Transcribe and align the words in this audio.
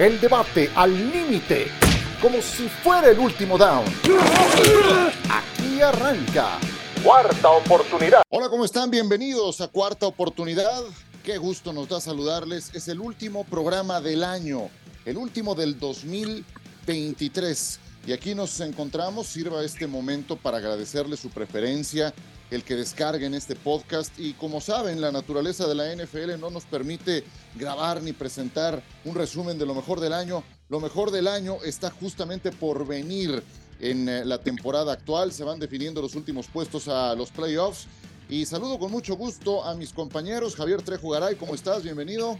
El 0.00 0.18
debate 0.18 0.70
al 0.76 1.12
límite, 1.12 1.66
como 2.22 2.40
si 2.40 2.70
fuera 2.70 3.10
el 3.10 3.18
último 3.18 3.58
down. 3.58 3.84
Aquí 5.28 5.82
arranca. 5.82 6.58
Cuarta 7.04 7.50
oportunidad. 7.50 8.22
Hola, 8.30 8.48
¿cómo 8.48 8.64
están? 8.64 8.90
Bienvenidos 8.90 9.60
a 9.60 9.68
Cuarta 9.68 10.06
Oportunidad. 10.06 10.84
Qué 11.22 11.36
gusto 11.36 11.74
nos 11.74 11.90
da 11.90 12.00
saludarles. 12.00 12.74
Es 12.74 12.88
el 12.88 12.98
último 12.98 13.44
programa 13.44 14.00
del 14.00 14.24
año, 14.24 14.70
el 15.04 15.18
último 15.18 15.54
del 15.54 15.78
2023. 15.78 17.80
Y 18.06 18.14
aquí 18.14 18.34
nos 18.34 18.58
encontramos. 18.60 19.26
Sirva 19.26 19.62
este 19.62 19.86
momento 19.86 20.36
para 20.36 20.56
agradecerle 20.56 21.18
su 21.18 21.28
preferencia, 21.28 22.14
el 22.50 22.64
que 22.64 22.76
descarguen 22.76 23.34
este 23.34 23.56
podcast. 23.56 24.12
Y 24.18 24.34
como 24.34 24.60
saben, 24.60 25.00
la 25.00 25.12
naturaleza 25.12 25.66
de 25.66 25.74
la 25.74 25.94
NFL 25.94 26.38
no 26.38 26.50
nos 26.50 26.64
permite 26.64 27.24
grabar 27.54 28.02
ni 28.02 28.12
presentar 28.12 28.82
un 29.04 29.14
resumen 29.14 29.58
de 29.58 29.66
lo 29.66 29.74
mejor 29.74 30.00
del 30.00 30.12
año. 30.12 30.42
Lo 30.68 30.80
mejor 30.80 31.10
del 31.10 31.28
año 31.28 31.58
está 31.64 31.90
justamente 31.90 32.52
por 32.52 32.86
venir 32.86 33.42
en 33.80 34.08
eh, 34.08 34.24
la 34.24 34.38
temporada 34.38 34.92
actual. 34.92 35.32
Se 35.32 35.44
van 35.44 35.58
definiendo 35.58 36.02
los 36.02 36.14
últimos 36.14 36.46
puestos 36.46 36.88
a 36.88 37.14
los 37.14 37.30
playoffs. 37.30 37.86
Y 38.28 38.46
saludo 38.46 38.78
con 38.78 38.92
mucho 38.92 39.16
gusto 39.16 39.64
a 39.64 39.74
mis 39.74 39.92
compañeros. 39.92 40.54
Javier 40.54 40.82
Trejo 40.82 41.10
Garay, 41.10 41.34
¿cómo 41.34 41.54
estás? 41.54 41.82
Bienvenido. 41.82 42.38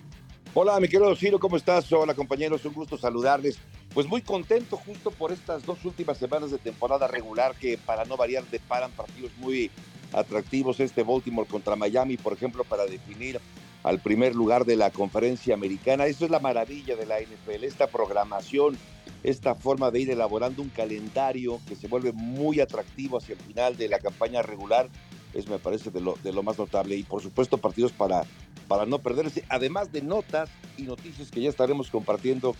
Hola, 0.55 0.79
mi 0.81 0.89
querido 0.89 1.15
Ciro, 1.15 1.39
¿cómo 1.39 1.56
estás? 1.56 1.92
Hola, 1.92 2.15
compañeros, 2.15 2.65
un 2.65 2.73
gusto 2.73 2.98
saludarles. 2.98 3.56
Pues 3.93 4.07
muy 4.07 4.23
contento 4.23 4.77
justo 4.77 5.11
por 5.11 5.33
estas 5.33 5.65
dos 5.67 5.85
últimas 5.85 6.17
semanas 6.19 6.51
de 6.53 6.59
temporada 6.59 7.09
regular 7.09 7.57
que 7.57 7.77
para 7.77 8.05
no 8.05 8.17
variar 8.17 8.45
deparan 8.45 8.93
partidos 8.93 9.33
muy 9.39 9.71
atractivos. 10.12 10.79
Este 10.79 11.03
Baltimore 11.03 11.48
contra 11.48 11.75
Miami, 11.75 12.17
por 12.17 12.33
ejemplo, 12.33 12.62
para 12.62 12.87
definir 12.87 13.41
al 13.83 13.98
primer 13.98 14.34
lugar 14.34 14.65
de 14.65 14.77
la 14.77 14.91
conferencia 14.91 15.55
americana. 15.55 16.07
Eso 16.07 16.25
es 16.25 16.31
la 16.31 16.39
maravilla 16.39 16.95
de 16.95 17.07
la 17.07 17.21
NFL, 17.21 17.65
esta 17.65 17.89
programación, 17.89 18.79
esta 19.25 19.55
forma 19.55 19.91
de 19.91 20.01
ir 20.01 20.11
elaborando 20.11 20.62
un 20.62 20.69
calendario 20.69 21.61
que 21.67 21.75
se 21.75 21.89
vuelve 21.89 22.12
muy 22.12 22.61
atractivo 22.61 23.19
hacia 23.19 23.34
el 23.34 23.41
final 23.41 23.77
de 23.77 23.89
la 23.89 23.98
campaña 23.98 24.42
regular 24.42 24.89
es 25.34 25.48
me 25.48 25.59
parece 25.59 25.91
de 25.91 26.01
lo, 26.01 26.17
de 26.23 26.33
lo 26.33 26.42
más 26.42 26.59
notable. 26.59 26.97
Y 26.97 27.03
por 27.03 27.23
supuesto 27.23 27.59
partidos 27.59 27.92
para, 27.92 28.23
para 28.69 28.86
no 28.86 28.98
perderse, 28.98 29.45
además 29.48 29.92
de 29.92 30.03
notas 30.03 30.51
y 30.77 30.83
noticias 30.83 31.31
que 31.31 31.41
ya 31.41 31.48
estaremos 31.48 31.91
compartiendo 31.91 32.55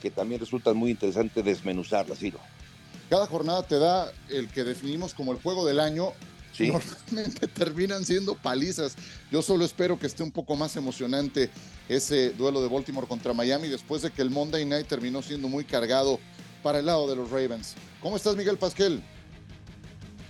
que 0.00 0.10
también 0.10 0.40
resultan 0.40 0.76
muy 0.76 0.90
interesantes 0.90 1.44
desmenuzarlas, 1.44 2.18
Ciro. 2.18 2.38
Cada 3.08 3.26
jornada 3.26 3.62
te 3.62 3.78
da 3.78 4.12
el 4.28 4.48
que 4.48 4.64
definimos 4.64 5.14
como 5.14 5.32
el 5.32 5.38
juego 5.38 5.64
del 5.64 5.80
año. 5.80 6.12
Sí. 6.52 6.68
Normalmente 6.68 7.46
terminan 7.54 8.04
siendo 8.04 8.34
palizas. 8.34 8.96
Yo 9.30 9.42
solo 9.42 9.64
espero 9.64 9.98
que 9.98 10.06
esté 10.06 10.22
un 10.22 10.32
poco 10.32 10.56
más 10.56 10.76
emocionante 10.76 11.50
ese 11.88 12.30
duelo 12.30 12.62
de 12.62 12.68
Baltimore 12.68 13.06
contra 13.06 13.32
Miami 13.32 13.68
después 13.68 14.02
de 14.02 14.10
que 14.10 14.22
el 14.22 14.30
Monday 14.30 14.64
Night 14.64 14.86
terminó 14.86 15.22
siendo 15.22 15.48
muy 15.48 15.64
cargado 15.64 16.18
para 16.62 16.80
el 16.80 16.86
lado 16.86 17.08
de 17.08 17.16
los 17.16 17.30
Ravens. 17.30 17.74
¿Cómo 18.00 18.16
estás, 18.16 18.36
Miguel 18.36 18.56
Pasquel? 18.56 19.02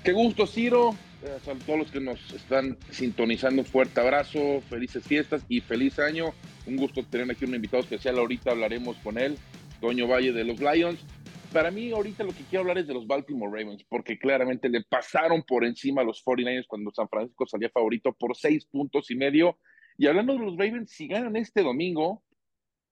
Qué 0.05 0.13
gusto, 0.13 0.47
Ciro. 0.47 0.95
Eh, 1.23 1.39
a 1.51 1.65
todos 1.65 1.79
los 1.79 1.91
que 1.91 2.01
nos 2.01 2.19
están 2.33 2.77
sintonizando, 2.91 3.65
fuerte 3.65 4.01
abrazo, 4.01 4.63
felices 4.69 5.03
fiestas 5.05 5.43
y 5.49 5.61
feliz 5.61 5.99
año. 5.99 6.35
Un 6.67 6.77
gusto 6.77 7.03
tener 7.05 7.31
aquí 7.31 7.45
un 7.45 7.55
invitado 7.55 7.83
especial. 7.83 8.19
Ahorita 8.19 8.51
hablaremos 8.51 8.97
con 8.99 9.19
él, 9.19 9.39
Toño 9.81 10.07
Valle 10.07 10.33
de 10.33 10.45
los 10.45 10.61
Lions. 10.61 11.05
Para 11.53 11.71
mí, 11.71 11.91
ahorita 11.91 12.25
lo 12.25 12.33
que 12.33 12.45
quiero 12.45 12.63
hablar 12.63 12.79
es 12.79 12.87
de 12.87 12.95
los 12.95 13.07
Baltimore 13.07 13.51
Ravens, 13.51 13.85
porque 13.89 14.19
claramente 14.19 14.69
le 14.69 14.83
pasaron 14.83 15.43
por 15.43 15.65
encima 15.65 16.03
a 16.03 16.05
los 16.05 16.23
49ers 16.25 16.67
cuando 16.67 16.91
San 16.91 17.09
Francisco 17.09 17.47
salía 17.47 17.71
favorito 17.71 18.13
por 18.13 18.37
seis 18.37 18.67
puntos 18.67 19.11
y 19.11 19.17
medio. 19.17 19.59
Y 19.97 20.07
hablando 20.07 20.35
de 20.35 20.41
los 20.41 20.57
Ravens, 20.57 20.91
si 20.91 21.07
ganan 21.07 21.37
este 21.37 21.63
domingo, 21.63 22.23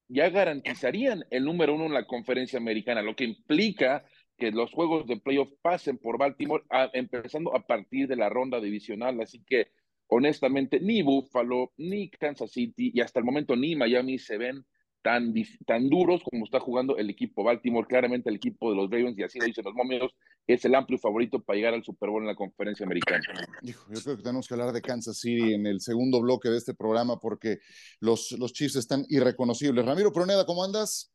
ya 0.08 0.30
garantizarían 0.30 1.24
el 1.30 1.44
número 1.44 1.74
uno 1.74 1.86
en 1.86 1.94
la 1.94 2.06
conferencia 2.06 2.58
americana, 2.58 3.02
lo 3.02 3.16
que 3.16 3.24
implica 3.24 4.04
que 4.36 4.50
los 4.50 4.72
juegos 4.72 5.06
de 5.06 5.18
playoff 5.18 5.50
pasen 5.62 5.98
por 5.98 6.18
Baltimore, 6.18 6.64
empezando 6.92 7.54
a 7.54 7.66
partir 7.66 8.08
de 8.08 8.16
la 8.16 8.28
ronda 8.28 8.60
divisional. 8.60 9.20
Así 9.20 9.42
que, 9.44 9.68
honestamente, 10.08 10.80
ni 10.80 11.02
Buffalo, 11.02 11.72
ni 11.76 12.10
Kansas 12.10 12.50
City 12.50 12.92
y 12.94 13.00
hasta 13.00 13.18
el 13.18 13.24
momento 13.24 13.56
ni 13.56 13.76
Miami 13.76 14.18
se 14.18 14.38
ven 14.38 14.64
tan, 15.04 15.34
tan 15.66 15.90
duros 15.90 16.22
como 16.24 16.46
está 16.46 16.58
jugando 16.58 16.96
el 16.96 17.10
equipo 17.10 17.44
Baltimore. 17.44 17.86
Claramente 17.86 18.30
el 18.30 18.36
equipo 18.36 18.70
de 18.70 18.76
los 18.76 18.90
Ravens, 18.90 19.18
y 19.18 19.22
así 19.22 19.38
lo 19.38 19.44
dicen 19.44 19.62
los 19.64 19.74
momios, 19.74 20.10
es 20.46 20.64
el 20.64 20.74
amplio 20.74 20.98
favorito 20.98 21.42
para 21.42 21.58
llegar 21.58 21.74
al 21.74 21.84
Super 21.84 22.08
Bowl 22.08 22.22
en 22.22 22.28
la 22.28 22.34
conferencia 22.34 22.86
americana. 22.86 23.22
yo 23.62 23.74
creo 24.02 24.16
que 24.16 24.22
tenemos 24.22 24.48
que 24.48 24.54
hablar 24.54 24.72
de 24.72 24.80
Kansas 24.80 25.18
City 25.18 25.52
en 25.52 25.66
el 25.66 25.80
segundo 25.80 26.22
bloque 26.22 26.48
de 26.48 26.56
este 26.56 26.72
programa 26.72 27.20
porque 27.20 27.58
los, 28.00 28.32
los 28.32 28.54
Chiefs 28.54 28.76
están 28.76 29.04
irreconocibles. 29.10 29.84
Ramiro 29.84 30.10
Proneda, 30.10 30.46
¿cómo 30.46 30.64
andas? 30.64 31.12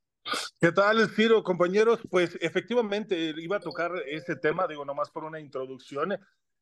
¿Qué 0.61 0.71
tal, 0.71 1.09
Ciro, 1.09 1.43
compañeros? 1.43 1.99
Pues 2.11 2.37
efectivamente 2.41 3.33
iba 3.37 3.57
a 3.57 3.59
tocar 3.59 3.91
ese 4.07 4.35
tema, 4.35 4.67
digo, 4.67 4.85
nomás 4.85 5.09
por 5.09 5.23
una 5.23 5.39
introducción. 5.39 6.15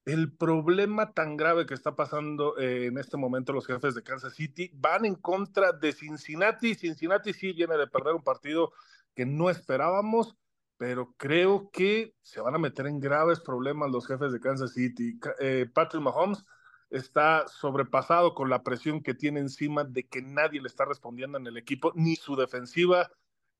El 0.07 0.31
problema 0.31 1.11
tan 1.11 1.35
grave 1.35 1.65
que 1.65 1.73
está 1.73 1.97
pasando 1.97 2.57
eh, 2.57 2.85
en 2.85 2.97
este 2.97 3.17
momento 3.17 3.51
los 3.51 3.67
jefes 3.67 3.93
de 3.93 4.03
Kansas 4.03 4.33
City 4.35 4.71
van 4.73 5.03
en 5.03 5.15
contra 5.15 5.73
de 5.73 5.91
Cincinnati. 5.91 6.75
Cincinnati 6.75 7.33
sí 7.33 7.51
viene 7.51 7.75
de 7.75 7.87
perder 7.87 8.13
un 8.13 8.23
partido 8.23 8.71
que 9.13 9.25
no 9.25 9.49
esperábamos, 9.49 10.37
pero 10.77 11.13
creo 11.17 11.69
que 11.71 12.15
se 12.21 12.39
van 12.39 12.55
a 12.55 12.57
meter 12.57 12.87
en 12.87 13.01
graves 13.01 13.41
problemas 13.41 13.91
los 13.91 14.07
jefes 14.07 14.31
de 14.31 14.39
Kansas 14.39 14.71
City. 14.71 15.19
Eh, 15.41 15.69
Patrick 15.73 16.01
Mahomes 16.01 16.45
está 16.89 17.45
sobrepasado 17.49 18.33
con 18.33 18.49
la 18.49 18.63
presión 18.63 19.03
que 19.03 19.13
tiene 19.13 19.41
encima 19.41 19.83
de 19.83 20.07
que 20.07 20.21
nadie 20.21 20.61
le 20.61 20.69
está 20.69 20.85
respondiendo 20.85 21.37
en 21.37 21.47
el 21.47 21.57
equipo, 21.57 21.91
ni 21.95 22.15
su 22.15 22.37
defensiva 22.37 23.11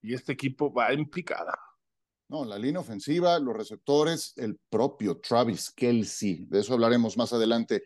y 0.02 0.14
este 0.14 0.32
equipo 0.32 0.72
va 0.72 0.94
en 0.94 1.10
picada. 1.10 1.60
No, 2.30 2.44
la 2.44 2.60
línea 2.60 2.82
ofensiva, 2.82 3.40
los 3.40 3.56
receptores, 3.56 4.34
el 4.36 4.60
propio 4.70 5.22
Travis 5.22 5.72
Kelsey, 5.72 6.46
de 6.46 6.60
eso 6.60 6.74
hablaremos 6.74 7.16
más 7.16 7.32
adelante. 7.32 7.84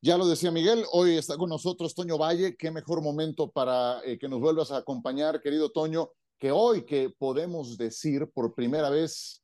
Ya 0.00 0.16
lo 0.16 0.26
decía 0.26 0.50
Miguel, 0.50 0.84
hoy 0.92 1.18
está 1.18 1.36
con 1.36 1.50
nosotros 1.50 1.94
Toño 1.94 2.16
Valle, 2.16 2.56
qué 2.56 2.70
mejor 2.70 3.02
momento 3.02 3.50
para 3.50 4.00
eh, 4.02 4.18
que 4.18 4.30
nos 4.30 4.40
vuelvas 4.40 4.72
a 4.72 4.78
acompañar, 4.78 5.42
querido 5.42 5.70
Toño, 5.70 6.08
que 6.38 6.50
hoy 6.50 6.86
que 6.86 7.10
podemos 7.10 7.76
decir 7.76 8.30
por 8.32 8.54
primera 8.54 8.88
vez 8.88 9.42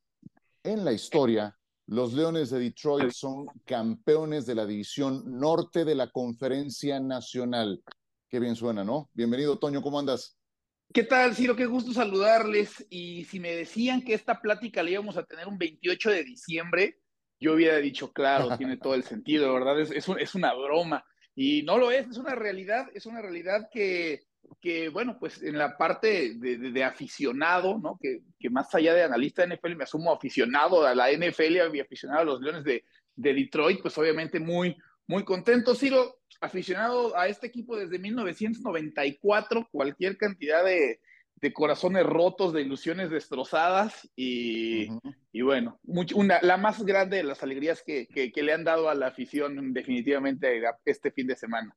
en 0.62 0.82
la 0.82 0.94
historia, 0.94 1.54
los 1.87 2.14
Leones 2.14 2.48
de 2.48 2.58
Detroit 2.58 3.12
son 3.12 3.48
campeones 3.66 4.47
de 4.47 4.54
la 4.54 4.64
división 4.64 5.25
norte 5.38 5.84
de 5.84 5.94
la 5.94 6.10
Conferencia 6.10 6.98
Nacional. 7.00 7.82
Qué 8.31 8.41
bien 8.41 8.56
suena, 8.56 8.82
¿no? 8.82 9.10
Bienvenido, 9.12 9.58
Toño, 9.58 9.82
¿cómo 9.82 9.98
andas? 9.98 10.38
¿Qué 10.93 11.03
tal, 11.03 11.34
Ciro? 11.34 11.54
Qué 11.54 11.66
gusto 11.66 11.93
saludarles. 11.93 12.87
Y 12.88 13.25
si 13.25 13.41
me 13.41 13.54
decían 13.54 14.03
que 14.03 14.15
esta 14.15 14.41
plática 14.41 14.82
la 14.82 14.91
íbamos 14.91 15.16
a 15.19 15.25
tener 15.25 15.47
un 15.47 15.59
28 15.59 16.10
de 16.10 16.25
diciembre, 16.25 16.99
yo 17.38 17.54
hubiera 17.54 17.76
dicho, 17.76 18.12
claro, 18.12 18.49
tiene 18.59 18.78
todo 18.78 18.94
el 18.94 19.03
sentido, 19.03 19.53
¿verdad? 19.53 19.81
Es, 19.81 19.91
es, 19.91 20.34
una 20.34 20.54
broma. 20.54 21.04
Y 21.34 21.62
no 21.62 21.78
lo 21.78 21.91
es, 21.91 22.09
es 22.09 22.16
una 22.16 22.34
realidad, 22.34 22.87
es 22.94 23.04
una 23.04 23.21
realidad 23.21 23.69
que, 23.71 24.22
que 24.60 24.88
bueno, 24.88 25.19
pues 25.21 25.43
en 25.43 25.59
la 25.59 25.76
parte 25.76 26.34
de, 26.34 26.84
aficionado, 26.84 27.78
¿no? 27.78 27.99
Que, 28.00 28.22
que, 28.38 28.49
más 28.49 28.75
allá 28.75 28.94
de 28.94 29.05
analista 29.05 29.47
de 29.47 29.55
NFL, 29.55 29.76
me 29.76 29.84
asumo 29.84 30.12
aficionado 30.12 30.87
a 30.87 30.94
la 30.94 31.12
NFL 31.12 31.75
y 31.75 31.81
aficionado 31.81 32.22
a 32.22 32.25
los 32.25 32.41
Leones 32.41 32.65
de, 32.65 32.84
de 33.15 33.34
Detroit, 33.34 33.82
pues 33.82 33.97
obviamente 33.99 34.41
muy, 34.41 34.75
muy 35.08 35.24
contento, 35.24 35.74
Ciro, 35.74 36.19
aficionado 36.41 37.16
a 37.16 37.28
este 37.28 37.46
equipo 37.46 37.76
desde 37.76 37.98
1994, 37.98 39.66
cualquier 39.72 40.19
cantidad 40.19 40.62
de, 40.64 41.00
corazones 41.54 42.04
rotos, 42.04 42.52
de 42.52 42.60
ilusiones 42.60 43.10
destrozadas 43.10 44.08
y, 44.14 44.88
bueno, 45.42 45.80
una, 46.14 46.41
la 46.42 46.58
más 46.58 46.84
grande 46.84 47.16
de 47.16 47.22
las 47.22 47.42
alegrías 47.42 47.82
que, 47.82 48.06
le 48.34 48.52
han 48.52 48.64
dado 48.64 48.91
a 48.91 48.94
la 48.94 49.06
afición 49.06 49.72
definitivamente 49.72 50.62
este 50.84 51.10
fin 51.10 51.26
de 51.26 51.36
semana. 51.36 51.75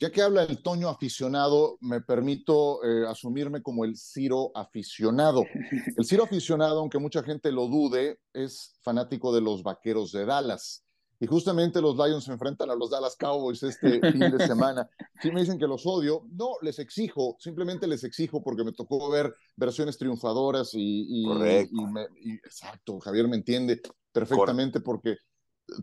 Ya 0.00 0.10
que 0.10 0.22
habla 0.22 0.42
el 0.42 0.60
Toño 0.60 0.88
aficionado, 0.88 1.78
me 1.80 2.00
permito 2.00 2.84
eh, 2.84 3.06
asumirme 3.08 3.62
como 3.62 3.84
el 3.84 3.96
Ciro 3.96 4.50
aficionado. 4.52 5.44
El 5.96 6.04
Ciro 6.04 6.24
aficionado, 6.24 6.80
aunque 6.80 6.98
mucha 6.98 7.22
gente 7.22 7.52
lo 7.52 7.68
dude, 7.68 8.18
es 8.32 8.76
fanático 8.82 9.32
de 9.32 9.40
los 9.40 9.62
Vaqueros 9.62 10.10
de 10.10 10.24
Dallas. 10.24 10.83
Y 11.20 11.26
justamente 11.26 11.80
los 11.80 11.96
Lions 11.96 12.24
se 12.24 12.32
enfrentan 12.32 12.70
a 12.70 12.74
los 12.74 12.90
Dallas 12.90 13.16
Cowboys 13.16 13.62
este 13.62 14.00
fin 14.12 14.20
de 14.36 14.46
semana. 14.46 14.88
Si 15.22 15.30
me 15.30 15.40
dicen 15.40 15.58
que 15.58 15.66
los 15.66 15.86
odio, 15.86 16.26
no, 16.32 16.56
les 16.62 16.78
exijo, 16.78 17.36
simplemente 17.38 17.86
les 17.86 18.04
exijo 18.04 18.42
porque 18.42 18.64
me 18.64 18.72
tocó 18.72 19.08
ver 19.10 19.34
versiones 19.56 19.96
triunfadoras 19.96 20.74
y, 20.74 21.24
y, 21.24 22.32
exacto, 22.44 22.98
Javier 23.00 23.28
me 23.28 23.36
entiende 23.36 23.80
perfectamente 24.12 24.80
porque 24.80 25.16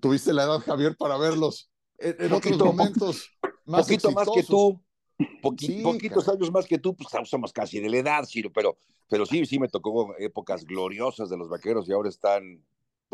tuviste 0.02 0.34
la 0.34 0.44
edad, 0.44 0.60
Javier, 0.60 0.96
para 0.98 1.18
verlos 1.18 1.72
en, 1.98 2.34
otros 2.34 2.58
momentos 2.58 3.30
más 3.66 3.88
Poquito 3.88 4.12
más 4.12 4.28
que 4.34 4.44
tú, 4.44 4.82
poquitos 5.42 6.28
años 6.28 6.52
más 6.52 6.66
que 6.66 6.78
tú, 6.78 6.96
pues 6.96 7.10
somos 7.30 7.54
casi 7.54 7.80
de 7.80 7.90
la 7.90 7.98
edad, 7.98 8.26
Ciro, 8.26 8.52
pero, 8.54 8.78
pero 9.08 9.26
sí, 9.26 9.46
sí 9.46 9.60
me 9.60 9.68
tocó 9.68 10.16
épocas 10.18 10.66
gloriosas 10.66 11.30
de 11.30 11.38
los 11.38 11.50
vaqueros 11.50 11.88
y 11.88 11.94
ahora 11.94 12.10
están 12.10 12.64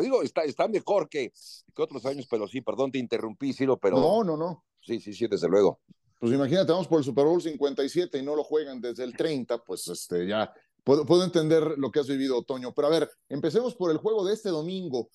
digo, 0.05 0.21
está, 0.21 0.44
está 0.44 0.67
mejor 0.67 1.09
que, 1.09 1.31
que, 1.75 1.81
otros 1.81 2.05
años, 2.05 2.27
pero 2.29 2.47
sí, 2.47 2.61
perdón, 2.61 2.91
te 2.91 2.99
interrumpí, 2.99 3.53
Ciro, 3.53 3.77
pero. 3.77 3.97
No, 3.99 4.23
no, 4.23 4.38
no. 4.38 4.63
Sí, 4.81 4.99
sí, 4.99 5.13
sí, 5.13 5.27
desde 5.27 5.49
luego. 5.49 5.79
Pues 6.19 6.33
imagínate, 6.33 6.71
vamos 6.71 6.88
por 6.88 6.99
el 6.99 7.05
Super 7.05 7.25
Bowl 7.25 7.41
57 7.41 8.17
y 8.17 8.23
no 8.23 8.35
lo 8.35 8.44
juegan 8.44 8.81
desde 8.81 9.03
el 9.03 9.15
30, 9.15 9.63
pues 9.63 9.88
este, 9.88 10.25
ya 10.27 10.51
puedo, 10.83 11.23
entender 11.23 11.73
lo 11.77 11.91
que 11.91 11.99
has 11.99 12.07
vivido, 12.07 12.38
Otoño, 12.38 12.73
pero 12.73 12.88
a 12.88 12.91
ver, 12.91 13.09
empecemos 13.29 13.75
por 13.75 13.91
el 13.91 13.97
juego 13.97 14.25
de 14.25 14.33
este 14.33 14.49
domingo. 14.49 15.09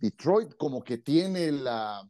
Detroit 0.00 0.54
como 0.56 0.82
que 0.82 0.98
tiene 0.98 1.52
la, 1.52 2.08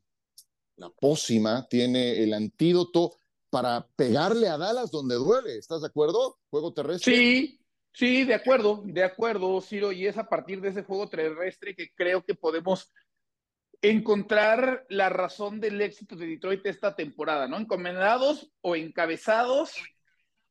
la 0.76 0.90
pócima, 0.90 1.66
tiene 1.68 2.22
el 2.22 2.32
antídoto 2.32 3.14
para 3.50 3.86
pegarle 3.96 4.48
a 4.48 4.56
Dallas 4.56 4.90
donde 4.90 5.16
duele. 5.16 5.56
¿Estás 5.56 5.80
de 5.80 5.88
acuerdo? 5.88 6.38
Juego 6.50 6.72
terrestre. 6.72 7.16
Sí, 7.16 7.59
sí, 7.92 8.24
de 8.24 8.34
acuerdo, 8.34 8.82
de 8.84 9.04
acuerdo, 9.04 9.60
Ciro. 9.60 9.92
Y 9.92 10.06
es 10.06 10.18
a 10.18 10.28
partir 10.28 10.60
de 10.60 10.70
ese 10.70 10.82
juego 10.82 11.08
terrestre 11.08 11.74
que 11.74 11.90
creo 11.94 12.24
que 12.24 12.34
podemos 12.34 12.92
encontrar 13.82 14.84
la 14.88 15.08
razón 15.08 15.60
del 15.60 15.80
éxito 15.80 16.16
de 16.16 16.26
Detroit 16.26 16.64
esta 16.66 16.94
temporada, 16.94 17.48
¿no? 17.48 17.56
Encomendados 17.58 18.52
o 18.60 18.76
encabezados, 18.76 19.74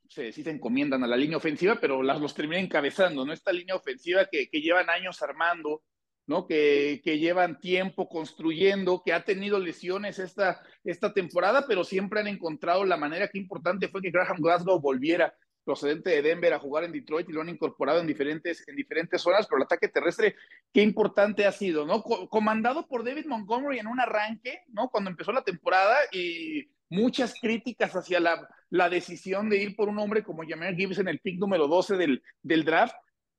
se, 0.08 0.32
sí 0.32 0.44
se 0.44 0.50
encomiendan 0.50 1.04
a 1.04 1.08
la 1.08 1.18
línea 1.18 1.38
ofensiva, 1.38 1.78
pero 1.80 2.02
las 2.02 2.20
los 2.20 2.34
termina 2.34 2.60
encabezando, 2.60 3.26
¿no? 3.26 3.34
Esta 3.34 3.52
línea 3.52 3.76
ofensiva 3.76 4.26
que, 4.26 4.50
que 4.50 4.62
llevan 4.62 4.90
años 4.90 5.22
armando, 5.22 5.84
¿no? 6.26 6.48
Que, 6.48 7.02
que, 7.04 7.20
llevan 7.20 7.60
tiempo 7.60 8.10
construyendo, 8.10 9.04
que 9.06 9.14
ha 9.14 9.24
tenido 9.24 9.60
lesiones 9.60 10.18
esta, 10.18 10.62
esta 10.84 11.14
temporada, 11.14 11.66
pero 11.68 11.84
siempre 11.84 12.22
han 12.22 12.28
encontrado 12.28 12.84
la 12.86 12.98
manera 12.98 13.28
que 13.28 13.38
importante 13.38 13.90
fue 13.90 14.02
que 14.02 14.12
Graham 14.12 14.38
Glasgow 14.40 14.80
volviera 14.80 15.34
procedente 15.70 16.10
de 16.10 16.24
Denver 16.24 16.52
a 16.52 16.58
jugar 16.58 16.84
en 16.84 16.92
Detroit 16.92 17.30
y 17.30 17.32
lo 17.32 17.42
han 17.42 17.50
incorporado 17.50 18.00
en 18.00 18.08
diferentes, 18.08 18.68
en 18.68 18.76
diferentes 18.76 19.22
zonas, 19.22 19.46
pero 19.46 19.58
el 19.58 19.66
ataque 19.66 19.88
terrestre, 19.88 20.36
qué 20.74 20.82
importante 20.82 21.46
ha 21.46 21.52
sido, 21.52 21.86
¿no? 21.86 22.02
comandado 22.02 22.88
por 22.88 23.04
David 23.04 23.28
Montgomery 23.28 23.78
en 23.78 23.86
un 23.86 24.00
arranque, 24.00 24.64
¿no? 24.70 24.90
Cuando 24.90 25.12
empezó 25.12 25.32
la 25.32 25.44
temporada 25.44 25.96
y 26.12 26.72
muchas 26.90 27.36
críticas 27.40 27.96
hacia 27.96 28.20
la, 28.20 28.50
la 28.72 28.90
decisión 28.90 29.48
de 29.48 29.58
ir 29.58 29.76
por 29.76 29.90
un 29.90 30.00
hombre 30.00 30.24
como 30.24 30.42
Jameer 30.42 30.76
Gibbs 30.76 30.98
en 30.98 31.08
el 31.08 31.20
pick 31.20 31.38
número 31.38 31.68
12 31.68 31.98
del, 31.98 32.24
del 32.42 32.66
draft, 32.66 32.96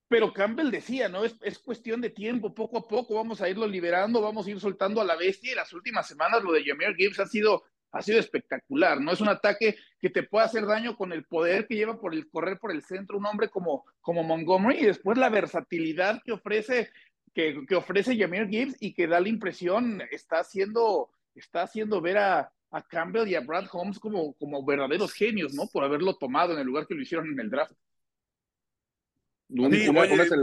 pero 0.07 0.33
Campbell 0.33 0.71
decía, 0.71 1.09
¿no? 1.09 1.25
Es, 1.25 1.35
es, 1.43 1.59
cuestión 1.59 2.01
de 2.01 2.11
tiempo, 2.11 2.55
poco 2.55 2.79
a 2.79 2.87
poco 2.87 3.17
vamos 3.17 3.41
a 3.41 3.49
irlo 3.49 3.67
liberando, 3.67 4.23
vamos 4.23 4.47
a 4.47 4.51
ir 4.51 4.61
soltando 4.61 5.01
a 5.01 5.05
la 5.05 5.17
bestia 5.17 5.51
y 5.51 5.57
las 5.57 5.73
últimas 5.73 6.07
semanas 6.07 6.45
lo 6.45 6.53
de 6.53 6.63
Jameer 6.65 6.95
Gibbs 6.95 7.19
ha 7.19 7.27
sido 7.27 7.65
ha 7.93 8.03
sido 8.03 8.19
espectacular, 8.19 9.01
¿no? 9.01 9.13
Es 9.13 9.21
un 9.21 9.29
ataque 9.29 9.77
que 9.99 10.11
te 10.11 10.23
puede 10.23 10.47
hacer 10.47 10.67
daño 10.67 10.97
con 10.97 11.13
el 11.13 11.25
poder 11.25 11.67
que 11.67 11.77
lleva 11.77 12.01
por 12.01 12.15
el 12.15 12.29
correr 12.31 12.59
por 12.59 12.71
el 12.71 12.83
centro 12.83 13.19
un 13.19 13.27
hombre 13.27 13.49
como, 13.49 13.85
como 14.01 14.23
Montgomery 14.23 14.79
y 14.79 14.87
después 14.87 15.19
la 15.19 15.29
versatilidad 15.29 16.23
que 16.25 16.33
ofrece, 16.33 16.91
que, 17.35 17.65
que 17.67 17.75
ofrece 17.75 18.17
Jameer 18.17 18.49
Gibbs 18.49 18.77
y 18.81 18.95
que 18.95 19.07
da 19.07 19.21
la 19.21 19.29
impresión, 19.29 20.03
está 20.11 20.41
haciendo, 20.41 21.11
está 21.35 21.63
haciendo 21.63 22.01
ver 22.01 22.19
a, 22.19 22.53
a 22.71 22.83
Campbell 22.83 23.29
y 23.29 23.35
a 23.35 23.41
Brad 23.41 23.67
Holmes 23.73 23.99
como, 23.99 24.35
como 24.35 24.65
verdaderos 24.65 25.13
genios, 25.13 25.55
¿no? 25.55 25.67
Por 25.67 25.85
haberlo 25.85 26.17
tomado 26.17 26.53
en 26.53 26.61
el 26.61 26.67
lugar 26.67 26.87
que 26.87 26.95
lo 26.95 27.03
hicieron 27.03 27.29
en 27.33 27.41
el 27.41 27.51
draft. 27.51 27.75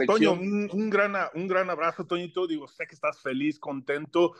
Toño, 0.05 0.33
un, 0.33 0.69
un, 0.69 0.89
gran, 0.89 1.15
un 1.33 1.47
gran 1.47 1.69
abrazo, 1.69 2.05
Toñito. 2.05 2.45
Digo, 2.45 2.67
sé 2.67 2.85
que 2.85 2.95
estás 2.95 3.21
feliz, 3.21 3.57
contento 3.57 4.33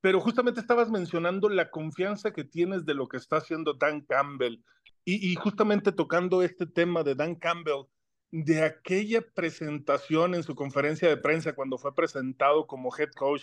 pero 0.00 0.20
justamente 0.20 0.60
estabas 0.60 0.90
mencionando 0.90 1.48
la 1.48 1.70
confianza 1.70 2.32
que 2.32 2.44
tienes 2.44 2.86
de 2.86 2.94
lo 2.94 3.08
que 3.08 3.16
está 3.16 3.36
haciendo 3.36 3.74
Dan 3.74 4.00
Campbell 4.02 4.62
y, 5.04 5.34
justamente 5.34 5.92
tocando 5.92 6.42
este 6.42 6.66
tema 6.66 7.02
de 7.02 7.14
Dan 7.14 7.34
Campbell, 7.34 7.86
de 8.30 8.62
aquella 8.62 9.22
presentación 9.22 10.34
en 10.34 10.42
su 10.42 10.54
conferencia 10.54 11.08
de 11.08 11.16
prensa 11.16 11.54
cuando 11.54 11.78
fue 11.78 11.94
presentado 11.94 12.66
como 12.66 12.94
head 12.96 13.10
coach, 13.16 13.42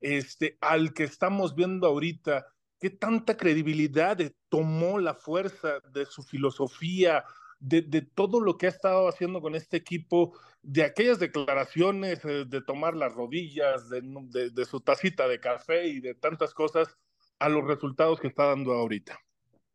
este, 0.00 0.58
al 0.60 0.94
que 0.94 1.04
estamos 1.04 1.54
viendo 1.54 1.86
ahorita, 1.86 2.46
qué 2.80 2.90
tanta 2.90 3.36
credibilidad 3.36 4.18
tomó 4.48 4.98
la 4.98 5.14
fuerza 5.14 5.80
de 5.92 6.06
su 6.06 6.22
filosofía, 6.22 7.24
de, 7.66 8.02
todo 8.02 8.40
lo 8.40 8.56
que 8.56 8.66
ha 8.66 8.70
estado 8.70 9.08
haciendo 9.08 9.40
con 9.40 9.54
este 9.54 9.76
equipo, 9.76 10.38
de 10.62 10.84
aquellas 10.84 11.18
declaraciones, 11.18 12.24
eh, 12.24 12.44
de 12.46 12.62
tomar 12.62 12.94
las 12.94 13.12
rodillas, 13.12 13.88
de, 13.90 14.64
su 14.64 14.80
tacita 14.80 15.26
de 15.26 15.40
café 15.40 15.88
y 15.88 16.00
de 16.00 16.14
tantas 16.14 16.54
cosas, 16.54 16.96
a 17.38 17.48
los 17.48 17.64
resultados 17.64 18.20
que 18.20 18.28
está 18.28 18.46
dando 18.46 18.72
ahorita. 18.72 19.18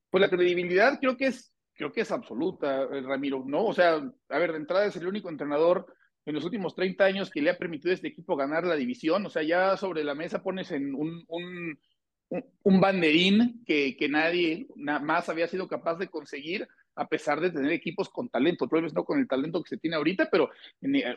Pues 0.09 0.21
la 0.21 0.29
credibilidad 0.29 0.99
creo 0.99 1.17
que 1.17 1.27
es, 1.27 1.53
creo 1.73 1.91
que 1.91 2.01
es 2.01 2.11
absoluta, 2.11 2.83
eh, 2.83 3.01
Ramiro, 3.01 3.43
¿no? 3.45 3.65
O 3.65 3.73
sea, 3.73 4.01
a 4.29 4.39
ver, 4.39 4.51
de 4.51 4.57
entrada 4.57 4.85
es 4.85 4.95
el 4.95 5.07
único 5.07 5.29
entrenador 5.29 5.85
en 6.25 6.35
los 6.35 6.43
últimos 6.45 6.75
30 6.75 7.03
años 7.03 7.29
que 7.29 7.41
le 7.41 7.49
ha 7.49 7.57
permitido 7.57 7.91
a 7.91 7.95
este 7.95 8.07
equipo 8.07 8.35
ganar 8.35 8.65
la 8.65 8.75
división. 8.75 9.25
O 9.25 9.29
sea, 9.29 9.43
ya 9.43 9.75
sobre 9.77 10.03
la 10.03 10.15
mesa 10.15 10.41
pones 10.41 10.71
en 10.71 10.95
un, 10.95 11.23
un, 11.27 11.79
un 12.63 12.81
banderín 12.81 13.63
que, 13.65 13.95
que 13.97 14.07
nadie 14.07 14.67
más 14.75 15.29
había 15.29 15.47
sido 15.47 15.67
capaz 15.67 15.95
de 15.95 16.07
conseguir 16.07 16.67
a 16.95 17.07
pesar 17.07 17.39
de 17.39 17.51
tener 17.51 17.71
equipos 17.71 18.09
con 18.09 18.29
talento, 18.29 18.67
probablemente 18.67 18.99
no 18.99 19.05
con 19.05 19.19
el 19.19 19.27
talento 19.27 19.63
que 19.63 19.69
se 19.69 19.77
tiene 19.77 19.95
ahorita, 19.95 20.29
pero 20.29 20.49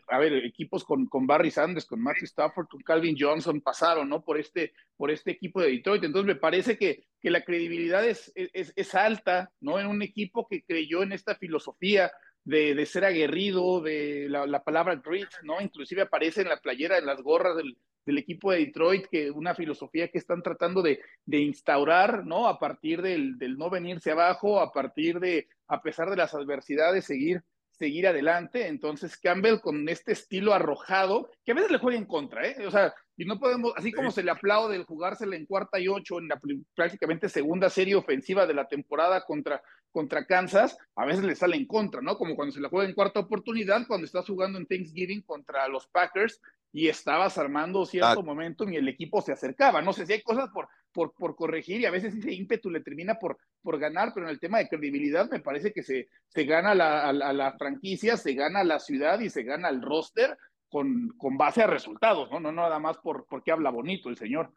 a 0.09 0.19
ver, 0.19 0.32
equipos 0.44 0.85
con, 0.85 1.06
con 1.06 1.26
Barry 1.26 1.50
Sanders, 1.50 1.87
con 1.87 2.00
Matthew 2.00 2.26
Stafford, 2.26 2.69
con 2.69 2.82
Calvin 2.82 3.17
Johnson 3.19 3.61
pasaron, 3.61 4.09
¿no? 4.09 4.23
Por 4.23 4.38
este, 4.38 4.73
por 4.97 5.11
este 5.11 5.32
equipo 5.32 5.61
de 5.61 5.71
Detroit. 5.71 6.05
Entonces 6.05 6.26
me 6.26 6.41
parece 6.41 6.79
que, 6.79 7.05
que 7.21 7.31
la 7.31 7.44
credibilidad 7.44 8.05
es, 8.06 8.32
es, 8.35 8.73
es 8.76 8.94
alta, 8.94 9.53
¿no? 9.61 9.81
En 9.81 9.87
un 9.87 10.03
equipo 10.03 10.47
que 10.49 10.62
creyó 10.62 11.03
en 11.03 11.12
esta 11.12 11.35
filosofía 11.35 12.12
de, 12.44 12.75
de, 12.75 12.87
ser 12.87 13.05
aguerrido, 13.05 13.81
de 13.81 14.26
la, 14.29 14.46
la, 14.46 14.62
palabra 14.62 14.96
grit, 14.96 15.29
¿no? 15.43 15.61
Inclusive 15.61 16.02
aparece 16.02 16.43
en 16.43 16.49
la 16.49 16.58
playera, 16.58 16.99
en 16.99 17.06
las 17.06 17.23
gorras 17.23 17.56
del, 17.56 17.76
del 18.05 18.19
equipo 18.19 18.52
de 18.52 18.58
Detroit, 18.58 19.06
que 19.06 19.31
una 19.31 19.55
filosofía 19.55 20.08
que 20.08 20.19
están 20.19 20.43
tratando 20.43 20.82
de, 20.82 21.00
de 21.25 21.38
instaurar, 21.38 22.26
¿no? 22.26 22.49
A 22.49 22.58
partir 22.58 23.02
del, 23.02 23.38
del, 23.38 23.56
no 23.56 23.70
venirse 23.70 24.11
abajo, 24.11 24.61
a 24.61 24.73
partir 24.73 25.20
de, 25.20 25.49
a 25.69 25.82
pesar 25.82 26.11
de 26.11 26.17
las 26.17 26.35
adversidades, 26.35 27.06
seguir, 27.06 27.43
seguir 27.70 28.06
adelante. 28.06 28.67
Entonces, 28.67 29.17
Campbell 29.17 29.61
con 29.61 29.88
este 29.88 30.12
estilo 30.12 30.52
arrojado, 30.52 31.31
que 31.44 31.52
a 31.52 31.55
veces 31.55 31.70
le 31.70 31.79
juega 31.79 31.99
en 31.99 32.06
contra, 32.06 32.47
¿eh? 32.47 32.67
O 32.67 32.70
sea, 32.70 32.94
y 33.17 33.25
no 33.25 33.38
podemos, 33.38 33.73
así 33.76 33.93
como 33.93 34.11
se 34.11 34.23
le 34.23 34.31
aplaude 34.31 34.76
el 34.76 34.85
jugársela 34.85 35.37
en 35.37 35.47
cuarta 35.47 35.79
y 35.79 35.88
ocho 35.88 36.19
en 36.19 36.29
la 36.29 36.40
prácticamente 36.75 37.29
segunda 37.29 37.70
serie 37.70 37.94
ofensiva 37.94 38.47
de 38.47 38.55
la 38.55 38.67
temporada 38.67 39.25
contra, 39.25 39.62
contra 39.94 40.26
Kansas, 40.26 40.76
a 40.96 41.06
veces 41.06 41.23
le 41.23 41.37
sale 41.37 41.56
en 41.56 41.67
contra, 41.67 42.02
¿no? 42.02 42.19
Como 42.19 42.35
cuando 42.35 42.52
se 42.52 42.61
le 42.61 42.69
juega 42.69 42.88
en 42.88 42.96
cuarta 42.96 43.20
oportunidad, 43.20 43.87
cuando 43.87 44.05
estás 44.05 44.26
jugando 44.26 44.58
en 44.58 44.67
Thanksgiving 44.67 45.23
contra 45.23 45.69
los 45.69 45.87
Packers 45.87 46.43
y 46.73 46.88
estabas 46.88 47.38
armando 47.38 47.87
cierto 47.87 48.20
momento 48.25 48.69
y 48.69 48.75
el 48.75 48.88
equipo 48.88 49.23
se 49.23 49.31
acercaba. 49.31 49.82
No 49.82 49.93
sé 49.93 50.05
si 50.05 50.14
hay 50.14 50.23
cosas 50.23 50.50
por, 50.50 50.69
por, 50.91 51.14
por 51.14 51.37
corregir 51.37 51.81
y 51.81 51.87
a 51.87 51.93
veces 51.93 52.12
ese 52.12 52.32
ímpetu 52.32 52.70
le 52.70 52.81
termina 52.81 53.14
por, 53.20 53.38
por 53.62 53.79
ganar, 53.79 54.11
pero 54.12 54.26
en 54.26 54.32
el 54.32 54.41
tema 54.41 54.58
de 54.58 54.69
credibilidad 54.69 55.31
me 55.31 55.38
parece 55.38 55.73
que 55.73 55.85
se, 55.85 56.08
se 56.26 56.44
gana 56.44 56.75
la, 56.75 57.08
a, 57.11 57.12
la 57.12 57.56
franquicia, 57.56 58.17
se 58.17 58.35
gana 58.35 58.64
la 58.64 58.81
ciudad 58.81 59.21
y 59.21 59.30
se 59.30 59.45
gana 59.45 59.68
el 59.68 59.80
roster 59.80 60.37
con, 60.68 61.14
con 61.16 61.38
base 61.38 61.62
a 61.62 61.68
resultados, 61.68 62.28
¿no? 62.33 62.40
No 62.40 62.50
nada 62.50 62.80
más 62.80 62.99
por 62.99 63.26
porque 63.26 63.52
habla 63.52 63.71
bonito 63.71 64.09
el 64.09 64.16
señor. 64.16 64.52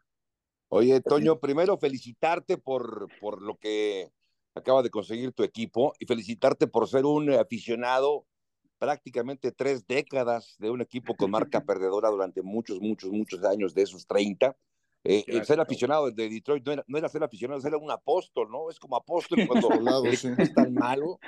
Oye, 0.70 1.00
Toño, 1.00 1.38
primero 1.38 1.78
felicitarte 1.78 2.58
por, 2.58 3.06
por 3.20 3.40
lo 3.40 3.56
que 3.56 4.10
acaba 4.58 4.82
de 4.82 4.90
conseguir 4.90 5.32
tu 5.32 5.42
equipo 5.42 5.94
y 5.98 6.06
felicitarte 6.06 6.66
por 6.66 6.88
ser 6.88 7.04
un 7.04 7.30
aficionado 7.30 8.26
prácticamente 8.78 9.52
tres 9.52 9.86
décadas 9.86 10.56
de 10.58 10.70
un 10.70 10.80
equipo 10.80 11.14
con 11.14 11.30
marca 11.30 11.60
perdedora 11.66 12.10
durante 12.10 12.42
muchos, 12.42 12.80
muchos, 12.80 13.10
muchos 13.10 13.44
años 13.44 13.74
de 13.74 13.82
esos 13.82 14.06
30. 14.06 14.56
Eh, 15.04 15.24
el 15.28 15.44
ser 15.44 15.60
aficionado 15.60 16.10
de 16.10 16.28
Detroit 16.28 16.64
no 16.66 16.72
era, 16.72 16.84
no 16.86 16.98
era, 16.98 17.08
ser 17.08 17.22
aficionado, 17.22 17.66
era 17.66 17.78
un 17.78 17.90
apóstol, 17.90 18.50
¿no? 18.50 18.68
Es 18.68 18.78
como 18.78 18.96
apóstol 18.96 19.46
cuando 19.46 19.68
es 20.06 20.54
tan 20.54 20.74
malo 20.74 21.18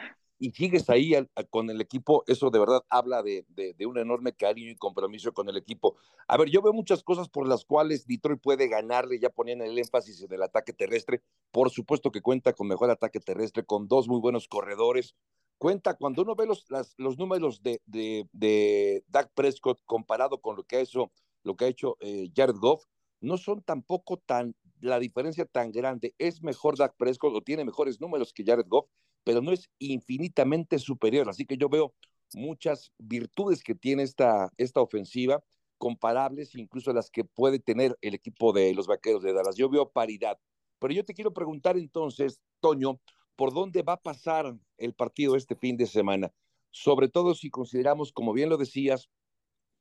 y 0.41 0.53
sigues 0.53 0.89
ahí 0.89 1.13
con 1.51 1.69
el 1.69 1.83
equipo, 1.83 2.25
eso 2.27 2.51
de 2.51 2.59
verdad 2.59 2.83
habla 2.89 3.23
de, 3.23 3.45
de, 3.49 3.75
de, 3.75 3.87
un 3.87 3.99
enorme 3.99 4.33
cariño 4.33 4.71
y 4.71 4.77
compromiso 4.77 5.35
con 5.35 5.51
el 5.51 5.57
equipo. 5.59 5.97
A 6.27 6.39
ver, 6.39 6.49
yo 6.49 6.63
veo 6.63 6.73
muchas 6.73 7.05
cosas 7.05 7.29
por 7.29 7.47
las 7.47 7.67
cuales 7.67 8.07
Detroit 8.07 8.41
puede 8.41 8.67
ganarle, 8.67 9.21
ya 9.21 9.29
ponían 9.29 9.61
el 9.61 9.79
énfasis 9.79 10.23
en 10.23 10.33
el 10.33 10.43
ataque 10.43 10.73
terrestre, 10.73 11.21
por 11.53 11.69
supuesto 11.71 12.11
que 12.11 12.23
cuenta 12.23 12.55
con 12.55 12.69
mejor 12.69 12.91
ataque 12.91 13.21
terrestre, 13.21 13.65
con 13.65 13.87
dos 13.87 14.09
muy 14.09 14.19
buenos 14.19 14.49
corredores, 14.49 15.15
cuenta 15.59 15.93
cuando 15.95 16.23
uno 16.23 16.35
ve 16.35 16.47
los, 16.47 16.65
las, 16.71 16.95
los 16.97 17.19
números 17.19 17.63
de, 17.63 17.83
de, 17.85 18.27
de 18.33 19.05
Dak 19.09 19.31
Prescott 19.35 19.83
comparado 19.85 20.41
con 20.41 20.57
lo 20.57 20.65
que 20.65 20.77
ha 20.77 20.81
hecho, 20.81 21.13
lo 21.43 21.55
que 21.55 21.67
ha 21.67 21.69
hecho 21.69 21.99
eh, 22.01 22.31
Jared 22.35 22.57
Goff, 22.57 22.87
no 23.21 23.37
son 23.37 23.63
tampoco 23.63 24.17
tan, 24.17 24.57
la 24.81 24.99
diferencia 24.99 25.45
tan 25.45 25.71
grande. 25.71 26.15
Es 26.17 26.43
mejor 26.43 26.79
Dak 26.79 26.97
Prescott 26.97 27.35
o 27.35 27.43
tiene 27.43 27.67
mejores 27.67 28.01
números 28.01 28.33
que 28.33 28.43
Jared 28.43 28.65
Goff, 28.69 28.89
pero 29.25 29.41
no 29.41 29.53
es 29.53 29.69
infinitamente 29.79 30.79
superior. 30.79 31.29
Así 31.29 31.47
que 31.47 31.57
yo 31.57 31.69
veo 31.69 31.95
muchas 32.35 32.93
virtudes 32.99 33.63
que 33.63 33.75
tiene 33.75 34.03
esta, 34.03 34.51
esta 34.57 34.81
ofensiva, 34.81 35.43
comparables 35.79 36.55
incluso 36.55 36.91
a 36.91 36.95
las 36.95 37.11
que 37.11 37.25
puede 37.25 37.59
tener 37.59 37.97
el 38.03 38.15
equipo 38.15 38.53
de 38.53 38.75
los 38.75 38.87
Vaqueros 38.87 39.23
de 39.23 39.33
Dallas. 39.33 39.57
Yo 39.57 39.69
veo 39.69 39.91
paridad. 39.91 40.39
Pero 40.79 40.95
yo 40.95 41.05
te 41.05 41.15
quiero 41.15 41.33
preguntar 41.33 41.77
entonces, 41.77 42.41
Toño, 42.61 43.01
por 43.37 43.53
dónde 43.53 43.83
va 43.83 43.95
a 43.95 44.03
pasar 44.03 44.55
el 44.77 44.95
partido 44.95 45.37
este 45.37 45.57
fin 45.57 45.77
de 45.77 45.87
semana. 45.87 46.33
Sobre 46.71 47.09
todo 47.09 47.35
si 47.35 47.51
consideramos, 47.51 48.13
como 48.13 48.33
bien 48.33 48.49
lo 48.49 48.57
decías, 48.57 49.09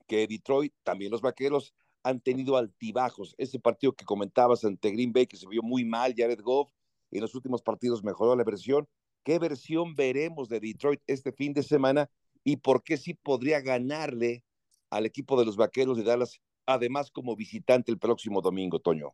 que 0.07 0.27
Detroit, 0.27 0.73
también 0.83 1.11
los 1.11 1.21
vaqueros, 1.21 1.73
han 2.03 2.19
tenido 2.21 2.57
altibajos. 2.57 3.35
Ese 3.37 3.59
partido 3.59 3.93
que 3.93 4.05
comentabas 4.05 4.65
ante 4.65 4.91
Green 4.91 5.13
Bay, 5.13 5.27
que 5.27 5.37
se 5.37 5.47
vio 5.47 5.61
muy 5.61 5.85
mal, 5.85 6.13
Jared 6.17 6.41
Goff, 6.41 6.71
en 7.11 7.21
los 7.21 7.35
últimos 7.35 7.61
partidos 7.61 8.03
mejoró 8.03 8.35
la 8.35 8.43
versión. 8.43 8.87
¿Qué 9.23 9.39
versión 9.39 9.95
veremos 9.95 10.49
de 10.49 10.59
Detroit 10.59 11.01
este 11.07 11.31
fin 11.31 11.53
de 11.53 11.63
semana? 11.63 12.09
y 12.43 12.57
por 12.57 12.83
qué 12.83 12.97
sí 12.97 13.13
podría 13.13 13.61
ganarle 13.61 14.43
al 14.89 15.05
equipo 15.05 15.39
de 15.39 15.45
los 15.45 15.55
Vaqueros 15.55 15.97
de 15.97 16.03
Dallas, 16.03 16.39
además 16.65 17.11
como 17.11 17.35
visitante 17.35 17.91
el 17.91 17.99
próximo 17.99 18.41
domingo, 18.41 18.79
Toño. 18.79 19.13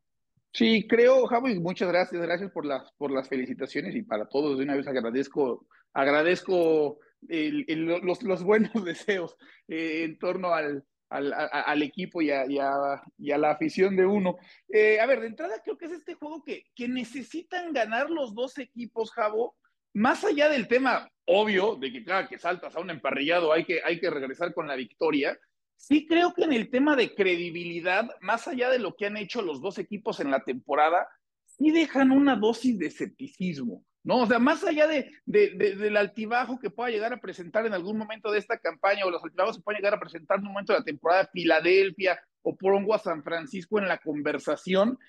Sí, 0.54 0.88
creo, 0.88 1.28
Javi, 1.28 1.60
muchas 1.60 1.90
gracias, 1.90 2.22
gracias 2.22 2.52
por 2.52 2.66
las, 2.66 2.90
por 2.94 3.12
las 3.12 3.28
felicitaciones 3.28 3.94
y 3.96 4.04
para 4.04 4.28
todos 4.28 4.58
de 4.58 4.64
una 4.64 4.76
vez 4.76 4.88
agradezco, 4.88 5.68
agradezco 5.94 7.00
los, 7.22 8.24
los, 8.24 8.44
buenos 8.44 8.72
deseos 8.86 9.36
eh, 9.68 10.04
en 10.04 10.18
torno 10.18 10.54
al, 10.54 10.86
al, 11.10 11.34
al 11.34 11.84
equipo 11.84 12.22
y 12.22 12.32
a, 12.32 12.46
y, 12.50 12.58
a, 12.58 13.38
la 13.38 13.52
afición 13.52 13.98
de 13.98 14.06
uno. 14.06 14.38
Eh, 14.70 15.02
a 15.02 15.06
ver, 15.08 15.20
de 15.20 15.28
entrada 15.28 15.62
creo 15.62 15.78
que 15.78 15.88
es 15.88 15.92
este 15.92 16.14
juego 16.14 16.42
que, 16.42 16.68
que 16.74 16.88
necesitan 16.88 17.74
ganar 17.74 18.10
los 18.10 18.34
dos 18.34 18.58
equipos, 18.58 19.12
Javo, 19.12 19.58
más 19.96 20.26
allá 20.26 20.50
del 20.50 20.68
tema 20.68 21.10
obvio 21.26 21.78
de 21.78 21.92
que 21.92 22.04
cada 22.04 22.28
que 22.28 22.38
saltas 22.38 22.76
a 22.76 22.82
un 22.82 22.90
emparrillado 22.90 23.54
hay 23.54 23.64
que, 23.64 23.82
hay 23.84 24.00
que 24.00 24.10
regresar 24.10 24.54
con 24.54 24.68
la 24.68 24.76
victoria, 24.76 25.40
sí 25.78 26.06
creo 26.06 26.34
que 26.34 26.44
en 26.44 26.54
el 26.54 26.70
tema 26.70 26.98
de 26.98 27.16
credibilidad, 27.16 28.10
más 28.20 28.48
allá 28.48 28.70
de 28.70 28.80
lo 28.80 28.96
que 28.96 29.06
han 29.06 29.16
hecho 29.16 29.42
los 29.42 29.62
dos 29.62 29.78
equipos 29.78 30.20
en 30.20 30.32
la 30.32 30.44
temporada, 30.44 31.08
sí 31.46 31.72
dejan 31.72 32.12
una 32.12 32.36
dosis 32.36 32.78
de 32.78 32.88
escepticismo. 32.88 33.86
¿no? 34.04 34.18
O 34.18 34.28
sea, 34.28 34.38
más 34.38 34.64
allá 34.66 34.86
de, 34.86 35.10
del 35.26 35.98
altibajo 35.98 36.60
que 36.60 36.70
pueda 36.70 36.92
llegar 36.92 37.14
a 37.14 37.22
presentar 37.22 37.66
en 37.66 37.74
algún 37.74 37.98
momento 37.98 38.32
de 38.32 38.40
esta 38.40 38.60
campaña 38.60 39.06
o 39.06 39.10
los 39.10 39.24
altibajos 39.24 39.58
que 39.58 39.64
puedan 39.64 39.80
llegar 39.80 39.94
a 39.96 40.00
presentar 40.00 40.40
en 40.40 40.46
un 40.46 40.52
momento 40.52 40.74
de 40.74 40.80
la 40.80 40.86
temporada 40.86 41.30
Filadelfia 41.32 42.20
o 42.44 42.56
pongo 42.56 42.94
a 42.94 43.00
San 43.00 43.24
Francisco 43.24 43.80
en 43.80 43.88
la 43.88 43.98
conversación, 43.98 45.00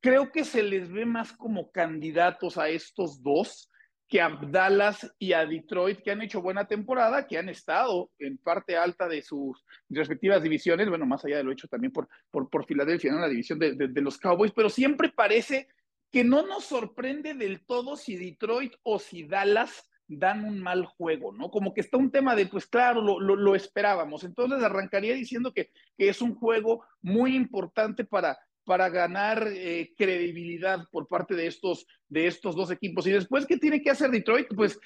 creo 0.00 0.30
que 0.30 0.44
se 0.44 0.62
les 0.62 0.92
ve 0.92 1.06
más 1.06 1.32
como 1.32 1.72
candidatos 1.72 2.58
a 2.58 2.68
estos 2.68 3.22
dos 3.22 3.70
que 4.08 4.20
a 4.20 4.28
Dallas 4.28 5.14
y 5.18 5.32
a 5.32 5.46
Detroit, 5.46 6.02
que 6.02 6.10
han 6.10 6.22
hecho 6.22 6.42
buena 6.42 6.66
temporada, 6.66 7.26
que 7.26 7.38
han 7.38 7.48
estado 7.48 8.10
en 8.18 8.38
parte 8.38 8.76
alta 8.76 9.08
de 9.08 9.22
sus 9.22 9.64
respectivas 9.88 10.42
divisiones, 10.42 10.88
bueno, 10.88 11.06
más 11.06 11.24
allá 11.24 11.38
de 11.38 11.44
lo 11.44 11.52
hecho 11.52 11.68
también 11.68 11.92
por, 11.92 12.08
por, 12.30 12.48
por 12.50 12.66
Filadelfia, 12.66 13.10
en 13.10 13.20
la 13.20 13.28
división 13.28 13.58
de, 13.58 13.74
de, 13.74 14.00
los 14.00 14.18
Cowboys, 14.18 14.52
pero 14.52 14.68
siempre 14.68 15.10
parece 15.10 15.68
que 16.10 16.22
no 16.22 16.46
nos 16.46 16.64
sorprende 16.64 17.34
del 17.34 17.64
todo 17.64 17.96
si 17.96 18.16
Detroit 18.16 18.74
o 18.82 18.98
si 18.98 19.24
Dallas 19.24 19.90
dan 20.06 20.44
un 20.44 20.60
mal 20.60 20.84
juego, 20.84 21.32
¿no? 21.32 21.50
Como 21.50 21.72
que 21.72 21.80
está 21.80 21.96
un 21.96 22.10
tema 22.10 22.36
de, 22.36 22.46
pues 22.46 22.66
claro, 22.66 23.00
lo, 23.00 23.18
lo, 23.18 23.54
esperábamos. 23.54 24.22
Entonces 24.22 24.62
arrancaría 24.62 25.14
diciendo 25.14 25.52
que, 25.52 25.70
que, 25.96 26.08
es 26.08 26.20
un 26.20 26.34
juego 26.34 26.84
muy 27.00 27.34
importante 27.34 28.04
para, 28.04 28.38
para 28.64 28.88
ganar 28.88 29.46
eh, 29.48 29.92
credibilidad 29.96 30.88
por 30.90 31.06
parte 31.06 31.34
de 31.34 31.46
estos, 31.46 31.86
de 32.08 32.26
estos 32.26 32.56
dos 32.56 32.70
equipos. 32.70 33.06
Y 33.06 33.12
después, 33.12 33.46
¿qué 33.46 33.56
tiene 33.56 33.82
que 33.82 33.90
hacer 33.90 34.10
Detroit? 34.10 34.48
Pues 34.54 34.78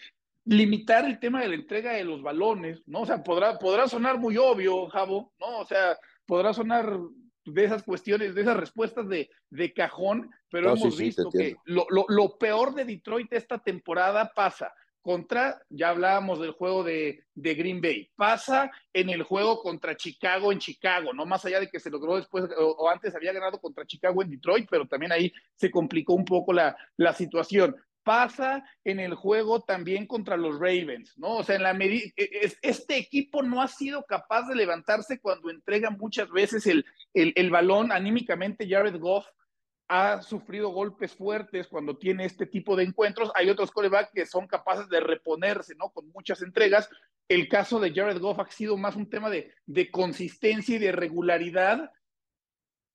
limitar 0.45 1.05
el 1.05 1.19
tema 1.19 1.43
de 1.43 1.49
la 1.49 1.55
entrega 1.55 1.93
de 1.93 2.05
los 2.05 2.23
balones, 2.23 2.83
¿no? 2.87 3.03
O 3.03 3.07
sea, 3.07 3.23
podrá, 3.23 3.59
podrá 3.59 3.87
sonar 3.87 4.19
muy 4.19 4.37
obvio, 4.37 4.89
Javo, 4.89 5.33
¿no? 5.39 5.59
O 5.59 5.65
sea, 5.67 5.99
podrá 6.27 6.55
sonar 6.55 6.99
de 7.45 7.65
esas 7.65 7.83
cuestiones, 7.83 8.35
de 8.35 8.43
esas 8.43 8.57
respuestas 8.57 9.09
de, 9.09 9.31
de 9.51 9.73
cajón, 9.73 10.31
pero 10.51 10.75
hemos 10.75 10.97
visto 10.97 11.31
que 11.31 11.57
lo, 11.65 11.87
lo, 11.91 12.05
lo, 12.09 12.39
peor 12.39 12.75
de 12.75 12.85
Detroit 12.85 13.33
esta 13.33 13.59
temporada 13.59 14.33
pasa 14.35 14.73
contra, 15.03 15.63
ya 15.69 15.91
hablábamos 15.91 16.41
del 16.41 16.53
juego 16.53 16.85
de, 16.85 17.25
de, 17.35 17.55
Green 17.55 17.81
Bay, 17.81 18.11
pasa 18.17 18.71
en 18.93 19.11
el 19.11 19.23
juego 19.23 19.63
contra 19.63 19.97
Chicago 19.97 20.53
en 20.53 20.59
Chicago, 20.59 21.13
no 21.13 21.25
más 21.25 21.45
allá 21.45 21.61
de 21.61 21.69
que 21.69 21.81
se 21.81 21.91
logró 21.91 22.17
después, 22.17 22.45
o, 22.59 22.89
antes 22.89 23.15
había 23.15 23.33
ganado 23.33 23.61
contra 23.61 23.87
Chicago 23.87 24.23
en 24.23 24.31
Detroit, 24.31 24.69
pero 24.71 24.87
también 24.87 25.13
ahí 25.13 25.33
se 25.55 25.71
complicó 25.71 26.15
un 26.15 26.25
poco 26.25 26.53
la, 26.53 26.77
la 26.97 27.13
situación 27.13 27.77
pasa 28.09 28.65
en 28.85 29.01
el 29.01 29.15
juego 29.15 29.61
también 29.61 30.07
contra 30.07 30.39
los 30.39 30.55
Ravens, 30.59 31.13
¿no? 31.19 31.37
O 31.37 31.45
sea, 31.45 31.57
en 31.57 31.63
la 31.63 31.75
medida, 31.75 32.11
e, 32.17 32.51
este 32.63 32.97
equipo 32.97 33.43
no 33.43 33.61
ha 33.61 33.69
sido 33.69 34.03
capaz 34.05 34.49
de 34.49 34.55
levantarse 34.55 35.21
cuando 35.21 35.51
entrega 35.51 35.91
muchas 35.91 36.31
veces 36.31 36.67
el, 36.67 36.87
el, 37.13 37.35
el 37.37 37.51
balón 37.51 37.93
anímicamente. 37.93 38.67
Jared 38.67 38.99
Goff 38.99 39.27
ha 39.89 40.23
sufrido 40.23 40.69
golpes 40.69 41.15
fuertes 41.15 41.67
cuando 41.67 41.97
tiene 41.97 42.25
este 42.25 42.47
tipo 42.47 42.77
de 42.77 42.85
encuentros. 42.85 43.33
Hay 43.35 43.49
otros 43.49 43.71
corebacks 43.71 44.13
que 44.13 44.27
son 44.27 44.47
capaces 44.47 44.89
de 44.89 45.01
reponerse, 45.01 45.75
¿no? 45.75 45.91
Con 45.91 46.09
muchas 46.11 46.43
entregas. 46.43 46.89
El 47.27 47.49
caso 47.49 47.81
de 47.81 47.93
Jared 47.93 48.21
Goff 48.21 48.39
ha 48.39 48.51
sido 48.51 48.77
más 48.77 48.97
un 48.97 49.09
tema 49.09 49.31
de, 49.31 49.53
de 49.67 49.91
consistencia 49.91 50.77
y 50.77 50.79
de 50.79 50.93
regularidad. 50.93 51.91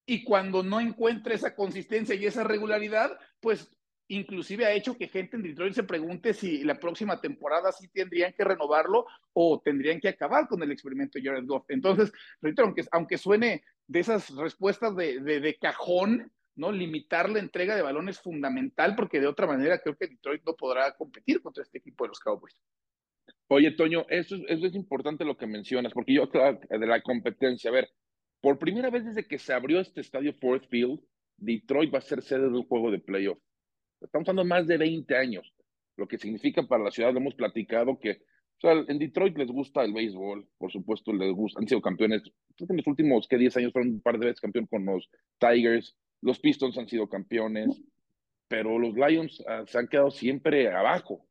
Y 0.05 0.23
cuando 0.23 0.63
no 0.63 0.79
encuentra 0.79 1.33
esa 1.33 1.55
consistencia 1.55 2.13
y 2.13 2.25
esa 2.25 2.43
regularidad, 2.43 3.17
pues 3.39 3.71
inclusive 4.07 4.65
ha 4.65 4.73
hecho 4.73 4.97
que 4.97 5.07
gente 5.07 5.37
en 5.37 5.43
Detroit 5.43 5.73
se 5.73 5.83
pregunte 5.83 6.33
si 6.33 6.63
la 6.63 6.75
próxima 6.75 7.19
temporada 7.21 7.71
sí 7.71 7.87
tendrían 7.87 8.33
que 8.33 8.43
renovarlo 8.43 9.05
o 9.33 9.61
tendrían 9.63 9.99
que 9.99 10.09
acabar 10.09 10.47
con 10.47 10.61
el 10.61 10.71
experimento 10.71 11.17
de 11.17 11.25
Jared 11.25 11.45
Goff. 11.45 11.65
Entonces, 11.69 12.11
aunque, 12.57 12.85
aunque 12.91 13.17
suene 13.17 13.63
de 13.87 13.99
esas 13.99 14.29
respuestas 14.35 14.95
de, 14.95 15.19
de, 15.19 15.57
cajón, 15.57 16.31
¿no? 16.55 16.71
Limitar 16.71 17.29
la 17.29 17.39
entrega 17.39 17.75
de 17.75 17.81
balones 17.81 18.17
es 18.17 18.21
fundamental 18.21 18.95
porque 18.95 19.19
de 19.19 19.27
otra 19.27 19.47
manera 19.47 19.79
creo 19.79 19.95
que 19.95 20.07
Detroit 20.07 20.43
no 20.45 20.55
podrá 20.55 20.93
competir 20.95 21.41
contra 21.41 21.63
este 21.63 21.79
equipo 21.79 22.03
de 22.03 22.09
los 22.09 22.19
Cowboys. 22.19 22.55
Oye, 23.47 23.71
Toño, 23.71 24.05
eso, 24.09 24.35
es 24.47 24.75
importante 24.75 25.25
lo 25.25 25.37
que 25.37 25.47
mencionas, 25.47 25.93
porque 25.93 26.13
yo, 26.13 26.27
de 26.27 26.87
la 26.87 27.01
competencia, 27.01 27.69
a 27.69 27.73
ver, 27.73 27.89
por 28.41 28.57
primera 28.57 28.89
vez 28.89 29.05
desde 29.05 29.27
que 29.27 29.37
se 29.37 29.53
abrió 29.53 29.79
este 29.79 30.01
estadio 30.01 30.33
Ford 30.33 30.63
Field, 30.69 30.99
Detroit 31.37 31.93
va 31.93 31.99
a 31.99 32.01
ser 32.01 32.21
sede 32.21 32.49
de 32.49 32.57
un 32.57 32.67
juego 32.67 32.91
de 32.91 32.99
playoff. 32.99 33.39
Estamos 34.01 34.27
hablando 34.27 34.49
más 34.49 34.67
de 34.67 34.77
20 34.77 35.15
años, 35.15 35.53
lo 35.97 36.07
que 36.07 36.17
significa 36.17 36.63
para 36.63 36.83
la 36.83 36.91
ciudad, 36.91 37.13
lo 37.13 37.19
hemos 37.19 37.35
platicado 37.35 37.99
que 37.99 38.21
o 38.63 38.85
en 38.87 38.97
Detroit 38.97 39.37
les 39.37 39.49
gusta 39.49 39.83
el 39.83 39.91
béisbol, 39.91 40.47
por 40.57 40.71
supuesto, 40.71 41.11
les 41.11 41.33
gusta, 41.33 41.59
han 41.59 41.67
sido 41.67 41.81
campeones, 41.81 42.23
en 42.57 42.77
los 42.77 42.87
últimos 42.87 43.27
que 43.27 43.37
10 43.37 43.57
años 43.57 43.73
fueron 43.73 43.93
un 43.93 44.01
par 44.01 44.17
de 44.17 44.27
veces 44.27 44.39
campeón 44.39 44.67
con 44.67 44.85
los 44.85 45.09
Tigers, 45.37 45.97
los 46.23 46.39
Pistons 46.39 46.77
han 46.77 46.87
sido 46.87 47.07
campeones, 47.07 47.81
pero 48.47 48.79
los 48.79 48.95
Lions 48.95 49.43
ah, 49.47 49.63
se 49.67 49.77
han 49.77 49.87
quedado 49.87 50.11
siempre 50.11 50.71
abajo. 50.71 51.25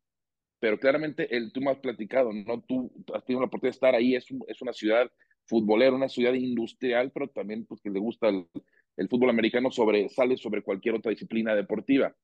Pero 0.60 0.78
claramente 0.78 1.34
el, 1.34 1.52
tú 1.52 1.60
has 1.68 1.78
platicado, 1.78 2.32
¿no? 2.32 2.62
Tú 2.62 2.92
has 3.12 3.24
tenido 3.24 3.40
la 3.40 3.46
oportunidad 3.46 3.72
de 3.72 3.76
estar 3.76 3.94
ahí, 3.94 4.14
es, 4.14 4.26
es 4.46 4.62
una 4.62 4.72
ciudad 4.72 5.10
futbolera, 5.46 5.94
una 5.94 6.08
ciudad 6.08 6.34
industrial, 6.34 7.10
pero 7.12 7.28
también 7.28 7.66
pues 7.66 7.80
que 7.80 7.90
le 7.90 7.98
gusta 7.98 8.28
el, 8.28 8.46
el 8.96 9.08
fútbol 9.08 9.30
americano 9.30 9.70
sobresale 9.72 10.36
sobre 10.36 10.62
cualquier 10.62 10.94
otra 10.94 11.10
disciplina 11.10 11.54
deportiva 11.54 12.14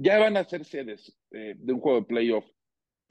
ya 0.00 0.18
van 0.18 0.36
a 0.36 0.44
ser 0.44 0.64
sedes 0.64 1.14
eh, 1.30 1.54
de 1.58 1.72
un 1.72 1.80
juego 1.80 2.00
de 2.00 2.06
playoff. 2.06 2.44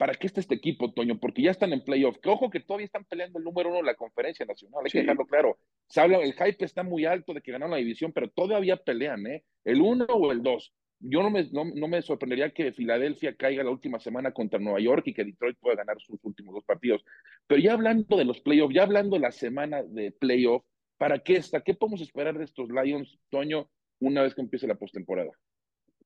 ¿Para 0.00 0.14
qué 0.14 0.28
está 0.28 0.40
este 0.40 0.54
equipo, 0.54 0.90
Toño? 0.94 1.18
Porque 1.20 1.42
ya 1.42 1.50
están 1.50 1.74
en 1.74 1.84
playoff. 1.84 2.16
Que 2.22 2.30
ojo 2.30 2.48
que 2.48 2.60
todavía 2.60 2.86
están 2.86 3.04
peleando 3.04 3.38
el 3.38 3.44
número 3.44 3.68
uno 3.68 3.80
de 3.80 3.84
la 3.84 3.94
conferencia 3.94 4.46
nacional. 4.46 4.80
Hay 4.82 4.90
que 4.90 5.00
dejarlo 5.00 5.26
claro. 5.26 5.58
Se 5.88 6.00
habla, 6.00 6.20
el 6.22 6.32
hype 6.32 6.64
está 6.64 6.82
muy 6.82 7.04
alto 7.04 7.34
de 7.34 7.42
que 7.42 7.52
ganaron 7.52 7.72
la 7.72 7.76
división, 7.76 8.10
pero 8.10 8.30
todavía 8.30 8.78
pelean, 8.78 9.26
¿eh? 9.26 9.44
El 9.62 9.82
uno 9.82 10.06
o 10.06 10.32
el 10.32 10.42
dos. 10.42 10.72
Yo 11.00 11.22
no 11.22 11.28
me, 11.28 11.50
no, 11.52 11.66
no 11.66 11.86
me 11.86 12.00
sorprendería 12.00 12.48
que 12.48 12.72
Filadelfia 12.72 13.36
caiga 13.36 13.62
la 13.62 13.70
última 13.70 14.00
semana 14.00 14.32
contra 14.32 14.58
Nueva 14.58 14.80
York 14.80 15.02
y 15.06 15.12
que 15.12 15.22
Detroit 15.22 15.58
pueda 15.60 15.76
ganar 15.76 16.00
sus 16.00 16.18
últimos 16.22 16.54
dos 16.54 16.64
partidos. 16.64 17.04
Pero 17.46 17.60
ya 17.60 17.74
hablando 17.74 18.16
de 18.16 18.24
los 18.24 18.40
playoffs, 18.40 18.74
ya 18.74 18.84
hablando 18.84 19.16
de 19.16 19.20
la 19.20 19.32
semana 19.32 19.82
de 19.82 20.12
playoff, 20.12 20.64
¿para 20.96 21.18
qué 21.18 21.36
está? 21.36 21.60
¿Qué 21.60 21.74
podemos 21.74 22.00
esperar 22.00 22.38
de 22.38 22.44
estos 22.44 22.70
Lions, 22.70 23.18
Toño, 23.28 23.68
una 23.98 24.22
vez 24.22 24.34
que 24.34 24.40
empiece 24.40 24.66
la 24.66 24.76
postemporada? 24.76 25.32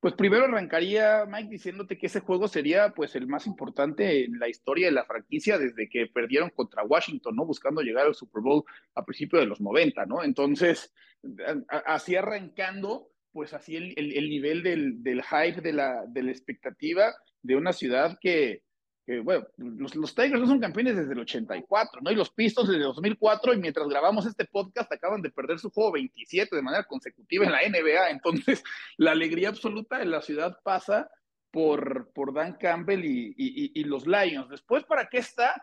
Pues 0.04 0.16
primero 0.16 0.44
arrancaría, 0.44 1.24
Mike, 1.24 1.48
diciéndote 1.48 1.96
que 1.96 2.08
ese 2.08 2.20
juego 2.20 2.46
sería 2.46 2.90
pues 2.90 3.16
el 3.16 3.26
más 3.26 3.46
importante 3.46 4.26
en 4.26 4.38
la 4.38 4.50
historia 4.50 4.88
de 4.88 4.92
la 4.92 5.06
franquicia 5.06 5.56
desde 5.56 5.88
que 5.88 6.08
perdieron 6.08 6.50
contra 6.50 6.84
Washington, 6.84 7.34
¿no? 7.34 7.46
Buscando 7.46 7.80
llegar 7.80 8.04
al 8.04 8.14
Super 8.14 8.42
Bowl 8.42 8.64
a 8.94 9.02
principios 9.02 9.40
de 9.40 9.46
los 9.46 9.62
90, 9.62 10.04
¿no? 10.04 10.22
Entonces, 10.22 10.92
así 11.86 12.16
arrancando, 12.16 13.12
pues 13.32 13.54
así 13.54 13.76
el, 13.76 13.94
el, 13.96 14.28
nivel 14.28 14.62
del, 14.62 15.02
del, 15.02 15.22
hype, 15.22 15.62
de 15.62 15.72
la, 15.72 16.04
de 16.06 16.22
la 16.22 16.32
expectativa 16.32 17.14
de 17.40 17.56
una 17.56 17.72
ciudad 17.72 18.18
que, 18.20 18.63
que 19.06 19.20
bueno, 19.20 19.46
los, 19.58 20.14
Tigers 20.14 20.40
no 20.40 20.46
son 20.46 20.60
campeones 20.60 20.96
desde 20.96 21.12
el 21.12 21.20
84, 21.20 22.00
¿no? 22.00 22.10
Y 22.10 22.14
los 22.14 22.30
Pistons 22.30 22.68
desde 22.68 22.80
el 22.80 22.86
2004, 22.86 23.52
y 23.52 23.58
mientras 23.58 23.86
grabamos 23.88 24.26
este 24.26 24.46
podcast 24.46 24.90
acaban 24.90 25.20
de 25.20 25.30
perder 25.30 25.58
su 25.58 25.70
juego 25.70 25.92
27 25.92 26.56
de 26.56 26.62
manera 26.62 26.84
consecutiva 26.84 27.44
en 27.44 27.52
la 27.52 27.60
NBA. 27.68 28.10
Entonces, 28.10 28.64
la 28.96 29.12
alegría 29.12 29.50
absoluta 29.50 29.98
de 29.98 30.06
la 30.06 30.22
ciudad 30.22 30.58
pasa 30.64 31.10
por, 31.50 32.12
por 32.14 32.32
Dan 32.32 32.54
Campbell 32.54 33.04
y, 33.04 33.34
y, 33.36 33.80
y 33.80 33.84
los 33.84 34.06
Lions. 34.06 34.48
Después, 34.48 34.84
¿para 34.84 35.08
qué 35.08 35.18
está? 35.18 35.62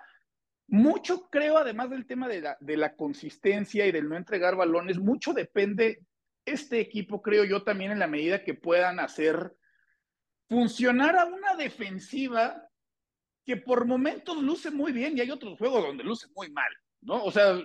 Mucho 0.68 1.28
creo, 1.30 1.58
además 1.58 1.90
del 1.90 2.06
tema 2.06 2.28
de 2.28 2.42
la, 2.42 2.58
de 2.60 2.78
la 2.78 2.96
consistencia 2.96 3.86
y 3.88 3.92
del 3.92 4.08
no 4.08 4.16
entregar 4.16 4.56
balones, 4.56 5.00
mucho 5.00 5.34
depende 5.34 6.06
este 6.46 6.80
equipo, 6.80 7.22
creo 7.22 7.44
yo, 7.44 7.64
también 7.64 7.92
en 7.92 8.00
la 8.00 8.08
medida 8.08 8.44
que 8.44 8.54
puedan 8.54 9.00
hacer 9.00 9.56
funcionar 10.48 11.18
a 11.18 11.26
una 11.26 11.56
defensiva 11.56 12.71
que 13.52 13.58
por 13.58 13.86
momentos 13.86 14.42
luce 14.42 14.72
muy 14.72 14.94
bien 14.94 15.18
y 15.18 15.20
hay 15.20 15.30
otros 15.30 15.58
juegos 15.58 15.84
donde 15.84 16.06
luce 16.06 16.26
muy 16.34 16.50
mal, 16.52 16.72
¿no? 17.02 17.22
O 17.22 17.32
sea, 17.32 17.60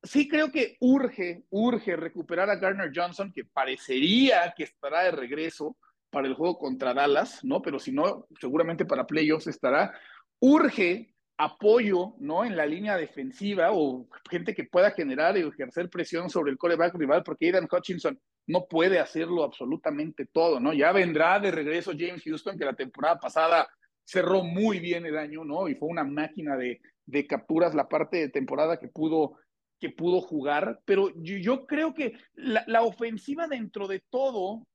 sí 0.00 0.28
creo 0.28 0.52
que 0.52 0.76
urge, 0.78 1.42
urge 1.50 1.96
recuperar 1.96 2.48
a 2.50 2.54
Garner 2.54 2.92
Johnson, 2.94 3.32
que 3.32 3.44
parecería 3.44 4.54
que 4.56 4.62
estará 4.62 5.02
de 5.02 5.10
regreso 5.10 5.76
para 6.08 6.28
el 6.28 6.34
juego 6.34 6.56
contra 6.56 6.94
Dallas, 6.94 7.42
¿no? 7.42 7.60
Pero 7.62 7.80
si 7.80 7.90
no, 7.90 8.28
seguramente 8.40 8.84
para 8.84 9.08
playoffs 9.08 9.48
estará. 9.48 9.92
Urge 10.38 11.12
apoyo, 11.36 12.14
¿no? 12.20 12.44
En 12.44 12.56
la 12.56 12.64
línea 12.64 12.96
defensiva 12.96 13.72
o 13.72 14.06
gente 14.30 14.54
que 14.54 14.62
pueda 14.62 14.92
generar 14.92 15.36
y 15.36 15.40
ejercer 15.40 15.90
presión 15.90 16.30
sobre 16.30 16.52
el 16.52 16.58
coreback 16.58 16.94
rival, 16.94 17.24
porque 17.24 17.46
Aidan 17.46 17.66
Hutchinson 17.68 18.20
no 18.46 18.66
puede 18.66 19.00
hacerlo 19.00 19.42
absolutamente 19.42 20.26
todo, 20.26 20.60
¿no? 20.60 20.72
Ya 20.72 20.92
vendrá 20.92 21.40
de 21.40 21.50
regreso 21.50 21.90
James 21.90 22.22
Houston, 22.22 22.56
que 22.56 22.64
la 22.64 22.74
temporada 22.74 23.18
pasada 23.18 23.68
cerró 24.04 24.44
muy 24.44 24.80
bien 24.80 25.06
el 25.06 25.18
año, 25.18 25.44
¿no? 25.44 25.68
Y 25.68 25.74
fue 25.74 25.88
una 25.88 26.04
máquina 26.04 26.56
de, 26.56 26.80
de 27.06 27.26
capturas 27.26 27.74
la 27.74 27.88
parte 27.88 28.18
de 28.18 28.28
temporada 28.28 28.78
que 28.78 28.88
pudo, 28.88 29.38
que 29.80 29.90
pudo 29.90 30.20
jugar, 30.20 30.80
pero 30.84 31.10
yo, 31.16 31.66
creo 31.66 31.94
que 31.94 32.14
la, 32.34 32.64
la, 32.66 32.82
ofensiva 32.82 33.46
dentro 33.46 33.88
de 33.88 34.02
todo 34.10 34.66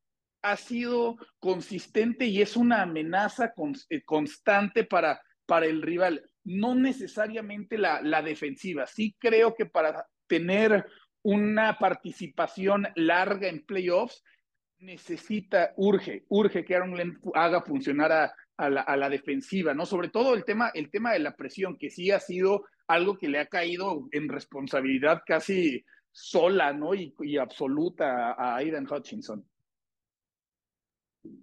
ha 0.41 0.55
sido 0.55 1.17
consistente 1.39 2.25
y 2.25 2.41
es 2.41 2.55
una 2.55 2.81
amenaza 2.81 3.53
eh, 3.89 4.01
constante 4.03 4.83
para, 4.83 5.21
para 5.45 5.65
el 5.65 5.81
rival 5.81 6.29
no 6.43 6.74
necesariamente 6.75 7.77
la, 7.77 8.01
la 8.01 8.21
defensiva. 8.21 8.88
Sí 8.88 9.15
creo 9.19 9.53
que 9.55 9.65
para 9.65 10.05
tener 10.27 10.86
una 11.21 11.77
participación 11.77 12.88
larga 12.95 13.50
en 13.50 13.65
playoffs, 13.65 14.24
necesita, 14.79 15.74
urge, 15.75 16.24
urge 16.29 16.63
que 16.63 16.75
Aaron 16.75 16.93
Glenn 16.93 17.19
haga 17.33 17.62
funcionar 17.62 18.12
a, 18.12 18.33
a, 18.60 18.98
la, 18.98 19.10
defensiva, 19.10 19.74
¿no? 19.74 19.86
Sobre 19.86 20.10
todo 20.10 20.34
el 20.34 20.44
tema, 20.44 20.70
el 20.74 20.92
tema 20.92 21.13
de 21.13 21.20
la 21.20 21.36
presión, 21.36 21.78
que 21.78 21.89
sí 21.89 22.12
ha 22.12 22.20
sido 22.20 22.66
algo 22.88 23.18
que 23.18 23.30
le 23.30 23.39
ha 23.39 23.46
caído 23.46 24.10
en 24.12 24.28
responsabilidad 24.28 25.22
casi 25.25 25.86
sola, 26.12 26.74
¿no? 26.74 26.94
Y, 26.94 27.38
absoluta 27.38 28.34
a 28.34 28.58
Aidan 28.58 28.86
Hutchinson. 28.92 29.46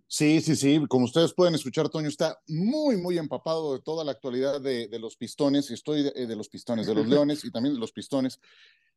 Sí, 0.07 0.41
sí, 0.43 0.57
sí. 0.57 0.85
Como 0.89 1.07
ustedes 1.07 1.33
pueden 1.33 1.55
escuchar, 1.55 1.89
Toño 1.89 2.09
está 2.09 2.39
muy, 2.49 2.97
muy 2.97 3.17
empapado 3.17 3.75
de 3.75 3.83
toda 3.83 4.05
la 4.05 4.13
actualidad 4.13 4.61
de, 4.61 4.89
de 4.89 4.99
los 4.99 5.17
pistones. 5.17 5.71
Estoy 5.71 6.03
de, 6.03 6.27
de, 6.27 6.37
los 6.37 6.49
pistones, 6.49 6.87
de 6.87 6.95
los 6.95 7.07
leones 7.07 7.45
y 7.45 7.51
también 7.51 7.75
de 7.75 7.81
los 7.81 7.93
pistones, 7.93 8.41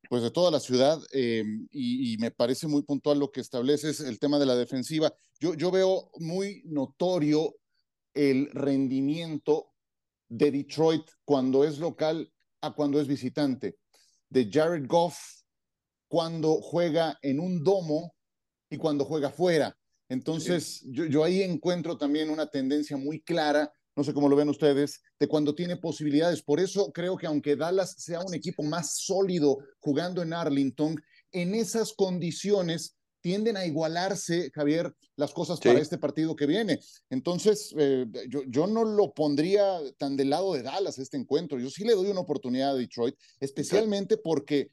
pues 0.10 0.24
de 0.24 0.32
toda 0.32 0.52
la 0.52 0.60
ciudad. 0.60 1.00
Eh, 1.14 1.46
y, 1.72 2.14
y, 2.14 2.18
me 2.18 2.32
parece 2.32 2.68
muy 2.68 2.82
puntual 2.82 3.20
lo 3.20 3.32
que 3.32 3.40
estableces, 3.40 4.02
el 4.02 4.20
tema 4.20 4.40
de 4.40 4.46
la 4.46 4.56
defensiva. 4.56 5.14
Yo, 5.40 5.54
yo 5.54 5.72
veo 5.72 6.12
muy 6.18 6.64
notorio 6.66 7.56
el 8.20 8.50
rendimiento 8.52 9.74
de 10.28 10.52
Detroit 10.52 11.10
cuando 11.26 11.64
es 11.64 11.80
local 11.80 12.32
a 12.62 12.74
cuando 12.74 13.00
es 13.00 13.08
visitante. 13.08 13.80
De 14.30 14.50
Jared 14.52 14.88
Goff 14.88 15.18
cuando 16.08 16.56
juega 16.62 17.18
en 17.22 17.40
un 17.40 17.64
domo 17.64 18.16
y 18.70 18.78
cuando 18.78 19.06
juega 19.06 19.30
fuera 19.30 19.76
entonces, 20.10 20.82
yo, 20.88 21.06
yo, 21.06 21.24
ahí 21.24 21.44
encuentro 21.44 21.96
también 21.96 22.32
una 22.32 22.48
tendencia 22.48 22.98
muy 22.98 23.22
clara, 23.22 23.72
no 23.96 24.04
sé 24.04 24.12
cómo 24.12 24.28
lo 24.28 24.36
ven 24.36 24.50
ustedes, 24.50 25.02
de 25.20 25.28
cuando 25.28 25.54
tiene 25.54 25.78
posibilidades. 25.78 26.42
Por 26.42 26.60
eso 26.60 26.92
creo 26.92 27.16
que 27.16 27.28
aunque 27.28 27.56
Dallas 27.56 27.94
sea 28.00 28.20
un 28.22 28.34
equipo 28.34 28.64
más 28.64 28.98
sólido 28.98 29.60
jugando 29.80 30.24
en 30.24 30.34
Arlington, 30.34 31.00
en 31.32 31.54
esas 31.54 31.94
condiciones 31.94 32.98
tienden 33.22 33.58
a 33.58 33.66
igualarse, 33.66 34.52
Javier, 34.52 34.94
las 35.16 35.34
cosas 35.34 35.60
sí. 35.62 35.68
para 35.68 35.80
este 35.80 35.98
partido 35.98 36.36
que 36.36 36.46
viene. 36.46 36.80
Entonces, 37.10 37.74
eh, 37.78 38.06
yo, 38.28 38.44
yo, 38.48 38.68
no 38.68 38.86
lo 38.86 39.14
pondría 39.14 39.80
tan 39.98 40.16
del 40.16 40.30
lado 40.30 40.54
de 40.54 40.64
Dallas 40.64 40.98
este 41.00 41.18
encuentro. 41.18 41.60
Yo 41.60 41.70
sí 41.70 41.84
le 41.84 41.96
doy 41.96 42.10
una 42.10 42.22
oportunidad 42.22 42.72
a 42.72 42.76
Detroit, 42.76 43.16
especialmente 43.40 44.18
porque 44.18 44.72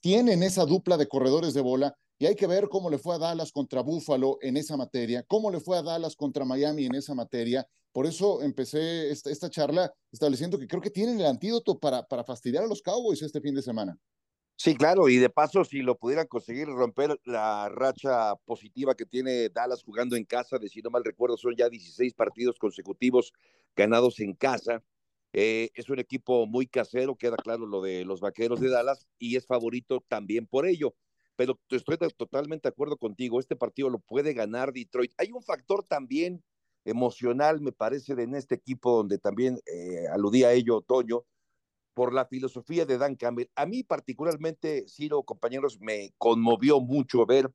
tienen 0.00 0.42
esa 0.42 0.64
dupla 0.64 0.96
de 0.96 1.08
corredores 1.08 1.54
de 1.54 1.60
bola 1.60 1.96
y 2.18 2.26
hay 2.26 2.36
que 2.36 2.46
ver 2.46 2.68
cómo 2.68 2.90
le 2.90 2.98
fue 2.98 3.16
a 3.16 3.18
Dallas 3.18 3.50
contra 3.50 3.82
Buffalo 3.82 4.38
en 4.40 4.56
esa 4.56 4.76
materia, 4.76 5.24
cómo 5.24 5.50
le 5.50 5.60
fue 5.60 5.78
a 5.78 5.82
Dallas 5.82 6.14
contra 6.14 6.44
Miami 6.44 6.86
en 6.86 6.94
esa 6.94 7.14
materia. 7.14 7.66
Por 7.92 8.06
eso 8.06 8.42
empecé 8.42 9.10
esta, 9.10 9.30
esta 9.30 9.50
charla 9.50 9.92
estableciendo 10.12 10.58
que 10.58 10.66
creo 10.66 10.80
que 10.80 10.90
tienen 10.90 11.18
el 11.20 11.26
antídoto 11.26 11.78
para, 11.78 12.06
para 12.06 12.24
fastidiar 12.24 12.64
a 12.64 12.66
los 12.66 12.82
Cowboys 12.82 13.22
este 13.22 13.40
fin 13.40 13.54
de 13.54 13.62
semana. 13.62 13.98
Sí, 14.56 14.76
claro, 14.76 15.08
y 15.08 15.16
de 15.16 15.30
paso, 15.30 15.64
si 15.64 15.82
lo 15.82 15.96
pudieran 15.98 16.26
conseguir 16.28 16.68
romper 16.68 17.18
la 17.24 17.68
racha 17.68 18.36
positiva 18.44 18.94
que 18.94 19.04
tiene 19.04 19.48
Dallas 19.48 19.82
jugando 19.82 20.14
en 20.16 20.24
casa, 20.24 20.58
de 20.58 20.68
si 20.68 20.80
no 20.80 20.90
mal 20.90 21.04
recuerdo, 21.04 21.36
son 21.36 21.56
ya 21.56 21.68
16 21.68 22.14
partidos 22.14 22.58
consecutivos 22.58 23.32
ganados 23.74 24.20
en 24.20 24.34
casa. 24.34 24.82
Eh, 25.32 25.70
es 25.74 25.88
un 25.90 25.98
equipo 25.98 26.46
muy 26.46 26.68
casero, 26.68 27.16
queda 27.16 27.36
claro 27.36 27.66
lo 27.66 27.82
de 27.82 28.04
los 28.04 28.20
vaqueros 28.20 28.60
de 28.60 28.70
Dallas, 28.70 29.08
y 29.18 29.36
es 29.36 29.46
favorito 29.46 30.04
también 30.08 30.46
por 30.46 30.66
ello 30.66 30.94
pero 31.36 31.58
estoy 31.70 31.96
totalmente 32.16 32.68
de 32.68 32.72
acuerdo 32.72 32.96
contigo, 32.96 33.40
este 33.40 33.56
partido 33.56 33.90
lo 33.90 33.98
puede 33.98 34.34
ganar 34.34 34.72
Detroit. 34.72 35.12
Hay 35.18 35.32
un 35.32 35.42
factor 35.42 35.84
también 35.84 36.42
emocional, 36.84 37.60
me 37.60 37.72
parece, 37.72 38.12
en 38.12 38.34
este 38.34 38.54
equipo 38.54 38.96
donde 38.96 39.18
también 39.18 39.58
eh, 39.66 40.06
aludía 40.12 40.48
a 40.48 40.52
ello 40.52 40.82
Toño, 40.82 41.24
por 41.94 42.12
la 42.12 42.26
filosofía 42.26 42.84
de 42.84 42.98
Dan 42.98 43.14
Campbell. 43.14 43.48
A 43.54 43.66
mí 43.66 43.82
particularmente, 43.82 44.84
Ciro, 44.88 45.22
compañeros, 45.22 45.80
me 45.80 46.12
conmovió 46.18 46.80
mucho 46.80 47.24
ver 47.24 47.50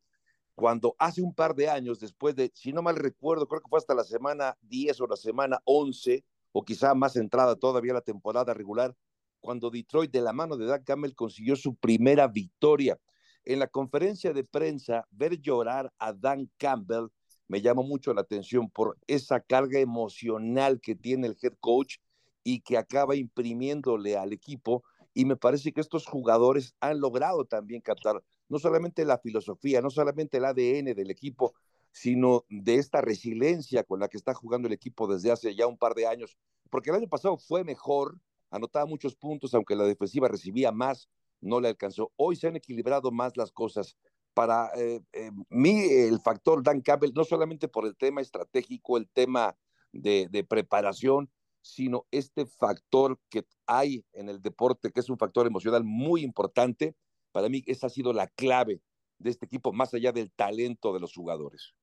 cuando 0.55 0.95
hace 0.99 1.21
un 1.21 1.33
par 1.33 1.55
de 1.55 1.69
años, 1.69 1.99
después 1.99 2.35
de, 2.35 2.51
si 2.53 2.73
no 2.73 2.81
mal 2.81 2.95
recuerdo, 2.97 3.47
creo 3.47 3.61
que 3.61 3.69
fue 3.69 3.79
hasta 3.79 3.93
la 3.93 4.03
semana 4.03 4.57
10 4.63 4.99
o 5.01 5.07
la 5.07 5.15
semana 5.15 5.61
11, 5.63 6.25
o 6.51 6.65
quizá 6.65 6.93
más 6.95 7.15
entrada 7.15 7.55
todavía 7.55 7.93
la 7.93 8.01
temporada 8.01 8.53
regular, 8.53 8.95
cuando 9.39 9.69
Detroit 9.69 10.11
de 10.11 10.21
la 10.21 10.33
mano 10.33 10.57
de 10.57 10.65
Dan 10.65 10.83
Campbell 10.83 11.15
consiguió 11.15 11.55
su 11.55 11.75
primera 11.75 12.27
victoria 12.27 12.99
en 13.45 13.59
la 13.59 13.67
conferencia 13.67 14.33
de 14.33 14.43
prensa, 14.43 15.07
ver 15.11 15.39
llorar 15.39 15.93
a 15.97 16.11
Dan 16.11 16.51
Campbell 16.57 17.07
me 17.47 17.61
llamó 17.61 17.83
mucho 17.83 18.13
la 18.13 18.21
atención 18.21 18.69
por 18.69 18.97
esa 19.07 19.39
carga 19.39 19.79
emocional 19.79 20.79
que 20.79 20.95
tiene 20.95 21.27
el 21.27 21.37
head 21.41 21.53
coach 21.59 21.97
y 22.43 22.61
que 22.61 22.77
acaba 22.77 23.15
imprimiéndole 23.15 24.17
al 24.17 24.33
equipo. 24.33 24.83
Y 25.13 25.25
me 25.25 25.35
parece 25.35 25.71
que 25.73 25.81
estos 25.81 26.05
jugadores 26.05 26.75
han 26.79 26.99
logrado 26.99 27.45
también 27.45 27.81
captar 27.81 28.23
no 28.47 28.59
solamente 28.59 29.05
la 29.05 29.19
filosofía, 29.19 29.81
no 29.81 29.89
solamente 29.89 30.37
el 30.37 30.45
ADN 30.45 30.95
del 30.95 31.11
equipo, 31.11 31.53
sino 31.91 32.45
de 32.49 32.75
esta 32.75 33.01
resiliencia 33.01 33.83
con 33.83 33.99
la 33.99 34.07
que 34.07 34.17
está 34.17 34.33
jugando 34.33 34.67
el 34.67 34.73
equipo 34.73 35.07
desde 35.07 35.31
hace 35.31 35.55
ya 35.55 35.67
un 35.67 35.77
par 35.77 35.95
de 35.95 36.07
años, 36.07 36.37
porque 36.69 36.89
el 36.89 36.97
año 36.97 37.07
pasado 37.07 37.37
fue 37.37 37.63
mejor, 37.63 38.19
anotaba 38.51 38.85
muchos 38.85 39.15
puntos, 39.15 39.53
aunque 39.53 39.75
la 39.75 39.85
defensiva 39.85 40.27
recibía 40.27 40.71
más, 40.71 41.09
no 41.41 41.59
le 41.59 41.69
alcanzó. 41.69 42.11
Hoy 42.15 42.35
se 42.35 42.47
han 42.47 42.55
equilibrado 42.55 43.11
más 43.11 43.37
las 43.37 43.51
cosas. 43.51 43.95
Para 44.33 44.71
eh, 44.75 45.01
eh, 45.13 45.31
mí, 45.49 45.81
el 45.89 46.19
factor 46.19 46.63
Dan 46.63 46.81
Campbell, 46.81 47.13
no 47.13 47.23
solamente 47.23 47.67
por 47.67 47.85
el 47.85 47.95
tema 47.95 48.21
estratégico, 48.21 48.97
el 48.97 49.07
tema 49.09 49.57
de, 49.91 50.27
de, 50.29 50.43
preparación, 50.43 51.29
sino 51.61 52.07
este 52.11 52.45
factor 52.45 53.19
que 53.29 53.45
hay 53.65 54.05
en 54.13 54.29
el 54.29 54.41
deporte, 54.41 54.91
que 54.91 54.99
es 54.99 55.09
un 55.09 55.17
factor 55.17 55.47
emocional 55.47 55.83
muy 55.83 56.23
importante, 56.23 56.95
para 57.31 57.49
mí 57.49 57.63
esa 57.67 57.87
ha 57.87 57.89
sido 57.89 58.13
la 58.13 58.27
clave 58.27 58.81
de 59.17 59.29
este 59.29 59.45
equipo, 59.45 59.73
más 59.73 59.93
allá 59.93 60.11
del 60.11 60.31
talento 60.31 60.93
de 60.93 60.99
los 60.99 61.13
jugadores. 61.13 61.73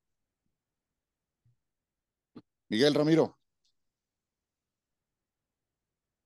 Miguel 2.69 2.95
Ramiro. 2.95 3.39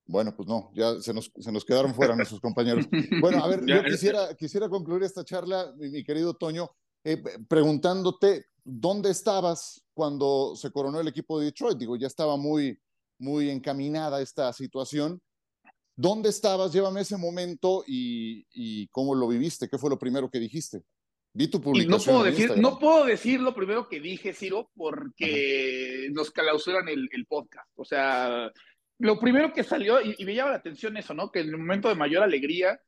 Bueno, 0.05 0.35
pues 0.35 0.47
no, 0.47 0.71
ya 0.73 0.99
se 0.99 1.13
nos, 1.13 1.31
se 1.37 1.51
nos 1.51 1.63
quedaron 1.63 1.93
fuera 1.93 2.15
nuestros 2.15 2.41
compañeros. 2.41 2.85
Bueno, 3.21 3.43
a 3.43 3.47
ver, 3.47 3.61
yo 3.65 3.83
quisiera, 3.83 4.35
quisiera 4.35 4.67
concluir 4.67 5.03
esta 5.03 5.23
charla, 5.23 5.73
mi, 5.77 5.89
mi 5.89 6.03
querido 6.03 6.33
Toño, 6.33 6.69
eh, 7.03 7.21
preguntándote 7.47 8.47
dónde 8.63 9.11
estabas 9.11 9.83
cuando 9.93 10.55
se 10.55 10.71
coronó 10.71 10.99
el 10.99 11.07
equipo 11.07 11.39
de 11.39 11.45
Detroit. 11.45 11.77
Digo, 11.77 11.95
ya 11.95 12.07
estaba 12.07 12.35
muy, 12.35 12.77
muy 13.21 13.49
encaminada 13.49 14.21
esta 14.21 14.51
situación. 14.51 15.21
¿Dónde 15.95 16.29
estabas? 16.29 16.73
Llévame 16.73 17.01
ese 17.01 17.17
momento 17.17 17.83
y, 17.85 18.45
y 18.51 18.87
cómo 18.87 19.13
lo 19.15 19.27
viviste. 19.27 19.69
¿Qué 19.69 19.77
fue 19.77 19.89
lo 19.89 19.99
primero 19.99 20.29
que 20.29 20.39
dijiste? 20.39 20.83
Vi 21.33 21.47
tu 21.47 21.61
publicación. 21.61 21.91
Y 21.91 21.91
no 21.91 22.03
puedo, 22.03 22.23
decir, 22.23 22.57
no 22.57 22.79
puedo 22.79 23.05
decir 23.05 23.39
lo 23.39 23.53
primero 23.53 23.87
que 23.87 23.99
dije, 23.99 24.33
Ciro, 24.33 24.69
porque 24.75 26.05
Ajá. 26.05 26.13
nos 26.13 26.31
clausuran 26.31 26.87
el, 26.89 27.07
el 27.11 27.25
podcast. 27.25 27.69
O 27.75 27.85
sea, 27.85 28.51
lo 28.99 29.19
primero 29.19 29.53
que 29.53 29.63
salió, 29.63 30.01
y, 30.01 30.15
y, 30.17 30.25
me 30.25 30.35
llama 30.35 30.51
la 30.51 30.57
atención 30.57 30.97
eso, 30.97 31.13
¿no? 31.13 31.31
Que 31.31 31.39
en 31.39 31.49
el 31.49 31.57
momento 31.57 31.87
de 31.87 31.95
mayor 31.95 32.23
alegría 32.23 32.79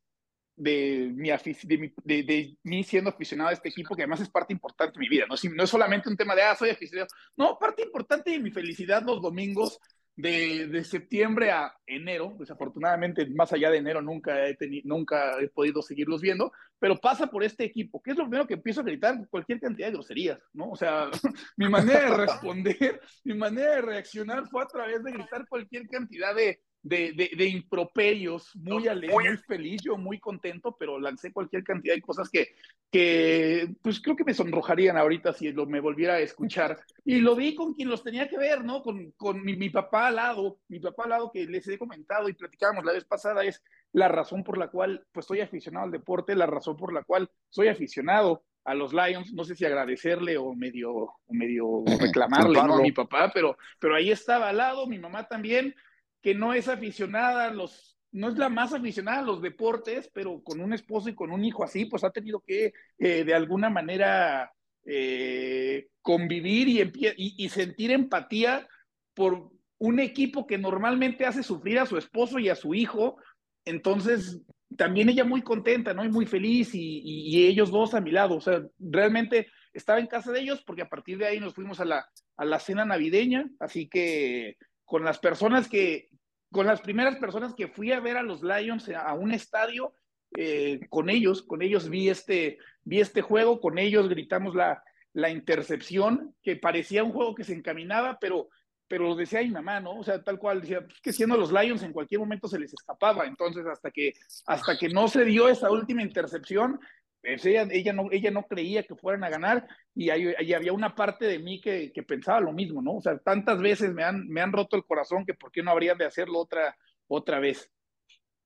de 0.56 1.12
mi, 1.16 1.30
de, 1.30 1.78
mi, 1.78 1.94
de, 2.04 2.24
de 2.24 2.58
mí 2.64 2.84
siendo 2.84 3.10
aficionado 3.10 3.50
a 3.50 3.54
este 3.54 3.70
equipo, 3.70 3.96
que 3.96 4.04
además 4.04 4.22
es 4.22 4.30
parte 4.30 4.54
importante 4.54 4.94
de 4.94 5.00
mi 5.00 5.10
vida, 5.10 5.26
¿no? 5.28 5.38
Si, 5.38 5.50
no 5.50 5.64
es 5.64 5.70
solamente 5.70 6.10
un 6.10 6.18
tema 6.18 6.36
de, 6.36 6.44
ah, 6.44 6.56
soy 6.56 6.70
aficionado. 6.70 7.08
No, 7.36 7.58
parte 7.60 7.84
importante 7.84 8.32
de 8.32 8.40
mi 8.40 8.52
felicidad 8.52 9.04
los 9.04 9.22
domingos 9.22 9.80
de, 10.16 10.68
de, 10.68 10.84
septiembre 10.84 11.52
a 11.52 11.74
enero, 11.88 12.36
desafortunadamente 12.38 13.26
más 13.32 13.52
allá 13.52 13.72
de 13.72 13.78
enero 13.78 14.02
nunca 14.02 14.48
he, 14.48 14.56
tenido, 14.56 14.84
nunca 14.86 15.40
he 15.40 15.50
podido 15.50 15.82
seguirlos 15.82 16.22
viendo, 16.22 16.52
pero 16.80 16.98
pasa 16.98 17.28
por 17.28 17.44
este 17.44 17.64
equipo, 17.64 18.02
que 18.02 18.12
es 18.12 18.18
lo 18.18 18.26
primero 18.26 18.46
que 18.46 18.54
empiezo 18.56 18.82
a 18.82 18.84
gritar 18.84 19.28
cualquier 19.30 19.60
cantidad 19.60 19.88
de 19.88 19.94
groserías, 19.94 20.40
¿no? 20.54 20.70
O 20.70 20.76
sea, 20.76 21.10
mi 21.58 21.68
manera 21.68 22.12
de 22.12 22.18
responder, 22.18 23.02
mi 23.24 23.34
manera 23.34 23.76
de 23.76 23.82
reaccionar 23.82 24.48
fue 24.50 24.64
a 24.64 24.68
través 24.68 25.04
de 25.04 25.12
gritar 25.12 25.48
cualquier 25.48 25.88
cantidad 25.88 26.36
de, 26.36 26.62
de, 26.84 27.32
de, 27.36 27.46
improperios, 27.46 28.54
muy 28.56 28.88
alegre, 28.90 29.16
muy 29.16 29.38
feliz, 29.38 29.82
yo 29.82 29.98
muy 29.98 30.20
contento, 30.20 30.76
pero 30.78 31.00
lancé 31.00 31.32
cualquier 31.32 31.64
cantidad 31.64 31.96
de 31.96 32.02
cosas 32.02 32.30
que, 32.30 32.50
que 32.92 33.74
pues 33.82 34.02
creo 34.02 34.18
que 34.18 34.26
me 34.26 34.34
sonrojarían 34.34 34.98
ahorita 34.98 35.32
si 35.32 35.54
lo, 35.54 35.66
me 35.66 35.80
volviera 35.80 36.16
a 36.16 36.20
escuchar. 36.20 36.80
Y 37.06 37.20
lo 37.20 37.36
vi 37.36 37.54
con 37.54 37.74
quien 37.74 37.90
los 37.90 38.02
tenía 38.02 38.30
que 38.30 38.38
ver, 38.38 38.64
¿no? 38.64 38.82
Con, 38.82 39.12
con 39.12 39.44
mi, 39.44 39.58
mi, 39.58 39.70
papá 39.70 40.08
al 40.08 40.16
lado, 40.16 40.60
mi 40.70 40.80
papá 40.80 41.04
al 41.04 41.10
lado 41.10 41.32
que 41.34 41.46
les 41.46 41.68
he 41.68 41.78
comentado 41.78 42.30
y 42.30 42.34
platicábamos 42.34 42.86
la 42.86 42.94
vez 42.94 43.04
pasada, 43.04 43.44
es 43.44 43.62
la 43.92 44.08
razón 44.08 44.44
por 44.44 44.58
la 44.58 44.70
cual 44.70 45.06
pues 45.12 45.26
soy 45.26 45.42
aficionado 45.42 45.86
al 45.86 45.92
deporte, 45.92 46.36
la 46.36 46.46
razón 46.46 46.78
por 46.78 46.94
la 46.94 47.04
cual 47.04 47.30
soy 47.50 47.68
aficionado 47.68 48.44
a 48.66 48.74
los 48.74 48.94
Lions, 48.94 49.34
no 49.34 49.44
sé 49.44 49.56
si 49.56 49.66
agradecerle 49.66 50.38
o 50.38 50.54
medio, 50.54 50.94
o 50.94 51.34
medio 51.34 51.84
reclamarle 52.00 52.64
¿no? 52.64 52.76
a 52.76 52.82
mi 52.82 52.92
papá, 52.92 53.32
pero, 53.34 53.58
pero 53.80 53.96
ahí 53.96 54.12
estaba 54.12 54.50
al 54.50 54.58
lado, 54.58 54.88
mi 54.88 55.00
mamá 55.00 55.28
también, 55.28 55.76
que 56.24 56.34
no 56.34 56.54
es 56.54 56.70
aficionada 56.70 57.48
a 57.48 57.54
los, 57.54 57.98
no 58.14 58.30
es 58.30 58.38
la 58.38 58.48
más 58.48 58.74
aficionada 58.74 59.20
a 59.20 59.24
los 59.24 59.42
deportes, 59.42 60.10
pero 60.14 60.42
con 60.42 60.62
un 60.62 60.72
esposo 60.74 61.10
y 61.10 61.16
con 61.16 61.32
un 61.32 61.44
hijo 61.44 61.66
así, 61.66 61.86
pues 61.86 62.06
ha 62.06 62.12
tenido 62.12 62.40
que 62.40 62.74
eh, 62.98 63.26
de 63.26 63.34
alguna 63.34 63.70
manera 63.70 64.50
eh, 64.86 65.88
convivir 66.02 66.70
y, 66.70 67.44
y, 67.44 67.50
sentir 67.50 67.92
empatía 67.92 68.68
por 69.14 69.52
un 69.78 70.00
equipo 70.00 70.48
que 70.48 70.58
normalmente 70.58 71.26
hace 71.26 71.44
sufrir 71.44 71.78
a 71.78 71.86
su 71.86 71.98
esposo 71.98 72.40
y 72.40 72.48
a 72.48 72.56
su 72.56 72.74
hijo. 72.74 73.18
Entonces, 73.66 74.42
también 74.78 75.10
ella 75.10 75.26
muy 75.26 75.42
contenta, 75.42 75.94
¿no? 75.94 76.06
Y 76.06 76.10
muy 76.10 76.26
feliz 76.26 76.74
y, 76.74 77.02
y, 77.04 77.48
ellos 77.48 77.70
dos 77.70 77.94
a 77.94 78.02
mi 78.02 78.12
lado. 78.12 78.38
O 78.38 78.42
sea, 78.42 78.64
realmente 78.80 79.48
estaba 79.74 80.00
en 80.00 80.08
casa 80.08 80.32
de 80.32 80.40
ellos 80.40 80.64
porque 80.66 80.84
a 80.84 80.90
partir 80.90 81.18
de 81.18 81.28
ahí 81.28 81.40
nos 81.42 81.54
fuimos 81.54 81.82
a 81.82 81.86
la, 81.86 82.08
a 82.38 82.46
la 82.46 82.60
cena 82.60 82.86
navideña. 82.86 83.50
Así 83.60 83.90
que 83.90 84.56
con 84.86 85.04
las 85.04 85.20
personas 85.20 85.68
que, 85.68 86.10
con 86.52 86.66
las 86.66 86.82
primeras 86.82 87.18
personas 87.18 87.54
que 87.54 87.68
fui 87.68 87.92
a 87.92 88.00
ver 88.00 88.18
a 88.18 88.24
los 88.24 88.44
Lions 88.44 88.90
a 88.90 89.14
un 89.14 89.32
estadio, 89.32 89.94
eh, 90.36 90.82
con 90.90 91.10
ellos, 91.10 91.44
con 91.44 91.62
ellos 91.62 91.90
vi 91.90 92.10
este, 92.10 92.58
vi 92.84 93.00
este 93.00 93.22
juego, 93.22 93.60
con 93.60 93.78
ellos 93.78 94.10
gritamos 94.10 94.56
la, 94.56 94.84
la 95.14 95.30
intercepción, 95.30 96.36
que 96.42 96.56
parecía 96.56 97.04
un 97.04 97.12
juego 97.12 97.36
que 97.36 97.44
se 97.44 97.54
encaminaba, 97.54 98.18
pero, 98.20 98.50
pero 98.88 99.16
decía 99.16 99.42
mi 99.42 99.52
mamá, 99.52 99.80
¿no? 99.80 100.00
O 100.00 100.04
sea, 100.04 100.24
tal 100.24 100.40
cual, 100.40 100.62
decía, 100.62 100.82
pues 100.82 101.00
que 101.02 101.14
siendo 101.14 101.38
los 101.38 101.52
Lions 101.52 101.84
en 101.84 101.94
cualquier 101.94 102.20
momento 102.20 102.48
se 102.48 102.60
les 102.60 102.74
escapaba, 102.74 103.26
entonces 103.26 103.66
hasta 103.68 103.92
que, 103.92 104.14
hasta 104.48 104.78
que 104.78 104.90
no 104.90 105.08
se 105.08 105.24
dio 105.24 105.48
esa 105.50 105.70
última 105.70 106.02
intercepción, 106.02 106.80
pues 107.24 107.46
ella, 107.46 107.66
ella, 107.72 107.94
no, 107.94 108.12
ella 108.12 108.32
no 108.32 108.44
creía 108.44 108.84
que 108.84 108.96
fueran 108.96 109.24
a 109.24 109.30
ganar 109.30 109.66
y 109.96 110.10
ahí, 110.10 110.54
había 110.54 110.74
una 110.74 110.94
parte 110.94 111.26
de 111.26 111.40
mí 111.40 111.62
que, 111.62 111.94
que, 111.94 112.04
pensaba 112.04 112.42
lo 112.42 112.52
mismo, 112.52 112.82
¿no? 112.82 112.98
O 112.98 113.02
sea, 113.02 113.18
tantas 113.18 113.60
veces 113.62 113.94
me 113.94 114.04
han, 114.04 114.28
me 114.28 114.42
han 114.42 114.52
roto 114.52 114.76
el 114.76 114.84
corazón 114.84 115.26
que 115.26 115.34
por 115.34 115.50
qué 115.50 115.64
no 115.64 115.72
habrían 115.72 115.98
de 115.98 116.06
hacerlo 116.06 116.40
otra, 116.40 116.76
otra 117.08 117.40
vez. 117.40 117.72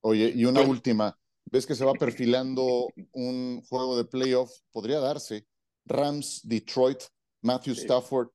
Oye, 0.01 0.31
y 0.35 0.45
una 0.45 0.61
última, 0.61 1.17
¿ves 1.45 1.65
que 1.65 1.73
se 1.73 1.85
va 1.85 1.93
perfilando 1.99 2.87
un 3.13 3.63
juego 3.63 3.97
de 3.97 4.05
playoff? 4.05 4.51
Podría 4.71 4.99
darse. 4.99 5.47
Rams, 5.85 6.41
Detroit, 6.43 7.01
Matthew 7.41 7.73
Stafford 7.73 8.27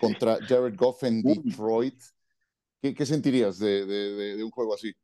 contra 0.00 0.38
Jared 0.48 0.76
Goff 0.76 1.02
en 1.02 1.20
Detroit. 1.20 2.00
¿Qué, 2.80 2.94
qué 2.94 3.04
sentirías 3.04 3.58
de, 3.58 3.84
de, 3.84 4.36
de 4.36 4.44
un 4.44 4.50
juego 4.50 4.72
así? 4.72 4.94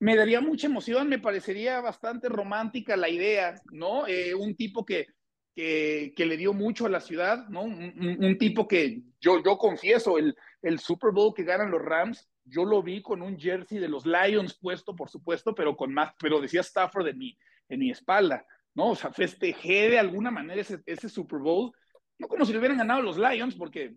Me 0.00 0.16
daría 0.16 0.40
mucha 0.40 0.66
emoción, 0.66 1.08
me 1.08 1.18
parecería 1.18 1.80
bastante 1.80 2.28
romántica 2.28 2.96
la 2.96 3.08
idea, 3.08 3.60
¿no? 3.72 4.06
Eh, 4.06 4.34
un 4.34 4.54
tipo 4.54 4.84
que, 4.84 5.06
que, 5.54 6.12
que, 6.16 6.26
le 6.26 6.36
dio 6.36 6.52
mucho 6.52 6.86
a 6.86 6.90
la 6.90 7.00
ciudad, 7.00 7.48
¿no? 7.48 7.62
Un, 7.62 8.36
tipo 8.38 8.68
que 8.68 9.02
yo, 9.20 9.42
yo 9.44 9.58
confieso, 9.58 10.18
el, 10.18 10.36
el 10.62 10.78
Super 10.78 11.10
Bowl 11.12 11.34
que 11.34 11.42
ganan 11.42 11.70
los 11.70 11.82
Rams, 11.82 12.30
yo 12.44 12.64
lo 12.64 12.82
vi 12.82 13.02
con 13.02 13.22
un 13.22 13.38
jersey 13.38 13.78
de 13.78 13.88
los 13.88 14.06
Lions 14.06 14.56
puesto, 14.58 14.94
por 14.94 15.10
supuesto, 15.10 15.54
pero 15.54 15.76
con 15.76 15.94
pero 16.20 16.40
decía 16.40 16.60
Stafford 16.60 17.08
en 17.08 17.18
mi, 17.18 17.38
en 17.68 17.80
mi 17.80 17.90
espalda, 17.90 18.46
¿no? 18.74 18.90
O 18.90 18.96
sea, 18.96 19.12
festejé 19.12 19.90
de 19.90 19.98
alguna 19.98 20.30
manera 20.30 20.60
ese, 20.60 20.80
ese 20.86 21.08
Super 21.08 21.40
Bowl, 21.40 21.72
no 22.18 22.28
como 22.28 22.44
si 22.44 22.52
le 22.52 22.58
hubieran 22.58 22.78
ganado 22.78 23.02
los 23.02 23.18
Lions, 23.18 23.56
porque 23.56 23.96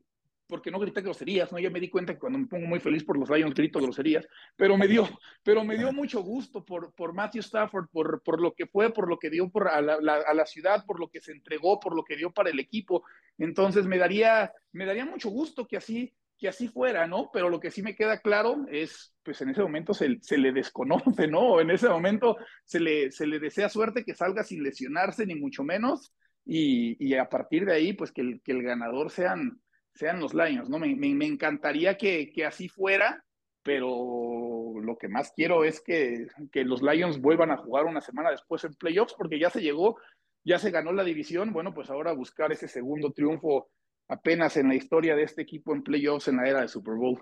porque 0.51 0.69
no 0.69 0.79
grité 0.79 0.99
groserías, 0.99 1.49
¿no? 1.53 1.59
Ya 1.59 1.69
me 1.69 1.79
di 1.79 1.89
cuenta 1.89 2.13
que 2.13 2.19
cuando 2.19 2.37
me 2.37 2.45
pongo 2.45 2.67
muy 2.67 2.81
feliz 2.81 3.05
por 3.05 3.17
los 3.17 3.29
Lions 3.29 3.55
grito 3.55 3.79
groserías, 3.79 4.27
pero 4.57 4.77
me 4.77 4.85
dio, 4.85 5.07
pero 5.43 5.63
me 5.63 5.77
dio 5.77 5.93
mucho 5.93 6.21
gusto 6.21 6.65
por, 6.65 6.93
por 6.93 7.13
Matthew 7.13 7.39
Stafford, 7.39 7.87
por, 7.89 8.21
por 8.21 8.41
lo 8.41 8.53
que 8.53 8.65
fue, 8.65 8.91
por 8.91 9.07
lo 9.07 9.17
que 9.17 9.29
dio 9.29 9.49
por 9.49 9.69
a 9.69 9.79
la, 9.81 9.93
a 9.93 10.33
la, 10.33 10.45
ciudad, 10.45 10.85
por 10.85 10.99
lo 10.99 11.09
que 11.09 11.21
se 11.21 11.31
entregó, 11.31 11.79
por 11.79 11.95
lo 11.95 12.03
que 12.03 12.17
dio 12.17 12.31
para 12.31 12.49
el 12.49 12.59
equipo. 12.59 13.05
Entonces 13.37 13.85
me 13.85 13.97
daría, 13.97 14.51
me 14.73 14.85
daría 14.85 15.05
mucho 15.05 15.29
gusto 15.29 15.65
que 15.65 15.77
así, 15.77 16.13
que 16.37 16.49
así 16.49 16.67
fuera, 16.67 17.07
¿no? 17.07 17.29
Pero 17.31 17.47
lo 17.47 17.61
que 17.61 17.71
sí 17.71 17.81
me 17.81 17.95
queda 17.95 18.19
claro 18.19 18.65
es, 18.69 19.15
pues 19.23 19.41
en 19.41 19.51
ese 19.51 19.61
momento 19.61 19.93
se, 19.93 20.17
se 20.19 20.37
le 20.37 20.51
desconoce, 20.51 21.27
¿no? 21.29 21.61
En 21.61 21.71
ese 21.71 21.87
momento 21.87 22.35
se 22.65 22.81
le, 22.81 23.09
se 23.09 23.25
le 23.25 23.39
desea 23.39 23.69
suerte 23.69 24.03
que 24.03 24.15
salga 24.15 24.43
sin 24.43 24.63
lesionarse, 24.63 25.25
ni 25.25 25.35
mucho 25.35 25.63
menos. 25.63 26.13
Y, 26.43 26.97
y 26.99 27.13
a 27.13 27.29
partir 27.29 27.63
de 27.63 27.73
ahí, 27.73 27.93
pues 27.93 28.11
que 28.11 28.19
el, 28.19 28.41
que 28.41 28.51
el 28.51 28.63
ganador 28.63 29.11
sean, 29.11 29.61
sean 30.01 30.19
los 30.19 30.33
Lions, 30.33 30.67
¿no? 30.67 30.79
Me, 30.79 30.95
me, 30.95 31.27
encantaría 31.27 31.95
que, 31.95 32.31
que, 32.31 32.43
así 32.43 32.67
fuera, 32.67 33.23
pero 33.61 34.73
lo 34.81 34.97
que 34.97 35.07
más 35.07 35.31
quiero 35.35 35.63
es 35.63 35.79
que, 35.79 36.25
que, 36.51 36.65
los 36.65 36.81
Lions 36.81 37.21
vuelvan 37.21 37.51
a 37.51 37.57
jugar 37.57 37.85
una 37.85 38.01
semana 38.01 38.31
después 38.31 38.63
en 38.63 38.73
playoffs, 38.73 39.13
porque 39.15 39.37
ya 39.37 39.51
se 39.51 39.61
llegó, 39.61 39.99
ya 40.43 40.57
se 40.57 40.71
ganó 40.71 40.91
la 40.91 41.03
división, 41.03 41.53
bueno, 41.53 41.71
pues 41.75 41.91
ahora 41.91 42.13
buscar 42.13 42.51
ese 42.51 42.67
segundo 42.67 43.11
triunfo 43.11 43.69
apenas 44.07 44.57
en 44.57 44.69
la 44.69 44.75
historia 44.75 45.15
de 45.15 45.21
este 45.21 45.43
equipo 45.43 45.71
en 45.71 45.83
playoffs 45.83 46.27
en 46.29 46.37
la 46.37 46.49
era 46.49 46.61
de 46.61 46.67
Super 46.67 46.95
Bowl. 46.95 47.21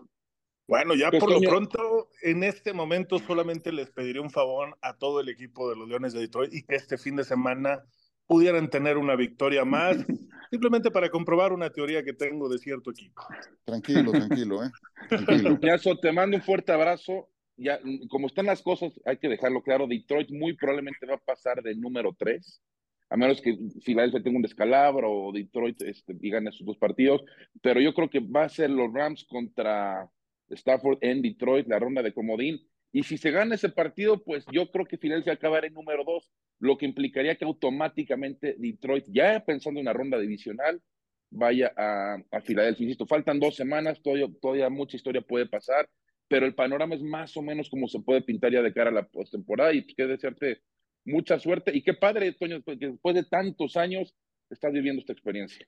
Bueno, 0.65 0.96
ya 0.96 1.12
por 1.12 1.30
lo 1.30 1.42
pronto, 1.42 2.10
en 2.22 2.46
este 2.46 2.72
momento 2.72 3.20
solamente 3.20 3.74
les 3.74 3.92
pediré 3.92 4.22
un 4.22 4.30
favor 4.30 4.78
a 4.82 4.96
todo 4.96 5.20
el 5.20 5.28
equipo 5.28 5.70
de 5.70 5.76
los 5.76 5.89
Leones 5.89 6.13
de 6.13 6.22
Detroit 6.22 6.54
y 6.54 6.63
que 6.63 6.76
este 6.76 6.98
fin 6.98 7.18
de 7.18 7.26
semana 7.26 7.84
pudieran 8.30 8.70
tener 8.70 9.00
una 9.00 9.15
victoria 9.15 9.65
más, 9.65 9.98
simplemente 10.52 10.92
para 10.92 11.10
comprobar 11.10 11.52
una 11.52 11.72
teoría 11.72 12.04
que 12.04 12.13
tengo 12.13 12.48
de 12.48 12.60
cierto 12.60 12.92
equipo. 12.92 13.24
Tranquilo, 13.65 14.12
tranquilo, 14.12 14.63
¿eh? 14.63 14.70
Tranquilo. 15.10 15.98
te 16.00 16.12
mando 16.12 16.38
un 16.38 16.44
fuerte 16.44 16.72
abrazo. 16.72 17.28
Ya, 17.58 17.80
como 18.08 18.28
están 18.28 18.46
las 18.46 18.62
cosas, 18.62 18.94
hay 19.04 19.18
que 19.18 19.28
dejarlo 19.28 19.63
claro, 19.63 19.88
Detroit 19.88 20.30
muy 20.30 20.54
probablemente 20.54 21.08
va 21.08 21.15
a 21.15 21.18
pasar 21.18 21.62
de 21.62 21.76
número 21.76 22.15
3, 22.18 22.62
a 23.10 23.18
menos 23.18 23.42
que 23.42 23.58
Filadelfia 23.82 24.22
tenga 24.22 24.38
un 24.38 24.44
descalabro 24.44 25.12
o 25.12 25.34
Detroit 25.34 25.82
este, 25.82 26.15
y 26.22 26.30
gane 26.30 26.52
sus 26.52 26.65
dos 26.65 26.78
partidos, 26.78 27.22
pero 27.62 27.82
yo 27.82 27.94
creo 27.94 28.10
que 28.10 28.20
va 28.22 28.44
a 28.44 28.50
ser 28.50 28.70
los 28.70 28.94
Rams 28.94 29.26
contra 29.26 30.10
Stafford 30.48 31.00
en 31.02 31.22
Detroit, 31.22 31.68
la 31.68 31.80
ronda 31.80 32.02
de 32.02 32.13
comodín, 32.13 32.62
y 32.91 33.04
si 33.04 33.17
se 33.17 33.32
gana 33.32 33.56
ese 33.56 33.69
partido, 33.69 34.23
pues 34.23 34.45
yo 34.52 34.71
creo 34.71 34.86
que 34.86 34.97
Filadelfia 34.97 35.34
acabará 35.34 35.67
en 35.67 35.73
número 35.73 36.04
dos, 36.04 36.32
lo 36.60 36.78
que 36.78 36.86
implicaría 36.86 37.36
que 37.36 37.45
automáticamente 37.45 38.56
Detroit, 38.58 39.06
ya 39.10 39.43
pensando 39.45 39.80
en 39.80 39.86
una 39.86 39.93
ronda 39.93 40.17
divisional, 40.17 40.82
vaya 41.30 41.71
a, 41.78 42.17
a 42.32 42.41
Filadelfia. 42.41 42.86
Insisto, 42.86 43.06
faltan 43.06 43.39
dos 43.39 43.56
semanas, 43.56 44.02
todavía, 44.02 44.28
todavía 44.41 44.69
mucha 44.69 44.97
historia 44.97 45.21
puede 45.21 45.45
pasar, 45.45 45.88
pero 46.28 46.45
el 46.45 46.56
panorama 46.56 46.95
es 46.95 47.04
más 47.04 47.36
o 47.38 47.41
menos 47.41 47.69
como 47.69 47.88
se 47.88 47.99
puede 47.99 48.21
pintar 48.21 48.52
ya 48.52 48.62
de 48.62 48.73
cara 48.73 48.89
a 48.89 48.93
la 48.93 49.08
postemporada 49.08 49.73
y 49.73 49.82
pues 49.82 49.95
que 49.95 50.08
desearte 50.08 50.62
mucha 51.06 51.39
suerte. 51.39 51.75
Y 51.75 51.84
qué 51.84 51.93
padre, 51.93 52.34
Toño, 52.34 52.63
que 52.63 52.75
después 52.75 53.15
de 53.15 53.23
tantos 53.23 53.78
años 53.78 54.15
estás 54.49 54.73
viviendo 54.73 55.02
esta 55.02 55.13
experiencia. 55.13 55.67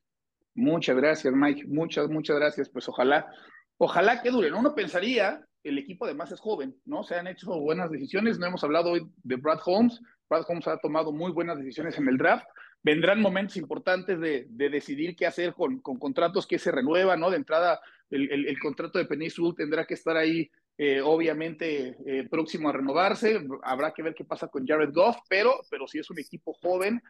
Muchas 0.56 0.98
gracias, 0.98 1.34
Mike. 1.34 1.66
Muchas, 1.68 2.10
muchas 2.10 2.38
gracias. 2.38 2.70
Pues 2.70 2.88
ojalá, 2.90 3.32
ojalá 3.78 4.22
que 4.22 4.32
dure. 4.32 4.50
¿no? 4.50 4.60
Uno 4.60 4.76
pensaría 4.76 5.46
el 5.64 5.78
equipo 5.78 6.06
además 6.06 6.32
es 6.32 6.40
joven, 6.40 6.76
¿no? 6.86 7.04
Se 7.04 7.16
han 7.16 7.28
hecho 7.28 7.60
buenas 7.60 7.92
decisiones, 7.92 8.40
no 8.40 8.48
hemos 8.48 8.64
hablado 8.64 8.92
hoy 8.92 9.08
de 9.24 9.36
Brad 9.36 9.60
Holmes, 9.66 10.02
Brad 10.30 10.46
Holmes 10.48 10.68
ha 10.68 10.78
tomado 10.78 11.12
muy 11.12 11.32
buenas 11.32 11.58
decisiones 11.58 11.98
en 11.98 12.08
el 12.08 12.18
draft, 12.18 12.46
vendrán 12.84 13.22
momentos 13.22 13.58
importantes 13.58 14.20
de, 14.20 14.48
de 14.50 14.70
decidir 14.70 15.16
qué 15.16 15.28
hacer 15.28 15.54
con, 15.54 15.80
con, 15.80 16.00
contratos 16.00 16.48
que 16.48 16.58
se 16.58 16.72
renuevan, 16.72 17.20
¿no? 17.20 17.30
De 17.30 17.38
entrada, 17.38 17.80
el, 18.10 18.60
contrato 18.60 18.98
de 18.98 19.06
Penny 19.06 19.28
tendrá 19.56 19.86
que 19.86 19.94
estar 19.94 20.18
ahí, 20.18 20.50
eh, 20.78 21.02
obviamente, 21.02 21.98
eh, 22.06 22.28
próximo 22.30 22.70
a 22.70 22.74
renovarse, 22.74 23.40
habrá 23.64 23.94
que 23.94 24.04
ver 24.04 24.16
qué 24.16 24.26
pasa 24.26 24.48
con 24.48 24.66
Jared 24.66 24.92
Goff, 24.94 25.18
pero, 25.30 25.62
pero 25.70 25.88
si 25.88 26.00
es 26.00 26.10
un 26.10 26.20
equipo 26.20 26.54
joven, 26.54 27.02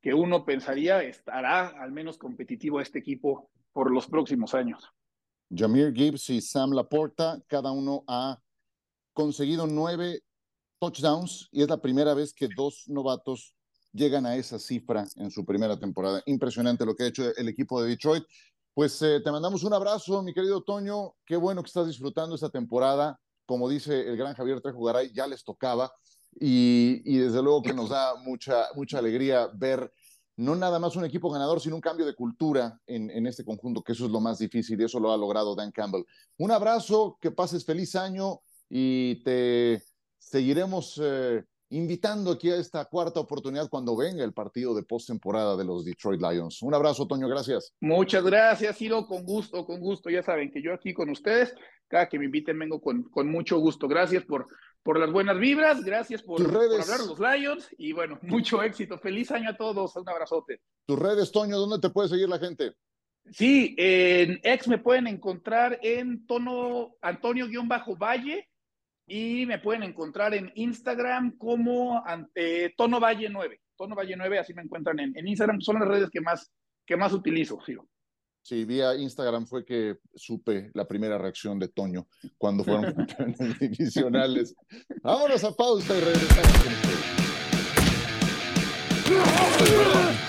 que 0.00 0.14
uno 0.14 0.44
pensaría 0.44 1.02
estará 1.02 1.68
al 1.68 1.90
menos 1.90 2.18
competitivo 2.18 2.80
este 2.80 3.00
equipo 3.00 3.50
por 3.72 3.90
los 3.90 4.06
próximos 4.06 4.54
años. 4.54 4.92
Jameer 5.50 5.92
Gibbs 5.94 6.30
y 6.30 6.40
Sam 6.40 6.72
Laporta, 6.72 7.40
cada 7.46 7.70
uno 7.70 8.04
ha 8.06 8.40
conseguido 9.12 9.66
nueve 9.66 10.22
touchdowns 10.78 11.48
y 11.50 11.62
es 11.62 11.68
la 11.68 11.80
primera 11.80 12.14
vez 12.14 12.32
que 12.32 12.48
dos 12.54 12.84
novatos 12.86 13.54
llegan 13.92 14.26
a 14.26 14.36
esa 14.36 14.58
cifra 14.58 15.06
en 15.16 15.30
su 15.30 15.44
primera 15.44 15.78
temporada. 15.78 16.22
Impresionante 16.26 16.84
lo 16.84 16.94
que 16.94 17.04
ha 17.04 17.08
hecho 17.08 17.34
el 17.36 17.48
equipo 17.48 17.82
de 17.82 17.90
Detroit. 17.90 18.24
Pues 18.74 19.00
eh, 19.02 19.20
te 19.24 19.32
mandamos 19.32 19.64
un 19.64 19.72
abrazo, 19.72 20.22
mi 20.22 20.32
querido 20.32 20.62
Toño. 20.62 21.14
Qué 21.24 21.36
bueno 21.36 21.62
que 21.62 21.68
estás 21.68 21.86
disfrutando 21.86 22.34
esta 22.34 22.50
temporada. 22.50 23.18
Como 23.44 23.68
dice 23.68 24.08
el 24.08 24.16
gran 24.16 24.34
Javier 24.34 24.60
Trejo 24.60 24.84
Garay, 24.84 25.12
ya 25.12 25.26
les 25.26 25.42
tocaba. 25.42 25.90
Y, 26.38 27.02
y 27.04 27.18
desde 27.18 27.42
luego 27.42 27.62
que 27.62 27.72
nos 27.72 27.88
da 27.88 28.14
mucha, 28.16 28.66
mucha 28.76 28.98
alegría 28.98 29.48
ver 29.52 29.90
no 30.38 30.54
nada 30.54 30.78
más 30.78 30.94
un 30.94 31.04
equipo 31.04 31.30
ganador, 31.30 31.60
sino 31.60 31.74
un 31.74 31.80
cambio 31.80 32.06
de 32.06 32.14
cultura 32.14 32.80
en, 32.86 33.10
en, 33.10 33.26
este 33.26 33.44
conjunto, 33.44 33.82
que 33.82 33.92
eso 33.92 34.06
es 34.06 34.10
lo 34.12 34.20
más 34.20 34.38
difícil 34.38 34.80
y 34.80 34.84
eso 34.84 35.00
lo 35.00 35.12
ha 35.12 35.16
logrado 35.16 35.56
Dan 35.56 35.72
Campbell. 35.72 36.04
Un 36.36 36.52
abrazo, 36.52 37.18
que 37.20 37.32
pases 37.32 37.64
feliz 37.64 37.96
año 37.96 38.40
y 38.70 39.20
te 39.24 39.82
seguiremos 40.16 41.00
eh, 41.02 41.42
invitando 41.70 42.30
aquí 42.30 42.50
a 42.50 42.56
esta 42.56 42.84
cuarta 42.84 43.18
oportunidad 43.18 43.68
cuando 43.68 43.96
venga 43.96 44.22
el 44.22 44.32
partido 44.32 44.76
de 44.76 44.84
postemporada 44.84 45.56
de 45.56 45.64
los 45.64 45.84
Detroit 45.84 46.20
Lions. 46.20 46.62
Un 46.62 46.72
abrazo, 46.72 47.08
Toño, 47.08 47.28
gracias. 47.28 47.74
Muchas 47.80 48.22
gracias, 48.22 48.76
Ciro, 48.76 49.06
con 49.06 49.24
gusto, 49.24 49.66
con 49.66 49.80
gusto. 49.80 50.08
Ya 50.08 50.22
saben 50.22 50.52
que 50.52 50.62
yo 50.62 50.72
aquí 50.72 50.94
con 50.94 51.10
ustedes, 51.10 51.52
cada 51.88 52.08
que 52.08 52.18
me 52.18 52.26
inviten 52.26 52.58
vengo 52.58 52.80
con, 52.80 53.04
con 53.04 53.28
mucho 53.28 53.58
gusto. 53.58 53.88
Gracias 53.88 54.24
por, 54.24 54.48
por 54.82 54.98
las 54.98 55.10
buenas 55.10 55.38
vibras, 55.38 55.82
gracias 55.82 56.22
por, 56.22 56.42
por 56.42 56.62
hablar 56.62 57.00
los 57.00 57.18
Lions 57.18 57.68
y 57.78 57.92
bueno, 57.92 58.18
mucho 58.22 58.62
éxito. 58.62 58.98
Feliz 58.98 59.30
año 59.32 59.50
a 59.50 59.56
todos, 59.56 59.96
un 59.96 60.08
abrazote. 60.08 60.60
Tus 60.86 60.98
redes, 60.98 61.32
Toño, 61.32 61.58
¿dónde 61.58 61.80
te 61.80 61.92
puede 61.92 62.08
seguir 62.08 62.28
la 62.28 62.38
gente? 62.38 62.74
Sí, 63.30 63.74
en 63.76 64.40
ex 64.42 64.68
me 64.68 64.78
pueden 64.78 65.06
encontrar 65.06 65.78
en 65.82 66.26
tono 66.26 66.94
Antonio-Valle 67.02 68.48
y 69.06 69.46
me 69.46 69.58
pueden 69.58 69.82
encontrar 69.82 70.34
en 70.34 70.50
Instagram 70.54 71.36
como 71.36 72.02
ante 72.06 72.74
Tono 72.76 73.00
Valle 73.00 73.28
9. 73.28 73.60
Tono 73.76 73.94
Valle 73.94 74.16
9, 74.16 74.38
así 74.38 74.54
me 74.54 74.62
encuentran 74.62 74.98
en, 75.00 75.16
en 75.16 75.28
Instagram. 75.28 75.60
Son 75.60 75.78
las 75.78 75.88
redes 75.88 76.10
que 76.10 76.20
más, 76.20 76.50
que 76.86 76.96
más 76.96 77.12
utilizo, 77.12 77.58
sí. 77.64 77.76
Sí, 78.48 78.64
vía 78.64 78.94
Instagram 78.94 79.46
fue 79.46 79.62
que 79.62 79.98
supe 80.14 80.70
la 80.72 80.88
primera 80.88 81.18
reacción 81.18 81.58
de 81.58 81.68
Toño 81.68 82.08
cuando 82.38 82.64
fueron 82.64 82.94
campeones 82.94 83.38
divisionales. 83.60 84.54
Vámonos 85.02 85.44
a 85.44 85.54
pausa 85.54 85.94
y 85.94 86.00
regresamos 86.00 86.52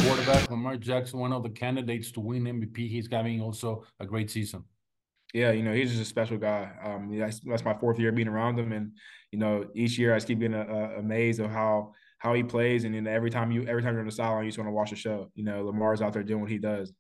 Quarterback 0.03 0.49
Lamar 0.49 0.77
Jackson, 0.81 1.21
one 1.21 1.33
of 1.33 1.43
the 1.43 1.49
candidates 1.49 2.11
to 2.11 2.19
win 2.19 2.43
MVP. 2.43 2.89
He's 2.89 3.07
having 3.09 3.39
also 3.39 3.85
a 4.01 4.05
great 4.05 4.29
season. 4.29 4.65
Yeah, 5.33 5.53
you 5.53 5.63
know, 5.63 5.71
he's 5.71 5.91
just 5.91 6.01
a 6.01 6.05
special 6.05 6.37
guy. 6.37 6.73
Um, 6.83 7.17
that's, 7.17 7.39
that's 7.39 7.63
my 7.63 7.75
fourth 7.75 7.99
year 7.99 8.11
being 8.11 8.27
around 8.27 8.59
him, 8.59 8.73
and 8.73 8.97
you 9.31 9.39
know, 9.39 9.65
each 9.73 9.97
year 9.97 10.13
I 10.13 10.17
just 10.17 10.27
keep 10.27 10.39
getting 10.39 10.57
uh, 10.57 10.65
uh, 10.69 10.99
amazed 10.99 11.39
of 11.39 11.51
how 11.51 11.93
how 12.19 12.33
he 12.33 12.43
plays, 12.43 12.83
and 12.85 12.93
then 12.93 13.07
every 13.07 13.31
time 13.31 13.51
you 13.51 13.63
every 13.67 13.81
time 13.81 13.93
you're 13.93 14.01
on 14.01 14.05
the 14.05 14.11
sideline, 14.11 14.43
you 14.43 14.49
just 14.49 14.59
want 14.59 14.67
to 14.67 14.73
watch 14.73 14.91
the 14.91 14.95
show. 14.95 15.29
You 15.35 15.43
know, 15.43 15.63
Lamar's 15.63 16.01
out 16.01 16.13
there 16.13 16.23
doing 16.23 16.41
what 16.41 16.51
he 16.51 16.59
does. 16.59 16.93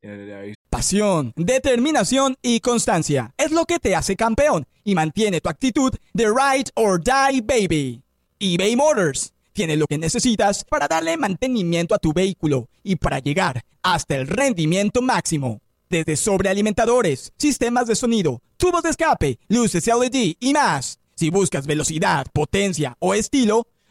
Pasión, 0.69 1.33
determinación 1.35 2.35
y 2.41 2.59
constancia 2.59 3.33
es 3.37 3.51
lo 3.51 3.65
que 3.65 3.79
te 3.79 3.95
hace 3.95 4.15
campeón 4.15 4.65
y 4.83 4.95
mantiene 4.95 5.41
tu 5.41 5.49
actitud 5.49 5.93
de 6.13 6.25
ride 6.27 6.69
or 6.75 6.99
die, 6.99 7.41
baby. 7.41 8.03
eBay 8.39 8.75
Motors 8.75 9.33
tiene 9.51 9.75
lo 9.75 9.85
que 9.87 9.97
necesitas 9.97 10.63
para 10.63 10.87
darle 10.87 11.17
mantenimiento 11.17 11.93
a 11.93 11.97
tu 11.97 12.13
vehículo 12.13 12.69
y 12.83 12.95
para 12.95 13.19
llegar 13.19 13.61
hasta 13.81 14.15
el 14.15 14.27
rendimiento 14.27 15.01
máximo. 15.01 15.59
Desde 15.89 16.15
sobrealimentadores, 16.15 17.33
sistemas 17.35 17.87
de 17.87 17.95
sonido, 17.95 18.41
tubos 18.57 18.83
de 18.83 18.91
escape, 18.91 19.39
luces 19.49 19.87
LED 19.87 20.35
y 20.39 20.53
más. 20.53 20.99
Si 21.15 21.29
buscas 21.31 21.67
velocidad, 21.67 22.27
potencia 22.31 22.95
o 22.99 23.13
estilo, 23.13 23.67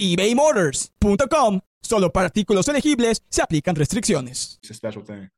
ebaymotors.com. 0.00 1.60
Solo 1.82 2.10
para 2.10 2.26
artículos 2.26 2.68
elegibles 2.68 3.22
se 3.28 3.42
aplican 3.42 3.76
restricciones. 3.76 4.58
It's 4.62 4.70
a 4.70 4.74
special 4.74 5.02
thing. 5.02 5.30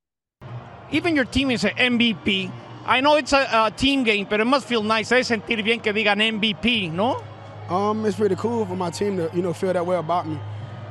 Even 0.91 1.15
your 1.15 1.25
team 1.25 1.51
is 1.51 1.65
an 1.65 1.73
MVP. 1.77 2.51
I 2.87 3.01
know 3.01 3.17
it's 3.17 3.33
a, 3.33 3.47
a 3.51 3.71
team 3.71 4.05
game, 4.05 4.27
but 4.29 4.41
it 4.41 4.45
must 4.45 4.67
feel 4.67 4.83
nice. 4.83 5.09
Debe 5.09 5.25
sentir 5.25 5.63
bien 5.63 5.81
que 5.81 5.93
digan 5.93 6.21
MVP, 6.21 6.91
¿no? 6.91 7.23
Um, 7.71 8.05
it's 8.05 8.19
really 8.19 8.37
cool 8.37 8.67
for 8.67 8.77
my 8.77 8.91
team 8.91 9.17
to, 9.17 9.31
you 9.35 9.41
know, 9.41 9.53
feel 9.53 9.73
that 9.73 9.87
way 9.87 9.97
about 9.97 10.27
me. 10.27 10.39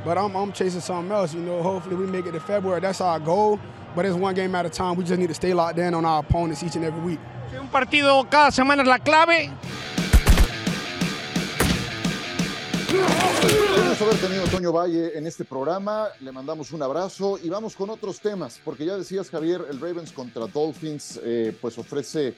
But 0.04 0.18
I'm, 0.18 0.36
I'm 0.36 0.52
chasing 0.52 0.82
something 0.82 1.12
else. 1.12 1.34
You 1.34 1.42
know, 1.42 1.62
hopefully 1.62 1.96
we 1.96 2.08
make 2.08 2.26
it 2.26 2.32
to 2.32 2.40
February. 2.40 2.80
That's 2.80 3.02
our 3.02 3.20
goal. 3.20 3.60
But 3.96 4.06
it's 4.06 4.16
one 4.16 4.34
game 4.34 4.56
at 4.56 4.66
a 4.66 4.70
time. 4.70 4.96
We 4.96 5.04
just 5.04 5.20
need 5.20 5.28
to 5.28 5.34
stay 5.34 5.54
locked 5.54 5.78
in 5.78 5.94
on 5.94 6.06
our 6.06 6.22
opponents 6.22 6.64
each 6.64 6.76
and 6.76 6.86
every 6.86 7.02
week. 7.02 7.20
Un 7.60 7.68
partido 7.68 8.28
cada 8.30 8.52
semana 8.52 8.82
es 8.82 8.88
la 8.88 8.98
clave. 8.98 9.52
Haber 14.02 14.18
tenido 14.18 14.46
Toño 14.46 14.72
Valle 14.72 15.16
en 15.16 15.28
este 15.28 15.46
programa. 15.46 16.08
Le 16.22 16.32
mandamos 16.32 16.72
un 16.72 16.82
abrazo 16.82 17.38
y 17.38 17.50
vamos 17.50 17.76
con 17.76 17.92
otros 17.92 18.20
temas, 18.20 18.60
porque 18.66 18.84
ya 18.84 18.98
decías, 18.98 19.30
Javier, 19.30 19.64
el 19.70 19.80
Ravens 19.80 20.12
contra 20.12 20.48
Dolphins, 20.48 21.20
eh, 21.24 21.56
pues 21.62 21.78
ofrece, 21.78 22.34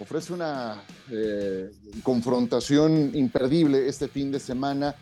ofrece 0.00 0.32
una 0.32 0.82
eh, 1.10 1.70
confrontación 2.02 3.10
imperdible 3.14 3.86
este 3.86 4.08
fin 4.08 4.32
de 4.32 4.40
semana. 4.40 4.94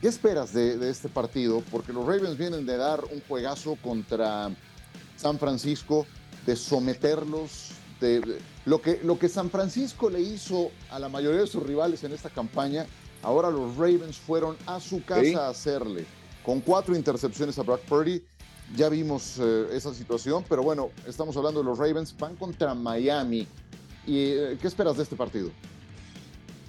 ¿Qué 0.00 0.08
esperas 0.08 0.54
de, 0.54 0.78
de, 0.78 0.88
este 0.88 1.10
partido? 1.10 1.62
Porque 1.70 1.92
los 1.92 2.06
Ravens 2.06 2.38
vienen 2.38 2.64
de 2.64 2.78
dar 2.78 3.04
un 3.04 3.20
juegazo 3.28 3.76
contra 3.82 4.50
San 5.16 5.38
Francisco, 5.38 6.06
de 6.46 6.56
someterlos, 6.56 7.72
de, 8.00 8.20
de 8.20 8.38
lo, 8.64 8.80
que, 8.80 8.98
lo 9.04 9.18
que 9.18 9.28
San 9.28 9.50
Francisco 9.50 10.08
le 10.08 10.22
hizo 10.22 10.70
a 10.90 10.98
la 10.98 11.10
mayoría 11.10 11.42
de 11.42 11.46
sus 11.46 11.62
rivales 11.62 12.02
en 12.02 12.12
esta 12.12 12.30
campaña 12.30 12.86
Ahora 13.24 13.50
los 13.50 13.76
Ravens 13.76 14.18
fueron 14.18 14.56
a 14.66 14.78
su 14.78 15.02
casa 15.02 15.22
¿Sí? 15.22 15.34
a 15.34 15.48
hacerle 15.48 16.04
con 16.44 16.60
cuatro 16.60 16.94
intercepciones 16.94 17.58
a 17.58 17.62
Brock 17.62 17.80
Purdy. 17.80 18.22
Ya 18.76 18.88
vimos 18.88 19.38
eh, 19.40 19.68
esa 19.72 19.92
situación, 19.94 20.44
pero 20.48 20.62
bueno, 20.62 20.90
estamos 21.06 21.36
hablando 21.36 21.60
de 21.60 21.66
los 21.66 21.78
Ravens, 21.78 22.14
van 22.16 22.36
contra 22.36 22.74
Miami. 22.74 23.48
¿Y 24.06 24.26
eh, 24.28 24.58
qué 24.60 24.68
esperas 24.68 24.96
de 24.96 25.02
este 25.02 25.16
partido? 25.16 25.50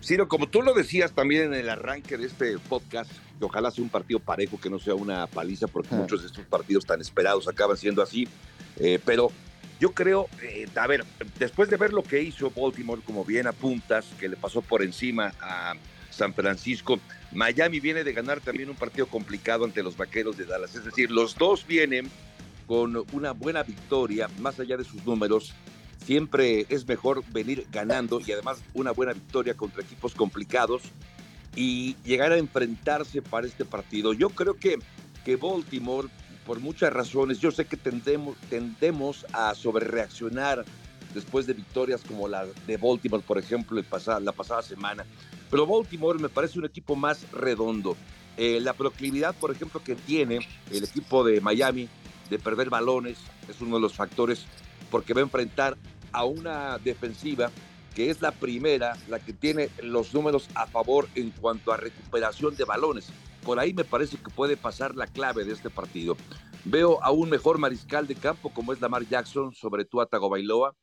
Ciro, 0.02 0.28
como 0.28 0.48
tú 0.48 0.62
lo 0.62 0.74
decías 0.74 1.14
también 1.14 1.46
en 1.46 1.54
el 1.56 1.70
arranque 1.70 2.18
de 2.18 2.28
este 2.28 2.58
podcast, 2.60 3.12
que 3.40 3.46
ojalá 3.46 3.72
sea 3.72 3.84
un 3.84 3.90
partido 3.90 4.20
parejo, 4.20 4.60
que 4.60 4.70
no 4.70 4.80
sea 4.80 4.96
una 4.96 5.28
paliza, 5.28 5.68
porque 5.68 5.96
ah. 5.96 5.98
muchos 5.98 6.22
de 6.22 6.28
estos 6.28 6.46
partidos 6.46 6.86
tan 6.86 7.02
esperados 7.02 7.48
acaban 7.48 7.76
siendo 7.76 8.02
así. 8.02 8.28
Eh, 8.78 9.00
pero 9.04 9.32
yo 9.80 9.94
creo, 9.94 10.30
eh, 10.42 10.68
a 10.76 10.88
ver, 10.88 11.04
después 11.38 11.70
de 11.70 11.78
ver 11.78 11.92
lo 11.92 12.04
que 12.04 12.22
hizo 12.22 12.52
Baltimore, 12.52 13.02
como 13.04 13.26
bien 13.26 13.48
apuntas, 13.48 14.06
que 14.20 14.30
le 14.30 14.38
pasó 14.38 14.62
por 14.62 14.84
encima 14.84 15.34
a 15.42 15.74
San 16.16 16.34
Francisco. 16.34 17.00
Miami 17.32 17.80
viene 17.80 18.04
de 18.04 18.14
ganar 18.14 18.40
también 18.40 18.70
un 18.70 18.76
partido 18.76 19.08
complicado 19.08 19.66
ante 19.66 19.84
los 19.84 19.98
Vaqueros 19.98 20.38
de 20.38 20.46
Dallas. 20.46 20.76
Es 20.76 20.86
decir, 20.86 21.12
los 21.12 21.36
dos 21.36 21.68
vienen 21.68 22.10
con 22.66 23.06
una 23.12 23.32
buena 23.32 23.64
victoria, 23.64 24.30
más 24.40 24.60
allá 24.60 24.78
de 24.78 24.84
sus 24.84 25.06
números. 25.06 25.54
Siempre 26.06 26.66
es 26.70 26.88
mejor 26.88 27.24
venir 27.32 27.68
ganando 27.72 28.20
y 28.20 28.32
además 28.32 28.60
una 28.74 28.92
buena 28.92 29.14
victoria 29.14 29.56
contra 29.56 29.82
equipos 29.84 30.14
complicados 30.14 30.84
y 31.56 31.96
llegar 32.04 32.32
a 32.32 32.38
enfrentarse 32.38 33.22
para 33.22 33.48
este 33.48 33.66
partido. 33.66 34.14
Yo 34.14 34.30
creo 34.30 34.56
que, 34.58 34.78
que 35.24 35.36
Baltimore, 35.36 36.08
por 36.46 36.60
muchas 36.60 36.94
razones, 36.94 37.40
yo 37.40 37.52
sé 37.52 37.66
que 37.66 37.78
tendemos, 37.78 38.38
tendemos 38.50 39.26
a 39.34 39.56
sobrereaccionar 39.56 40.66
después 41.16 41.48
de 41.48 41.54
victorias 41.54 42.02
como 42.08 42.28
la 42.28 42.46
de 42.46 42.78
Baltimore, 42.78 43.24
por 43.26 43.40
ejemplo, 43.40 43.80
el 43.80 43.86
la 44.24 44.32
pasada 44.32 44.62
semana. 44.62 45.04
Pero 45.50 45.66
Baltimore 45.66 46.20
me 46.20 46.30
parece 46.30 46.60
un 46.60 46.66
equipo 46.66 46.96
más 46.96 47.26
redondo. 47.32 47.98
Eh, 48.38 48.60
la 48.62 48.74
proclividad, 48.74 49.34
por 49.34 49.52
ejemplo, 49.52 49.82
que 49.82 49.96
tiene 49.96 50.48
el 50.70 50.84
equipo 50.84 51.24
de 51.24 51.42
Miami 51.42 51.90
de 52.30 52.38
perder 52.38 52.70
balones 52.70 53.18
es 53.48 53.62
uno 53.62 53.76
de 53.76 53.82
los 53.82 53.94
factores 53.94 54.46
porque 54.92 55.14
va 55.14 55.22
a 55.22 55.24
enfrentar 55.24 55.78
a 56.12 56.26
una 56.26 56.78
defensiva 56.80 57.52
que 57.96 58.10
es 58.10 58.22
la 58.22 58.32
primera, 58.32 58.98
la 59.08 59.20
que 59.20 59.32
tiene 59.32 59.70
los 59.82 60.14
números 60.14 60.50
a 60.54 60.68
favor 60.68 61.08
en 61.16 61.32
cuanto 61.32 61.72
a 61.72 61.78
recuperación 61.78 62.56
de 62.56 62.66
balones. 62.66 63.08
Por 63.44 63.60
ahí 63.60 63.74
me 63.74 63.86
parece 63.86 64.18
que 64.18 64.30
puede 64.30 64.58
pasar 64.58 64.96
la 64.96 65.08
clave 65.08 65.46
de 65.46 65.54
este 65.54 65.70
partido. 65.70 66.18
Veo 66.66 67.02
a 67.04 67.12
un 67.12 67.30
mejor 67.30 67.58
mariscal 67.58 68.08
de 68.08 68.16
campo 68.16 68.50
como 68.50 68.74
es 68.74 68.82
Lamar 68.82 69.08
Jackson 69.08 69.54
sobre 69.54 69.86
Tua 69.86 70.08
Tagovailoa 70.08 70.76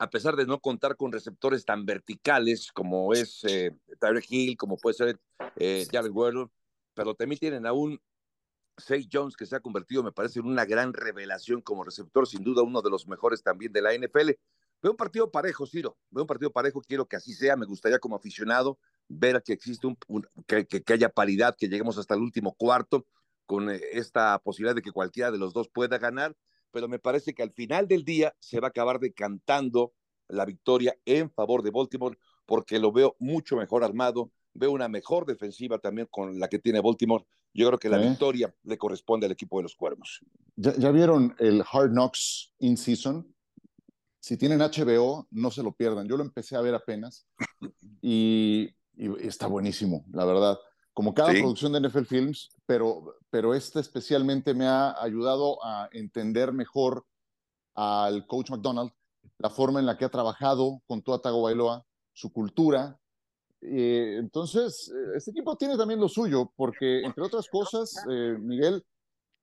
a 0.00 0.08
pesar 0.08 0.34
de 0.34 0.46
no 0.46 0.58
contar 0.60 0.96
con 0.96 1.12
receptores 1.12 1.66
tan 1.66 1.84
verticales 1.84 2.72
como 2.72 3.12
es 3.12 3.44
eh, 3.44 3.76
Tyreek 4.00 4.24
Hill, 4.30 4.56
como 4.56 4.78
puede 4.78 4.94
ser 4.94 5.20
eh, 5.56 5.86
Jared 5.92 6.10
Wardle, 6.10 6.46
pero 6.94 7.14
también 7.14 7.38
tienen 7.38 7.66
a 7.66 7.74
un 7.74 8.00
Say 8.78 9.06
Jones 9.12 9.36
que 9.36 9.44
se 9.44 9.56
ha 9.56 9.60
convertido, 9.60 10.02
me 10.02 10.10
parece, 10.10 10.40
en 10.40 10.46
una 10.46 10.64
gran 10.64 10.94
revelación 10.94 11.60
como 11.60 11.84
receptor, 11.84 12.26
sin 12.26 12.42
duda 12.42 12.62
uno 12.62 12.80
de 12.80 12.88
los 12.88 13.06
mejores 13.06 13.42
también 13.42 13.74
de 13.74 13.82
la 13.82 13.92
NFL. 13.92 14.30
Veo 14.80 14.92
un 14.92 14.96
partido 14.96 15.30
parejo, 15.30 15.66
Ciro, 15.66 15.98
veo 16.08 16.22
un 16.22 16.26
partido 16.26 16.50
parejo, 16.50 16.80
quiero 16.80 17.06
que 17.06 17.16
así 17.16 17.34
sea, 17.34 17.54
me 17.56 17.66
gustaría 17.66 17.98
como 17.98 18.16
aficionado 18.16 18.78
ver 19.06 19.42
que 19.42 19.52
existe 19.52 19.86
un, 19.86 19.98
un 20.08 20.26
que, 20.46 20.64
que, 20.64 20.82
que, 20.82 20.92
haya 20.94 21.10
paridad, 21.10 21.54
que 21.58 21.68
lleguemos 21.68 21.98
hasta 21.98 22.14
el 22.14 22.22
último 22.22 22.54
cuarto 22.54 23.04
con 23.44 23.68
eh, 23.68 23.78
esta 23.92 24.38
posibilidad 24.38 24.74
de 24.74 24.80
que 24.80 24.92
cualquiera 24.92 25.30
de 25.30 25.36
los 25.36 25.52
dos 25.52 25.68
pueda 25.68 25.98
ganar 25.98 26.34
pero 26.70 26.88
me 26.88 26.98
parece 26.98 27.34
que 27.34 27.42
al 27.42 27.52
final 27.52 27.88
del 27.88 28.04
día 28.04 28.34
se 28.38 28.60
va 28.60 28.68
a 28.68 28.70
acabar 28.70 29.00
decantando 29.00 29.92
la 30.28 30.44
victoria 30.44 30.96
en 31.04 31.30
favor 31.30 31.62
de 31.62 31.70
Baltimore 31.70 32.16
porque 32.46 32.78
lo 32.78 32.92
veo 32.92 33.16
mucho 33.18 33.56
mejor 33.56 33.84
armado, 33.84 34.32
veo 34.54 34.72
una 34.72 34.88
mejor 34.88 35.26
defensiva 35.26 35.78
también 35.78 36.08
con 36.10 36.38
la 36.38 36.48
que 36.48 36.58
tiene 36.58 36.80
Baltimore. 36.80 37.24
Yo 37.52 37.66
creo 37.66 37.78
que 37.78 37.88
la 37.88 37.98
victoria 37.98 38.54
le 38.62 38.78
corresponde 38.78 39.26
al 39.26 39.32
equipo 39.32 39.58
de 39.58 39.64
los 39.64 39.74
Cuervos. 39.74 40.20
¿Ya, 40.56 40.90
vieron 40.90 41.34
el 41.38 41.64
Hard 41.70 41.90
Knocks 41.90 42.54
in 42.58 42.76
season? 42.76 43.34
Si 44.20 44.36
tienen 44.36 44.60
HBO, 44.60 45.26
no 45.30 45.50
se 45.50 45.62
lo 45.62 45.72
pierdan. 45.72 46.06
Yo 46.06 46.16
lo 46.16 46.22
empecé 46.22 46.54
a 46.54 46.60
ver 46.60 46.74
apenas 46.74 47.26
y, 48.02 48.68
está 48.96 49.46
buenísimo, 49.46 50.04
la 50.12 50.24
verdad. 50.24 50.58
Como 50.92 51.14
cada 51.14 51.32
producción 51.32 51.72
de 51.72 51.80
NFL 51.80 52.04
Films, 52.04 52.50
pero, 52.66 53.16
pero 53.30 53.54
este 53.54 53.80
especialmente 53.80 54.54
me 54.54 54.66
ha 54.66 55.00
ayudado 55.02 55.64
a 55.64 55.88
entender 55.92 56.52
mejor 56.52 57.06
al 57.74 58.26
coach 58.26 58.50
McDonald, 58.50 58.90
la 59.38 59.50
forma 59.50 59.80
en 59.80 59.86
la 59.86 59.96
que 59.96 60.04
ha 60.04 60.10
trabajado 60.10 60.82
con 60.86 61.02
Tua 61.02 61.22
Tagovailoa, 61.22 61.86
su 62.12 62.32
cultura, 62.32 63.00
eh, 63.62 64.16
entonces, 64.18 64.90
eh, 64.94 65.16
este 65.16 65.32
equipo 65.32 65.56
tiene 65.56 65.76
también 65.76 66.00
lo 66.00 66.08
suyo, 66.08 66.50
porque 66.56 67.02
entre 67.04 67.24
otras 67.24 67.48
cosas, 67.48 67.94
eh, 68.10 68.36
Miguel, 68.38 68.84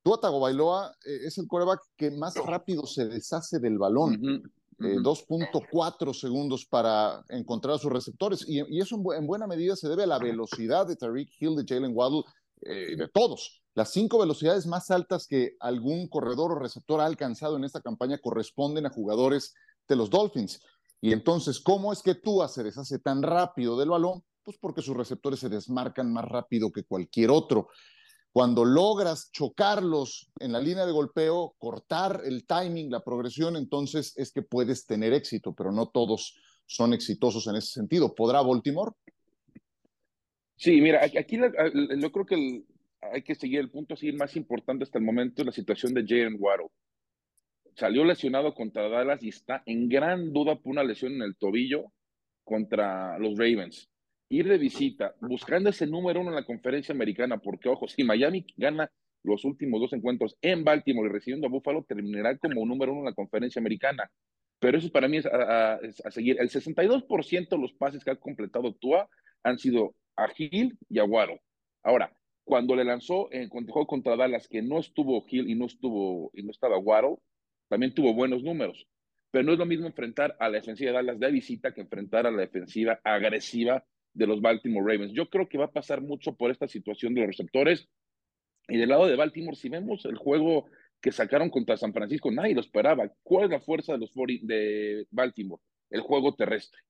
Tua 0.04 0.20
Tagovailoa 0.20 0.96
es 1.04 1.38
el 1.38 1.48
coreback 1.48 1.82
que 1.96 2.12
más 2.12 2.36
rápido 2.36 2.86
se 2.86 3.06
deshace 3.06 3.60
del 3.60 3.78
balón. 3.78 4.42
2.4 4.80 6.13
segundos 6.13 6.66
para 6.66 7.24
encontrar 7.30 7.76
a 7.76 7.80
sus 7.80 7.92
receptores. 7.92 8.46
Y, 8.48 8.80
eso 8.80 9.02
en, 9.16 9.28
buena 9.28 9.48
medida 9.48 9.76
se 9.76 9.90
debe 9.90 10.04
a 10.04 10.08
la 10.08 10.20
velocidad 10.20 10.88
de 10.88 10.96
Tariq 10.96 11.30
Hill, 11.40 11.56
de 11.56 11.66
Jalen 11.68 11.96
Waddle, 11.96 12.24
de 12.62 13.08
todos. 13.13 13.62
Las 13.78 13.92
cinco 13.92 14.18
velocidades 14.18 14.66
más 14.66 14.90
altas 14.90 15.28
que 15.28 15.56
algún 15.60 16.08
corredor 16.08 16.52
o 16.52 16.60
receptor 16.60 17.00
ha 17.00 17.06
alcanzado 17.06 17.58
en 17.58 17.63
esta 17.63 17.80
campaña 17.80 18.18
corresponden 18.18 18.88
a 18.88 18.90
jugadores 18.90 19.54
de 19.88 19.96
los 19.96 20.10
Dolphins. 20.10 20.62
Y 21.00 21.13
entonces, 21.13 21.60
¿cómo 21.60 21.94
es 21.94 22.02
que 22.02 22.16
Tua 22.16 22.48
se 22.48 22.63
deshace 22.63 22.98
tan 22.98 23.22
rápido 23.22 23.78
del 23.78 23.90
balón? 23.90 24.24
Pues 24.44 24.58
porque 24.58 24.82
sus 24.82 24.98
receptores 24.98 25.40
se 25.40 25.50
desmarcan 25.50 26.12
más 26.12 26.26
rápido 26.26 26.72
que 26.72 26.86
cualquier 26.86 27.30
otro. 27.30 27.68
Cuando 28.32 28.66
logras 28.66 29.32
chocarlos 29.32 30.32
en 30.40 30.52
la 30.52 30.60
línea 30.60 30.86
de 30.86 30.92
golpeo, 30.92 31.56
cortar 31.58 32.22
el 32.26 32.46
timing, 32.46 32.92
la 32.92 33.04
progresión, 33.04 33.56
entonces 33.56 34.13
es 34.18 34.32
que 34.32 34.44
puedes 34.44 34.86
tener 34.86 35.13
éxito, 35.13 35.54
pero 35.56 35.72
no 35.72 35.88
todos 35.88 36.36
son 36.66 36.94
exitosos 36.94 37.48
en 37.48 37.56
ese 37.56 37.70
sentido. 37.70 38.13
¿Podrá 38.13 38.42
Baltimore? 38.42 38.92
Sí, 40.56 40.82
mira, 40.82 41.04
aquí 41.04 41.38
yo 41.38 42.12
creo 42.12 42.26
que 42.26 42.63
hay 43.02 43.24
que 43.24 43.36
seguir 43.36 43.60
el 43.60 43.72
punto 43.72 43.94
así 43.94 44.12
más 44.12 44.36
importante 44.36 44.84
hasta 44.84 45.00
el 45.00 45.06
momento, 45.06 45.44
la 45.44 45.52
situación 45.52 45.94
de 45.94 46.02
Jalen 46.02 46.38
Waddle 46.40 46.70
salió 47.78 48.04
lesionado 48.04 48.56
contra 48.56 48.90
Dallas 48.90 49.22
y 49.22 49.30
está 49.30 49.62
en 49.68 49.88
gran 49.88 50.34
duda 50.34 50.56
por 50.56 50.72
una 50.72 50.84
lesión 50.84 51.13
en 51.13 51.22
el 51.22 51.38
tobillo 51.38 51.94
contra 52.44 53.20
los 53.20 53.38
Ravens. 53.38 53.88
Ir 54.30 54.48
de 54.48 54.58
visita, 54.58 55.16
buscando 55.22 55.70
ese 55.70 55.88
número 55.88 56.20
uno 56.20 56.30
en 56.30 56.36
la 56.36 56.46
conferencia 56.46 56.94
americana, 56.94 57.38
porque 57.38 57.70
ojo, 57.70 57.88
si 57.88 58.04
Miami 58.04 58.46
gana 58.58 58.92
los 59.24 59.46
últimos 59.46 59.80
dos 59.80 59.94
encuentros 59.94 60.38
en 60.42 60.63
Baltimore 60.63 61.10
y 61.10 61.12
recibiendo 61.12 61.48
a 61.48 61.50
Buffalo, 61.50 61.86
terminará 61.88 62.38
como 62.38 62.66
número 62.66 62.92
uno 62.92 63.02
en 63.02 63.06
la 63.06 63.13
conferencia 63.13 63.60
americana. 63.60 64.10
Pero 64.60 64.78
eso 64.78 64.90
para 64.90 65.08
mí 65.08 65.18
es 65.18 65.26
a, 65.26 65.80
seguir. 66.10 66.38
El 66.40 66.50
62% 66.50 67.50
de 67.50 67.58
los 67.58 67.74
pases 67.74 68.04
que 68.04 68.12
ha 68.12 68.16
completado 68.16 68.74
Tua 68.74 69.08
han 69.44 69.60
sido 69.60 69.96
a 70.16 70.28
Hill 70.36 70.78
y 70.90 71.00
a 71.00 71.04
Waddle. 71.04 71.42
Ahora, 71.84 72.12
cuando 72.44 72.76
le 72.76 72.84
lanzó 72.84 73.32
en 73.32 73.44
el 73.44 73.50
juego 73.50 73.86
contra 73.86 74.16
Dallas, 74.16 74.48
que 74.48 74.62
no 74.62 74.80
estuvo 74.80 75.26
Hill 75.30 75.50
y 75.50 75.56
no 75.56 75.66
estuvo 75.66 76.32
y 76.34 76.44
no 76.44 76.52
estaba 76.52 76.78
Waddle, 76.78 77.18
también 77.70 77.94
tuvo 77.94 78.13
buenos 78.13 78.44
números. 78.44 78.88
Pero 79.32 79.46
no 79.46 79.54
es 79.54 79.60
lo 79.60 79.66
mismo 79.66 79.86
enfrentar 79.86 80.36
a 80.40 80.50
la 80.50 80.58
defensiva 80.58 80.92
de 80.92 80.96
Dallas 80.98 81.20
de 81.20 81.32
visita 81.32 81.74
que 81.74 81.82
enfrentar 81.82 82.26
a 82.26 82.32
la 82.32 82.40
defensiva 82.40 83.00
agresiva 83.04 83.86
de 84.18 84.28
los 84.28 84.42
Baltimore 84.42 84.92
Ravens. 84.92 85.14
Yo 85.14 85.30
creo 85.30 85.48
que 85.48 85.58
va 85.58 85.66
a 85.66 85.72
pasar 85.72 86.02
mucho 86.02 86.36
por 86.36 86.50
esta 86.50 86.68
situación 86.68 87.14
de 87.14 87.22
los 87.22 87.28
receptores. 87.28 87.88
Y 88.68 88.78
del 88.78 88.90
lado 88.90 89.06
de 89.06 89.16
Baltimore, 89.16 89.56
si 89.56 89.70
vemos 89.70 90.06
el 90.06 90.18
juego 90.18 90.66
que 91.00 91.12
sacaron 91.12 91.50
contra 91.50 91.78
San 91.78 91.94
Francisco, 91.94 92.32
nadie 92.32 92.56
lo 92.56 92.62
esperaba. 92.62 93.10
¿Cuál 93.24 93.46
es 93.46 93.52
la 93.52 93.60
fuerza 93.60 93.94
de 93.94 94.00
los 94.00 94.12
de 94.42 95.06
Baltimore? 95.12 95.62
El 95.90 96.02
juego 96.02 96.36
terrestre. 96.36 96.82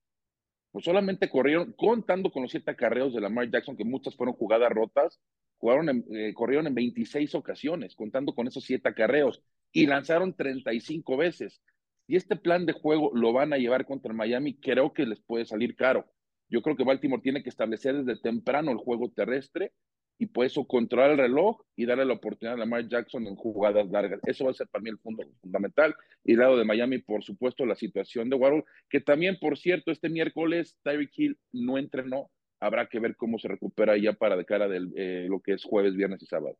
Pues 0.71 0.85
solamente 0.85 1.29
corrieron, 1.29 1.73
contando 1.73 2.31
con 2.31 2.43
los 2.43 2.51
siete 2.51 2.71
acarreos 2.71 3.13
de 3.13 3.21
Lamar 3.21 3.51
Jackson, 3.51 3.75
que 3.75 3.83
muchas 3.83 4.15
fueron 4.15 4.35
jugadas 4.35 4.71
rotas, 4.71 5.19
jugaron 5.57 6.05
eh, 6.11 6.33
corrieron 6.33 6.67
en 6.67 6.75
26 6.75 7.35
ocasiones, 7.35 7.95
contando 7.95 8.33
con 8.33 8.47
esos 8.47 8.63
siete 8.63 8.89
acarreos 8.89 9.41
y 9.71 9.85
lanzaron 9.85 10.33
35 10.33 11.17
veces. 11.17 11.61
Si 12.07 12.15
este 12.15 12.37
plan 12.37 12.65
de 12.65 12.73
juego 12.73 13.11
lo 13.13 13.33
van 13.33 13.51
a 13.51 13.57
llevar 13.57 13.85
contra 13.85 14.13
Miami, 14.13 14.57
creo 14.57 14.93
que 14.93 15.05
les 15.05 15.19
puede 15.19 15.45
salir 15.45 15.75
caro. 15.75 16.05
Yo 16.49 16.61
creo 16.61 16.75
que 16.75 16.83
Baltimore 16.83 17.21
tiene 17.21 17.43
que 17.43 17.49
establecer 17.49 18.03
desde 18.03 18.21
temprano 18.21 18.71
el 18.71 18.77
juego 18.77 19.11
terrestre 19.11 19.73
y 20.19 20.27
por 20.27 20.45
eso 20.45 20.65
controlar 20.65 21.11
el 21.11 21.17
reloj 21.17 21.61
y 21.75 21.85
darle 21.85 22.05
la 22.05 22.13
oportunidad 22.13 22.55
a 22.55 22.59
Lamar 22.59 22.87
Jackson 22.87 23.27
en 23.27 23.35
jugadas 23.35 23.89
largas. 23.89 24.19
Eso 24.25 24.45
va 24.45 24.51
a 24.51 24.53
ser 24.53 24.67
para 24.67 24.81
mí 24.81 24.89
el 24.89 24.97
punto 24.97 25.23
fundamental. 25.41 25.95
Y 26.23 26.35
lado 26.35 26.57
de 26.57 26.65
Miami, 26.65 26.99
por 26.99 27.23
supuesto, 27.23 27.65
la 27.65 27.75
situación 27.75 28.29
de 28.29 28.35
Warhol, 28.35 28.65
que 28.89 28.99
también, 28.99 29.37
por 29.39 29.57
cierto, 29.57 29.91
este 29.91 30.09
miércoles 30.09 30.75
Tyreek 30.83 31.11
Hill 31.15 31.37
no 31.51 31.77
entrenó. 31.77 32.31
Habrá 32.59 32.87
que 32.87 32.99
ver 32.99 33.15
cómo 33.15 33.37
se 33.37 33.47
recupera 33.47 33.95
ya 33.97 34.13
para 34.13 34.35
de 34.35 34.45
cara 34.45 34.67
de 34.67 34.89
eh, 34.95 35.27
lo 35.29 35.39
que 35.39 35.53
es 35.53 35.63
jueves, 35.63 35.95
viernes 35.95 36.23
y 36.23 36.25
sábado. 36.25 36.57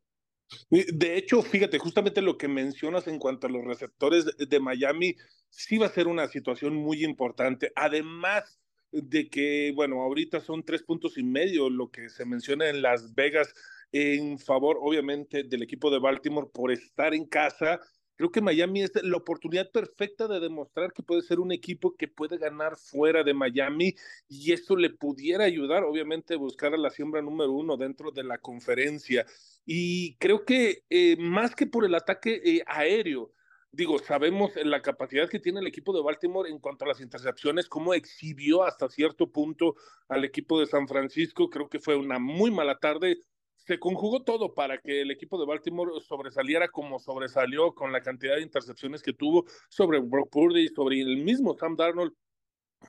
De 0.70 1.18
hecho, 1.18 1.42
fíjate, 1.42 1.80
justamente 1.80 2.22
lo 2.22 2.38
que 2.38 2.48
mencionas 2.48 3.08
en 3.08 3.20
cuanto 3.20 3.48
a 3.48 3.50
los 3.50 3.66
receptores 3.66 4.26
de 4.38 4.60
Miami, 4.60 5.16
sí 5.50 5.78
va 5.78 5.88
a 5.88 5.90
ser 5.90 6.08
una 6.08 6.28
situación 6.28 6.76
muy 6.76 7.04
importante. 7.04 7.72
Además 7.76 8.60
de 8.92 9.30
que, 9.30 9.72
bueno, 9.76 10.02
ahorita 10.02 10.40
son 10.40 10.64
tres 10.64 10.84
puntos 10.84 11.18
y 11.18 11.24
medio 11.24 11.70
lo 11.70 11.92
que 11.92 12.10
se 12.10 12.26
menciona 12.26 12.70
en 12.70 12.82
Las 12.82 13.14
Vegas 13.14 13.54
en 13.92 14.38
favor, 14.40 14.78
obviamente, 14.82 15.44
del 15.44 15.64
equipo 15.64 15.90
de 15.90 16.00
Baltimore 16.00 16.50
por 16.54 16.72
estar 16.72 17.14
en 17.14 17.26
casa 17.26 17.80
Creo 18.18 18.32
que 18.32 18.42
Miami 18.42 18.82
es 18.82 18.92
la 19.04 19.16
oportunidad 19.16 19.72
perfecta 19.72 20.28
de 20.28 20.40
demostrar 20.40 20.92
que 20.92 21.04
puede 21.04 21.22
ser 21.22 21.40
un 21.40 21.52
equipo 21.52 21.96
que 21.96 22.08
puede 22.08 22.40
ganar 22.40 22.76
fuera 22.76 23.24
de 23.24 23.36
Miami 23.36 23.94
y 24.28 24.54
eso 24.54 24.76
le 24.76 24.90
pudiera 24.90 25.44
ayudar, 25.44 25.84
obviamente, 25.84 26.34
a 26.34 26.38
buscar 26.38 26.74
a 26.74 26.78
la 26.78 26.90
siembra 26.90 27.22
número 27.22 27.52
uno 27.52 27.78
dentro 27.78 28.10
de 28.10 28.24
la 28.24 28.40
conferencia. 28.40 29.28
Y 29.68 30.16
creo 30.18 30.46
que 30.46 30.84
eh, 30.90 31.16
más 31.20 31.56
que 31.56 31.68
por 31.68 31.86
el 31.86 31.94
ataque 31.94 32.42
eh, 32.44 32.64
aéreo, 32.66 33.34
digo, 33.78 34.00
sabemos 34.00 34.52
la 34.56 34.82
capacidad 34.82 35.30
que 35.30 35.40
tiene 35.40 35.60
el 35.60 35.68
equipo 35.68 35.96
de 35.96 36.02
Baltimore 36.02 36.50
en 36.50 36.58
cuanto 36.58 36.84
a 36.84 36.88
las 36.88 37.00
intercepciones, 37.00 37.70
cómo 37.70 37.94
exhibió 37.94 38.64
hasta 38.64 38.90
cierto 38.90 39.32
punto 39.32 39.76
al 40.10 40.26
equipo 40.26 40.60
de 40.60 40.66
San 40.66 40.88
Francisco. 40.88 41.48
Creo 41.48 41.70
que 41.70 41.80
fue 41.80 41.96
una 41.96 42.18
muy 42.18 42.50
mala 42.50 42.80
tarde 42.80 43.20
se 43.56 43.80
conjugó 43.80 44.24
todo 44.24 44.54
para 44.54 44.78
que 44.78 45.02
el 45.02 45.12
equipo 45.12 45.38
de 45.38 45.46
Baltimore 45.46 45.92
sobresaliera 46.00 46.70
como 46.70 47.00
sobresalió 47.00 47.76
con 47.76 47.92
la 47.92 48.02
cantidad 48.02 48.36
de 48.36 48.42
intercepciones 48.42 49.04
que 49.04 49.12
tuvo 49.12 49.46
sobre 49.70 50.00
Brock 50.00 50.30
Purdy, 50.32 50.70
sobre 50.70 51.02
el 51.02 51.18
mismo 51.18 51.54
Sam 51.54 51.76
Darnold 51.76 52.14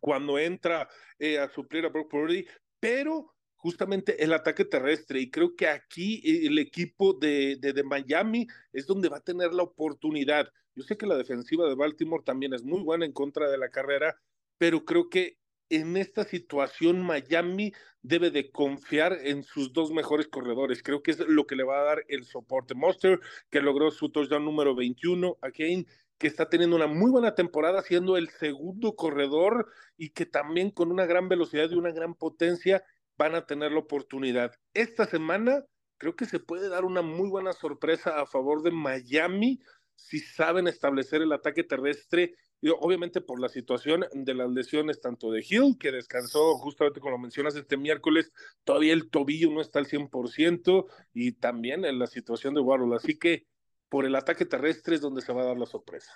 cuando 0.00 0.38
entra 0.38 0.88
eh, 1.18 1.38
a 1.38 1.48
suplir 1.48 1.84
a 1.84 1.88
Brock 1.88 2.08
Purdy, 2.08 2.46
pero 2.78 3.34
justamente 3.58 4.24
el 4.24 4.32
ataque 4.32 4.64
terrestre. 4.64 5.20
Y 5.20 5.30
creo 5.30 5.54
que 5.54 5.68
aquí 5.68 6.22
eh, 6.24 6.46
el 6.46 6.58
equipo 6.58 7.12
de, 7.12 7.56
de, 7.60 7.72
de, 7.72 7.82
Miami 7.82 8.46
es 8.72 8.86
donde 8.86 9.08
va 9.08 9.18
a 9.18 9.24
tener 9.24 9.52
la 9.52 9.64
oportunidad. 9.64 10.50
Yo 10.74 10.84
sé 10.84 10.96
que 10.96 11.06
la 11.06 11.16
defensiva 11.16 11.68
de 11.68 11.74
Baltimore 11.74 12.22
también 12.24 12.54
es 12.54 12.62
muy 12.64 12.82
buena 12.82 13.04
en 13.04 13.12
contra 13.12 13.50
de 13.50 13.58
la 13.58 13.68
carrera, 13.68 14.16
pero 14.58 14.84
creo 14.84 15.10
que 15.10 15.38
en 15.70 15.96
esta 15.96 16.24
situación 16.24 17.02
Miami 17.02 17.72
debe 18.02 18.30
de 18.30 18.50
confiar 18.50 19.18
en 19.22 19.42
sus 19.42 19.72
dos 19.72 19.92
mejores 19.92 20.28
corredores. 20.28 20.82
Creo 20.82 21.02
que 21.02 21.10
es 21.10 21.18
lo 21.18 21.46
que 21.46 21.56
le 21.56 21.64
va 21.64 21.80
a 21.80 21.84
dar 21.84 22.04
el 22.08 22.24
soporte. 22.24 22.74
Monster, 22.74 23.20
que 23.50 23.60
logró 23.60 23.90
su 23.90 24.10
touchdown 24.10 24.44
número 24.44 24.74
21, 24.74 25.36
a 25.42 25.50
Kane, 25.50 25.86
que 26.16 26.26
está 26.26 26.48
teniendo 26.48 26.76
una 26.76 26.86
muy 26.86 27.10
buena 27.10 27.34
temporada, 27.34 27.82
siendo 27.82 28.16
el 28.16 28.28
segundo 28.30 28.96
corredor 28.96 29.68
y 29.96 30.10
que 30.10 30.26
también 30.26 30.70
con 30.70 30.90
una 30.90 31.06
gran 31.06 31.28
velocidad 31.28 31.70
y 31.70 31.74
una 31.74 31.92
gran 31.92 32.14
potencia 32.14 32.82
van 33.18 33.34
a 33.34 33.44
tener 33.44 33.72
la 33.72 33.80
oportunidad. 33.80 34.54
Esta 34.72 35.04
semana 35.04 35.64
creo 35.98 36.16
que 36.16 36.26
se 36.26 36.40
puede 36.40 36.68
dar 36.68 36.84
una 36.84 37.02
muy 37.02 37.28
buena 37.28 37.52
sorpresa 37.52 38.20
a 38.20 38.26
favor 38.26 38.62
de 38.62 38.70
Miami 38.70 39.60
si 39.96 40.20
saben 40.20 40.68
establecer 40.68 41.22
el 41.22 41.32
ataque 41.32 41.64
terrestre 41.64 42.34
obviamente 42.80 43.20
por 43.20 43.40
la 43.40 43.48
situación 43.48 44.04
de 44.12 44.34
las 44.34 44.50
lesiones 44.50 45.00
tanto 45.00 45.30
de 45.30 45.44
Hill, 45.48 45.76
que 45.78 45.92
descansó 45.92 46.56
justamente 46.56 47.00
como 47.00 47.18
mencionas 47.18 47.54
este 47.54 47.76
miércoles, 47.76 48.32
todavía 48.64 48.92
el 48.92 49.10
tobillo 49.10 49.50
no 49.50 49.60
está 49.60 49.78
al 49.78 49.86
100%, 49.86 50.86
y 51.14 51.32
también 51.32 51.84
en 51.84 51.98
la 51.98 52.06
situación 52.06 52.54
de 52.54 52.60
Warhol. 52.60 52.94
Así 52.94 53.18
que 53.18 53.46
por 53.88 54.04
el 54.04 54.14
ataque 54.16 54.44
terrestre 54.44 54.96
es 54.96 55.00
donde 55.00 55.22
se 55.22 55.32
va 55.32 55.42
a 55.42 55.46
dar 55.46 55.58
la 55.58 55.66
sorpresa. 55.66 56.10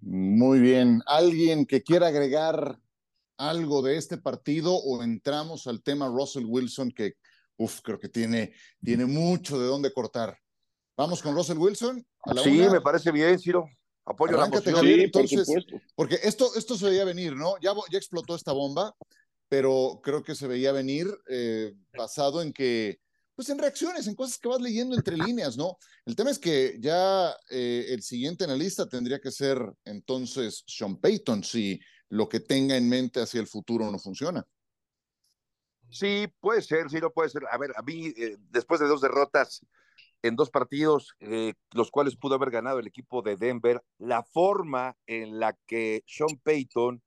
Muy 0.00 0.58
bien. 0.58 1.02
¿Alguien 1.06 1.66
que 1.66 1.82
quiera 1.82 2.08
agregar 2.08 2.78
algo 3.36 3.82
de 3.82 3.96
este 3.96 4.18
partido 4.18 4.74
o 4.74 5.02
entramos 5.02 5.66
al 5.66 5.82
tema 5.82 6.08
Russell 6.08 6.44
Wilson 6.46 6.90
que, 6.90 7.14
uf, 7.56 7.80
creo 7.82 7.98
que 7.98 8.08
tiene, 8.08 8.54
tiene 8.82 9.06
mucho 9.06 9.58
de 9.58 9.66
dónde 9.66 9.92
cortar? 9.92 10.38
Vamos 10.96 11.22
con 11.22 11.34
Russell 11.34 11.58
Wilson. 11.58 12.06
sí, 12.42 12.50
me 12.70 12.80
parece 12.80 13.10
bien, 13.10 13.38
Ciro. 13.38 13.68
Apoyo 14.06 14.36
la 14.36 14.46
moción. 14.46 14.86
entonces, 14.86 15.48
porque 15.94 16.18
esto, 16.22 16.50
esto 16.56 16.76
se 16.76 16.90
veía 16.90 17.04
venir, 17.04 17.34
¿no? 17.34 17.54
Ya, 17.60 17.72
ya 17.90 17.98
explotó 17.98 18.34
esta 18.34 18.52
bomba, 18.52 18.94
pero 19.48 20.00
creo 20.02 20.22
que 20.22 20.34
se 20.34 20.46
veía 20.46 20.72
venir 20.72 21.06
eh, 21.28 21.74
basado 21.96 22.42
en 22.42 22.52
que, 22.52 23.00
pues 23.34 23.48
en 23.48 23.58
reacciones, 23.58 24.06
en 24.06 24.14
cosas 24.14 24.38
que 24.38 24.48
vas 24.48 24.60
leyendo 24.60 24.94
entre 24.94 25.16
líneas, 25.16 25.56
¿no? 25.56 25.78
El 26.04 26.14
tema 26.14 26.30
es 26.30 26.38
que 26.38 26.76
ya 26.80 27.34
eh, 27.50 27.86
el 27.88 28.02
siguiente 28.02 28.44
analista 28.44 28.86
tendría 28.86 29.18
que 29.20 29.30
ser 29.30 29.58
entonces 29.84 30.62
Sean 30.66 30.98
Payton, 30.98 31.42
si 31.42 31.80
lo 32.14 32.28
que 32.28 32.38
tenga 32.38 32.76
en 32.76 32.88
mente 32.88 33.20
hacia 33.20 33.40
el 33.40 33.48
futuro 33.48 33.90
no 33.90 33.98
funciona. 33.98 34.46
Sí, 35.90 36.28
puede 36.40 36.62
ser, 36.62 36.88
sí, 36.88 36.98
no 37.00 37.10
puede 37.10 37.28
ser. 37.28 37.42
A 37.50 37.58
ver, 37.58 37.72
a 37.76 37.82
mí, 37.82 38.12
eh, 38.16 38.36
después 38.50 38.78
de 38.78 38.86
dos 38.86 39.00
derrotas 39.00 39.66
en 40.22 40.36
dos 40.36 40.48
partidos, 40.48 41.16
eh, 41.18 41.54
los 41.72 41.90
cuales 41.90 42.16
pudo 42.16 42.36
haber 42.36 42.50
ganado 42.50 42.78
el 42.78 42.86
equipo 42.86 43.20
de 43.20 43.36
Denver, 43.36 43.82
la 43.98 44.22
forma 44.22 44.96
en 45.06 45.40
la 45.40 45.56
que 45.66 46.04
Sean 46.06 46.38
Payton 46.42 47.02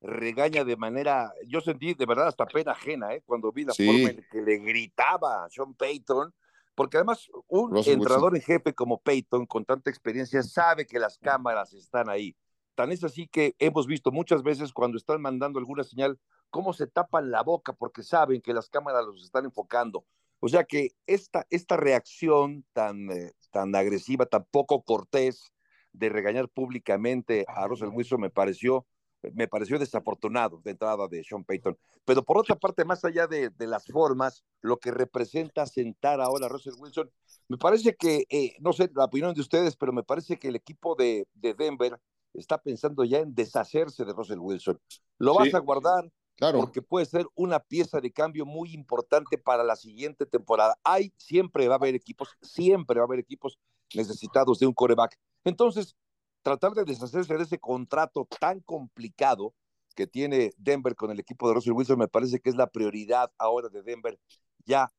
regaña 0.00 0.64
de 0.64 0.76
manera, 0.76 1.32
yo 1.48 1.60
sentí 1.60 1.94
de 1.94 2.06
verdad 2.06 2.28
hasta 2.28 2.46
pena 2.46 2.72
ajena, 2.72 3.12
¿eh? 3.12 3.22
cuando 3.26 3.50
vi 3.50 3.64
la 3.64 3.74
forma 3.74 4.10
en 4.10 4.24
que 4.30 4.40
le 4.40 4.58
gritaba 4.58 5.44
a 5.44 5.50
Sean 5.50 5.74
Payton, 5.74 6.32
porque 6.76 6.98
además 6.98 7.28
un 7.48 7.76
entrenador 7.76 8.36
en 8.36 8.42
jefe 8.42 8.72
como 8.72 9.00
Payton, 9.00 9.46
con 9.46 9.64
tanta 9.64 9.90
experiencia, 9.90 10.44
sabe 10.44 10.86
que 10.86 11.00
las 11.00 11.18
cámaras 11.18 11.72
están 11.72 12.08
ahí. 12.08 12.36
Tan 12.74 12.92
es 12.92 13.04
así 13.04 13.28
que 13.28 13.54
hemos 13.58 13.86
visto 13.86 14.10
muchas 14.10 14.42
veces 14.42 14.72
cuando 14.72 14.96
están 14.96 15.20
mandando 15.20 15.58
alguna 15.58 15.84
señal 15.84 16.18
cómo 16.50 16.72
se 16.72 16.86
tapan 16.86 17.30
la 17.30 17.42
boca 17.42 17.72
porque 17.72 18.02
saben 18.02 18.40
que 18.40 18.54
las 18.54 18.68
cámaras 18.68 19.04
los 19.06 19.24
están 19.24 19.44
enfocando. 19.44 20.04
O 20.40 20.48
sea 20.48 20.64
que 20.64 20.90
esta, 21.06 21.46
esta 21.50 21.76
reacción 21.76 22.64
tan, 22.72 23.10
eh, 23.10 23.32
tan 23.50 23.74
agresiva, 23.74 24.26
tan 24.26 24.44
poco 24.50 24.82
cortés 24.82 25.52
de 25.92 26.08
regañar 26.08 26.48
públicamente 26.48 27.44
a 27.48 27.66
Russell 27.66 27.88
Wilson 27.88 28.20
me 28.20 28.30
pareció, 28.30 28.86
me 29.32 29.48
pareció 29.48 29.78
desafortunado 29.78 30.60
de 30.62 30.72
entrada 30.72 31.08
de 31.08 31.24
Sean 31.24 31.44
Payton. 31.44 31.78
Pero 32.04 32.22
por 32.24 32.36
otra 32.36 32.56
parte, 32.56 32.84
más 32.84 33.04
allá 33.04 33.26
de, 33.26 33.50
de 33.50 33.66
las 33.66 33.86
formas, 33.86 34.44
lo 34.60 34.78
que 34.78 34.90
representa 34.90 35.66
sentar 35.66 36.20
ahora 36.20 36.46
a 36.46 36.48
Russell 36.48 36.74
Wilson, 36.76 37.10
me 37.48 37.56
parece 37.56 37.94
que, 37.94 38.26
eh, 38.28 38.56
no 38.60 38.72
sé 38.72 38.90
la 38.94 39.04
opinión 39.04 39.32
de 39.34 39.40
ustedes, 39.40 39.76
pero 39.76 39.92
me 39.92 40.02
parece 40.02 40.38
que 40.38 40.48
el 40.48 40.56
equipo 40.56 40.94
de, 40.94 41.26
de 41.34 41.54
Denver 41.54 41.98
está 42.34 42.58
pensando 42.58 43.04
ya 43.04 43.18
en 43.18 43.34
deshacerse 43.34 44.04
de 44.04 44.12
Russell 44.12 44.38
Wilson. 44.38 44.80
Lo 45.18 45.34
vas 45.34 45.54
a 45.54 45.58
guardar, 45.58 46.10
Claro. 46.36 46.58
Porque 46.58 46.82
puede 46.82 47.06
ser 47.06 47.26
una 47.36 47.60
pieza 47.60 48.00
de 48.00 48.12
cambio 48.12 48.44
muy 48.44 48.72
importante 48.74 49.38
para 49.38 49.62
la 49.62 49.76
siguiente 49.76 50.26
temporada. 50.26 50.76
Hay, 50.82 51.12
siempre 51.16 51.68
va 51.68 51.74
a 51.74 51.78
haber 51.78 51.94
equipos, 51.94 52.36
siempre 52.42 52.98
va 52.98 53.04
a 53.04 53.06
haber 53.06 53.20
equipos 53.20 53.58
necesitados 53.94 54.58
de 54.58 54.66
un 54.66 54.72
coreback. 54.72 55.16
Entonces, 55.44 55.96
tratar 56.42 56.72
de 56.72 56.84
deshacerse 56.84 57.36
de 57.36 57.44
ese 57.44 57.60
contrato 57.60 58.26
tan 58.40 58.60
complicado 58.60 59.54
que 59.94 60.08
tiene 60.08 60.52
Denver 60.56 60.96
con 60.96 61.12
el 61.12 61.20
equipo 61.20 61.46
de 61.46 61.54
Russell 61.54 61.72
Wilson 61.72 61.98
me 61.98 62.08
parece 62.08 62.40
que 62.40 62.50
es 62.50 62.56
la 62.56 62.66
prioridad 62.66 63.30
ahora 63.38 63.68
de 63.68 63.82
Denver. 63.82 64.18
Ya 64.66 64.90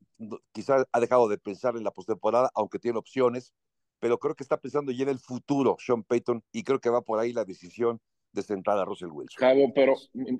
quizás 0.53 0.85
ha 0.89 0.99
dejado 1.01 1.27
de 1.27 1.37
pensar 1.37 1.75
en 1.75 1.83
la 1.83 1.91
postemporada, 1.91 2.49
aunque 2.55 2.79
tiene 2.79 2.97
opciones, 2.97 3.53
pero 3.99 4.17
creo 4.17 4.35
que 4.35 4.43
está 4.43 4.57
pensando 4.57 4.91
ya 4.91 5.03
en 5.03 5.09
el 5.09 5.19
futuro 5.19 5.77
Sean 5.79 6.03
Payton 6.03 6.43
y 6.51 6.63
creo 6.63 6.79
que 6.79 6.89
va 6.89 7.01
por 7.01 7.19
ahí 7.19 7.33
la 7.33 7.45
decisión 7.45 7.99
de 8.31 8.41
sentar 8.41 8.77
a 8.77 8.85
Russell 8.85 9.09
Wilson. 9.11 9.37
Cabo, 9.39 9.73
pero 9.73 9.95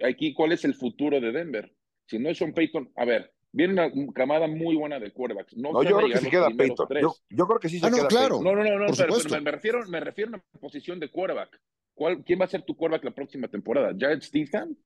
aquí, 0.08 0.34
¿cuál 0.34 0.52
es 0.52 0.66
el 0.66 0.76
futuro 0.76 1.20
de 1.20 1.32
Denver? 1.32 1.74
Si 2.08 2.20
no 2.20 2.30
es 2.30 2.38
Sean 2.38 2.54
Payton, 2.54 2.92
a 2.96 3.06
ver, 3.06 3.34
viene 3.52 3.74
una 3.74 4.14
camada 4.14 4.48
muy 4.48 4.76
buena 4.76 5.00
de 5.00 5.12
quarterbacks. 5.12 5.56
No, 5.56 5.82
yo 5.82 5.98
creo 5.98 6.10
que 6.10 6.18
se 6.18 6.30
queda 6.30 6.50
Payton. 6.50 6.88
Yo, 7.30 7.48
creo 7.48 7.60
que 7.60 7.70
sí 7.70 7.80
se 7.80 7.88
ah, 7.88 7.92
queda 7.92 8.08
claro. 8.08 8.42
No, 8.42 8.54
no, 8.56 8.64
no, 8.64 8.78
no 8.78 8.94
pero, 8.96 9.16
me, 9.42 9.52
refiero, 9.52 9.86
me 9.88 10.00
refiero 10.00 10.32
a 10.32 10.34
una 10.36 10.60
posición 10.60 11.00
de 11.00 11.10
quarterback. 11.10 11.60
¿Cuál, 11.94 12.24
¿Quién 12.24 12.40
va 12.40 12.46
a 12.46 12.50
ser 12.50 12.64
tu 12.64 12.76
quarterback 12.76 13.06
la 13.06 13.16
próxima 13.16 13.48
temporada? 13.48 13.96
¿Jared 13.98 14.22
Stephen? 14.22 14.78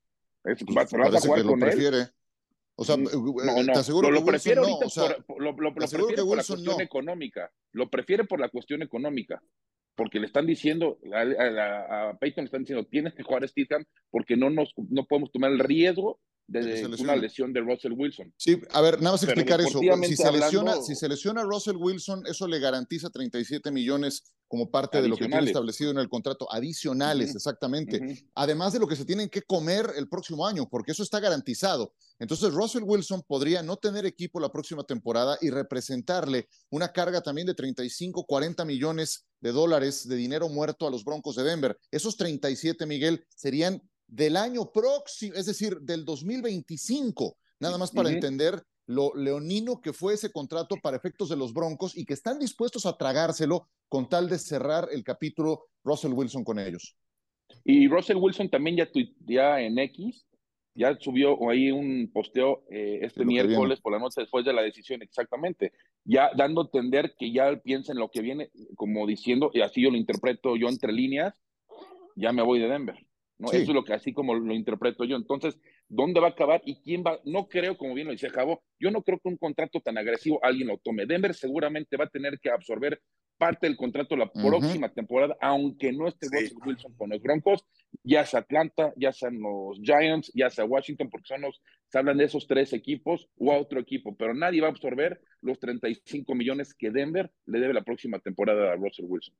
¿Vas, 0.44 0.92
vas 0.92 1.16
a 1.16 1.20
jugar 1.20 1.44
con 1.44 1.60
prefiere. 1.60 2.08
O 2.80 2.86
sea, 2.86 2.96
mm, 2.96 3.08
eh, 3.08 3.10
no, 3.46 3.64
no, 3.64 3.74
te 3.74 3.80
aseguro 3.80 4.10
lo, 4.10 4.24
que 4.24 4.32
prefiere 4.32 4.62
Wilson 4.62 5.04
ahorita 5.04 5.18
no, 5.18 5.26
por, 5.26 5.42
lo, 5.42 5.52
lo, 5.52 5.58
lo 5.58 5.74
prefiere 5.76 6.16
por 6.16 6.38
la 6.38 6.44
cuestión 6.44 6.82
económica. 6.82 7.52
Lo 7.74 7.90
prefiere 7.90 8.24
por 8.24 8.40
la 8.40 8.48
cuestión 8.48 8.82
económica 8.82 9.42
porque 9.96 10.22
le 10.22 10.28
están 10.28 10.46
diciendo, 10.48 10.98
a, 11.14 11.20
a, 11.20 12.10
a, 12.12 12.18
Peyton 12.20 12.44
le 12.44 12.46
están 12.46 12.62
diciendo, 12.62 12.86
tienes 12.86 13.14
que 13.14 13.24
jugar 13.24 13.44
a 13.44 13.50
Stidham 13.50 13.84
porque 14.10 14.38
no, 14.38 14.50
nos, 14.50 14.74
no 14.90 15.04
podemos 15.06 15.30
tomar 15.30 15.52
el 15.52 15.60
riesgo 15.60 16.22
de, 16.50 16.86
una 17.00 17.16
lesión 17.16 17.54
de 17.54 17.62
Russell 17.62 17.94
Wilson. 17.94 18.34
Sí, 18.36 18.60
a 18.72 18.82
ver, 18.82 19.02
nada 19.02 19.12
más 19.12 19.24
explicar 19.24 19.62
eso. 19.62 19.80
Si 19.80 20.16
se, 20.16 20.32
lesiona, 20.32 20.82
si 20.82 20.96
se 20.96 21.08
lesiona 21.08 21.44
Russell 21.44 21.78
Wilson, 21.78 22.24
eso 22.26 22.48
le 22.48 22.60
garantiza 22.60 23.10
37 23.10 23.72
millones 23.72 24.34
como 24.48 24.72
parte 24.72 25.00
de 25.00 25.08
lo 25.08 25.16
que 25.16 25.28
tiene 25.28 25.46
establecido 25.46 25.92
en 25.92 26.00
el 26.00 26.10
contrato, 26.10 26.52
adicionales, 26.52 27.36
exactamente. 27.36 28.26
Además 28.34 28.74
de 28.74 28.80
lo 28.80 28.88
que 28.88 28.96
se 28.96 29.06
tienen 29.06 29.30
que 29.30 29.44
comer 29.44 29.92
el 29.96 30.10
próximo 30.10 30.48
año, 30.48 30.68
porque 30.68 30.92
eso 30.92 31.04
está 31.04 31.20
garantizado. 31.20 31.94
Entonces, 32.18 32.52
Russell 32.52 32.84
Wilson 32.84 33.22
podría 33.28 33.62
no 33.62 33.78
tener 33.78 34.08
equipo 34.08 34.40
la 34.40 34.52
próxima 34.52 34.84
temporada 34.84 35.38
y 35.40 35.52
representarle 35.52 36.50
una 36.72 36.92
carga 36.92 37.22
también 37.22 37.46
de 37.46 37.54
35, 37.54 38.26
40 38.26 38.66
millones 38.66 39.28
de 39.40 39.52
dólares 39.52 40.08
de 40.08 40.16
dinero 40.16 40.50
muerto 40.50 40.88
a 40.88 40.92
los 40.92 41.06
Broncos 41.06 41.36
de 41.36 41.44
Denver. 41.44 41.78
Esos 41.92 42.18
37, 42.18 42.88
Miguel, 42.88 43.24
serían 43.36 43.84
del 44.10 44.38
año 44.38 44.72
próximo, 44.72 45.36
es 45.36 45.46
decir, 45.46 45.80
del 45.82 46.04
2025, 46.04 47.38
nada 47.60 47.78
más 47.78 47.92
para 47.92 48.10
entender 48.10 48.62
lo 48.88 49.14
leonino 49.16 49.82
que 49.82 49.94
fue 49.94 50.16
ese 50.16 50.32
contrato 50.32 50.76
para 50.82 50.98
efectos 50.98 51.30
de 51.30 51.38
los 51.38 51.54
Broncos 51.54 51.96
y 51.96 52.06
que 52.06 52.16
están 52.16 52.40
dispuestos 52.40 52.88
a 52.88 52.98
tragárselo 52.98 53.68
con 53.88 54.10
tal 54.10 54.28
de 54.28 54.40
cerrar 54.40 54.88
el 54.92 55.04
capítulo 55.04 55.68
Russell 55.84 56.14
Wilson 56.14 56.44
con 56.44 56.58
ellos. 56.58 56.96
Y 57.64 57.88
Russell 57.88 58.18
Wilson 58.18 58.50
también 58.50 58.78
ya 58.78 58.92
tuitea 58.92 59.62
en 59.62 59.78
X, 59.78 60.26
ya 60.74 60.98
subió 61.00 61.38
ahí 61.50 61.72
un 61.72 62.10
posteo 62.12 62.64
eh, 62.72 63.00
este 63.04 63.26
miércoles 63.26 63.80
por 63.80 63.92
la 63.92 64.00
noche 64.00 64.22
después 64.22 64.44
de 64.44 64.54
la 64.54 64.64
decisión, 64.64 65.02
exactamente, 65.04 65.74
ya 66.04 66.32
dando 66.36 66.62
a 66.62 66.66
entender 66.66 67.14
que 67.18 67.32
ya 67.32 67.56
piensa 67.58 67.92
en 67.92 68.00
lo 68.00 68.10
que 68.10 68.22
viene, 68.22 68.50
como 68.76 69.06
diciendo, 69.06 69.52
y 69.54 69.62
así 69.62 69.84
yo 69.84 69.92
lo 69.92 69.98
interpreto 69.98 70.56
yo 70.56 70.68
entre 70.68 70.94
líneas, 70.94 71.36
ya 72.16 72.32
me 72.32 72.42
voy 72.42 72.60
de 72.60 72.70
Denver. 72.70 72.96
¿No? 73.40 73.48
Eso 73.52 73.64
es 73.64 73.70
lo 73.70 73.84
que 73.84 73.94
así 73.94 74.14
como 74.14 74.36
lo 74.36 74.54
interpreto 74.54 75.06
yo. 75.06 75.16
Entonces, 75.16 75.60
¿dónde 75.88 76.20
va 76.20 76.28
a 76.28 76.32
acabar 76.32 76.62
y 76.66 76.76
quién 76.82 77.04
va? 77.04 77.20
No 77.24 77.48
creo, 77.48 77.78
como 77.78 77.96
bien 77.96 78.08
lo 78.08 78.14
decía 78.14 78.30
Javo, 78.30 78.62
yo 78.80 78.92
no 78.92 79.02
creo 79.02 79.20
que 79.20 79.30
un 79.30 79.38
contrato 79.38 79.80
tan 79.80 79.98
agresivo 79.98 80.40
alguien 80.44 80.68
lo 80.68 80.78
tome. 80.78 81.06
Denver 81.06 81.34
seguramente 81.34 81.98
va 81.98 82.06
a 82.06 82.10
tener 82.10 82.40
que 82.40 82.52
absorber 82.52 83.02
parte 83.40 83.66
del 83.66 83.78
contrato 83.78 84.18
la 84.18 84.32
próxima 84.32 84.94
temporada, 84.94 85.36
aunque 85.42 85.94
no 85.94 86.08
esté 86.08 86.28
Wilson 86.66 86.94
con 86.96 87.10
los 87.10 87.22
Broncos, 87.22 87.66
ya 88.04 88.26
sea 88.26 88.42
Atlanta, 88.42 88.94
ya 88.98 89.12
sean 89.14 89.40
los 89.40 89.80
Giants, 89.82 90.32
ya 90.36 90.50
sea 90.50 90.66
Washington, 90.66 91.10
porque 91.10 91.28
son 91.28 91.42
los, 91.42 91.62
se 91.88 91.98
hablan 91.98 92.18
de 92.18 92.26
esos 92.26 92.46
tres 92.48 92.74
equipos 92.74 93.30
o 93.38 93.52
a 93.52 93.58
otro 93.58 93.80
equipo, 93.80 94.16
pero 94.16 94.34
nadie 94.34 94.62
va 94.62 94.68
a 94.68 94.72
absorber 94.72 95.22
los 95.42 95.58
35 95.60 96.36
millones 96.36 96.74
que 96.74 96.92
Denver 96.92 97.32
le 97.46 97.60
debe 97.60 97.74
la 97.74 97.84
próxima 97.84 98.20
temporada 98.20 98.74
a 98.74 98.76
Russell 98.76 99.06
Wilson. 99.08 99.34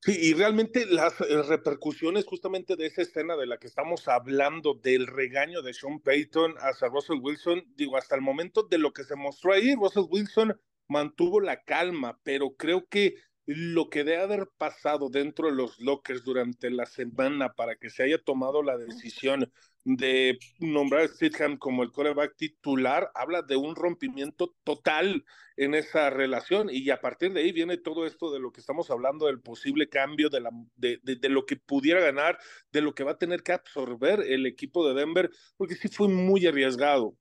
Sí, 0.00 0.16
y 0.16 0.34
realmente 0.34 0.86
las 0.86 1.20
eh, 1.20 1.42
repercusiones 1.42 2.24
justamente 2.26 2.76
de 2.76 2.86
esa 2.86 3.02
escena 3.02 3.36
de 3.36 3.46
la 3.46 3.58
que 3.58 3.66
estamos 3.66 4.06
hablando, 4.06 4.74
del 4.74 5.08
regaño 5.08 5.60
de 5.60 5.74
Sean 5.74 5.98
Payton 5.98 6.54
hacia 6.58 6.88
Russell 6.88 7.18
Wilson, 7.20 7.64
digo, 7.74 7.96
hasta 7.96 8.14
el 8.14 8.22
momento 8.22 8.62
de 8.62 8.78
lo 8.78 8.92
que 8.92 9.02
se 9.02 9.16
mostró 9.16 9.52
ahí, 9.52 9.74
Russell 9.74 10.04
Wilson 10.08 10.56
mantuvo 10.88 11.40
la 11.40 11.62
calma, 11.62 12.18
pero 12.22 12.54
creo 12.56 12.86
que 12.88 13.16
lo 13.46 13.90
que 13.90 14.04
debe 14.04 14.22
haber 14.22 14.48
pasado 14.56 15.10
dentro 15.10 15.48
de 15.48 15.54
los 15.54 15.78
lockers 15.78 16.24
durante 16.24 16.70
la 16.70 16.86
semana 16.86 17.52
para 17.52 17.76
que 17.76 17.90
se 17.90 18.02
haya 18.02 18.18
tomado 18.18 18.62
la 18.62 18.78
decisión 18.78 19.52
de 19.84 20.38
nombrar 20.60 21.02
a 21.02 21.08
Stidham 21.08 21.58
como 21.58 21.82
el 21.82 21.92
coreback 21.92 22.36
titular, 22.36 23.10
habla 23.14 23.42
de 23.42 23.56
un 23.56 23.76
rompimiento 23.76 24.54
total 24.64 25.26
en 25.58 25.74
esa 25.74 26.08
relación 26.08 26.68
y 26.70 26.88
a 26.88 27.02
partir 27.02 27.34
de 27.34 27.40
ahí 27.40 27.52
viene 27.52 27.76
todo 27.76 28.06
esto 28.06 28.32
de 28.32 28.40
lo 28.40 28.50
que 28.50 28.60
estamos 28.60 28.90
hablando, 28.90 29.26
del 29.26 29.42
posible 29.42 29.90
cambio, 29.90 30.30
de, 30.30 30.40
la, 30.40 30.50
de, 30.76 31.00
de, 31.02 31.16
de 31.16 31.28
lo 31.28 31.44
que 31.44 31.56
pudiera 31.56 32.00
ganar, 32.00 32.38
de 32.72 32.80
lo 32.80 32.94
que 32.94 33.04
va 33.04 33.12
a 33.12 33.18
tener 33.18 33.42
que 33.42 33.52
absorber 33.52 34.20
el 34.20 34.46
equipo 34.46 34.88
de 34.88 34.94
Denver, 34.94 35.30
porque 35.58 35.74
sí 35.74 35.88
fue 35.88 36.08
muy 36.08 36.46
arriesgado 36.46 37.18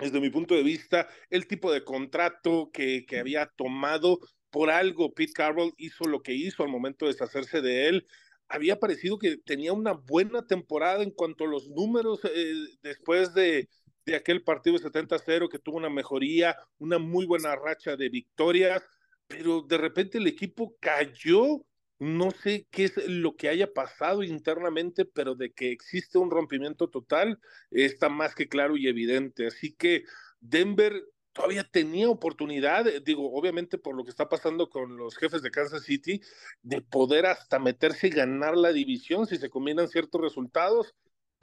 desde 0.00 0.20
mi 0.20 0.30
punto 0.30 0.54
de 0.54 0.62
vista, 0.62 1.08
el 1.28 1.46
tipo 1.46 1.70
de 1.72 1.84
contrato 1.84 2.70
que, 2.72 3.04
que 3.06 3.18
había 3.18 3.46
tomado, 3.46 4.18
por 4.50 4.70
algo 4.70 5.14
Pete 5.14 5.32
Carroll 5.32 5.72
hizo 5.78 6.04
lo 6.04 6.22
que 6.22 6.34
hizo 6.34 6.62
al 6.62 6.68
momento 6.68 7.06
de 7.06 7.12
deshacerse 7.12 7.60
de 7.60 7.88
él. 7.88 8.06
Había 8.48 8.80
parecido 8.80 9.18
que 9.18 9.36
tenía 9.36 9.72
una 9.72 9.92
buena 9.92 10.46
temporada 10.46 11.02
en 11.02 11.12
cuanto 11.12 11.44
a 11.44 11.48
los 11.48 11.68
números 11.68 12.20
eh, 12.24 12.52
después 12.82 13.32
de, 13.32 13.68
de 14.04 14.16
aquel 14.16 14.42
partido 14.42 14.76
de 14.76 14.84
70-0 14.84 15.48
que 15.48 15.58
tuvo 15.58 15.76
una 15.76 15.90
mejoría, 15.90 16.56
una 16.78 16.98
muy 16.98 17.26
buena 17.26 17.54
racha 17.54 17.96
de 17.96 18.08
victorias, 18.08 18.82
pero 19.28 19.62
de 19.62 19.78
repente 19.78 20.18
el 20.18 20.26
equipo 20.26 20.76
cayó 20.80 21.64
no 22.00 22.30
sé 22.30 22.66
qué 22.70 22.84
es 22.84 22.96
lo 23.08 23.36
que 23.36 23.50
haya 23.50 23.72
pasado 23.74 24.22
internamente, 24.22 25.04
pero 25.04 25.34
de 25.34 25.52
que 25.52 25.70
existe 25.70 26.16
un 26.16 26.30
rompimiento 26.30 26.88
total 26.88 27.38
está 27.70 28.08
más 28.08 28.34
que 28.34 28.48
claro 28.48 28.78
y 28.78 28.88
evidente. 28.88 29.46
Así 29.46 29.72
que 29.74 30.04
Denver 30.40 31.04
todavía 31.32 31.62
tenía 31.62 32.08
oportunidad, 32.08 32.88
eh, 32.88 33.00
digo, 33.04 33.30
obviamente 33.32 33.76
por 33.76 33.94
lo 33.94 34.04
que 34.04 34.10
está 34.10 34.30
pasando 34.30 34.70
con 34.70 34.96
los 34.96 35.16
jefes 35.16 35.42
de 35.42 35.50
Kansas 35.50 35.84
City, 35.84 36.22
de 36.62 36.80
poder 36.80 37.26
hasta 37.26 37.58
meterse 37.58 38.08
y 38.08 38.10
ganar 38.10 38.56
la 38.56 38.72
división 38.72 39.26
si 39.26 39.36
se 39.36 39.50
combinan 39.50 39.88
ciertos 39.88 40.22
resultados. 40.22 40.94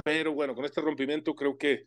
Pero 0.04 0.34
bueno, 0.34 0.56
con 0.56 0.66
este 0.66 0.82
rompimiento 0.82 1.36
creo 1.36 1.58
que 1.58 1.86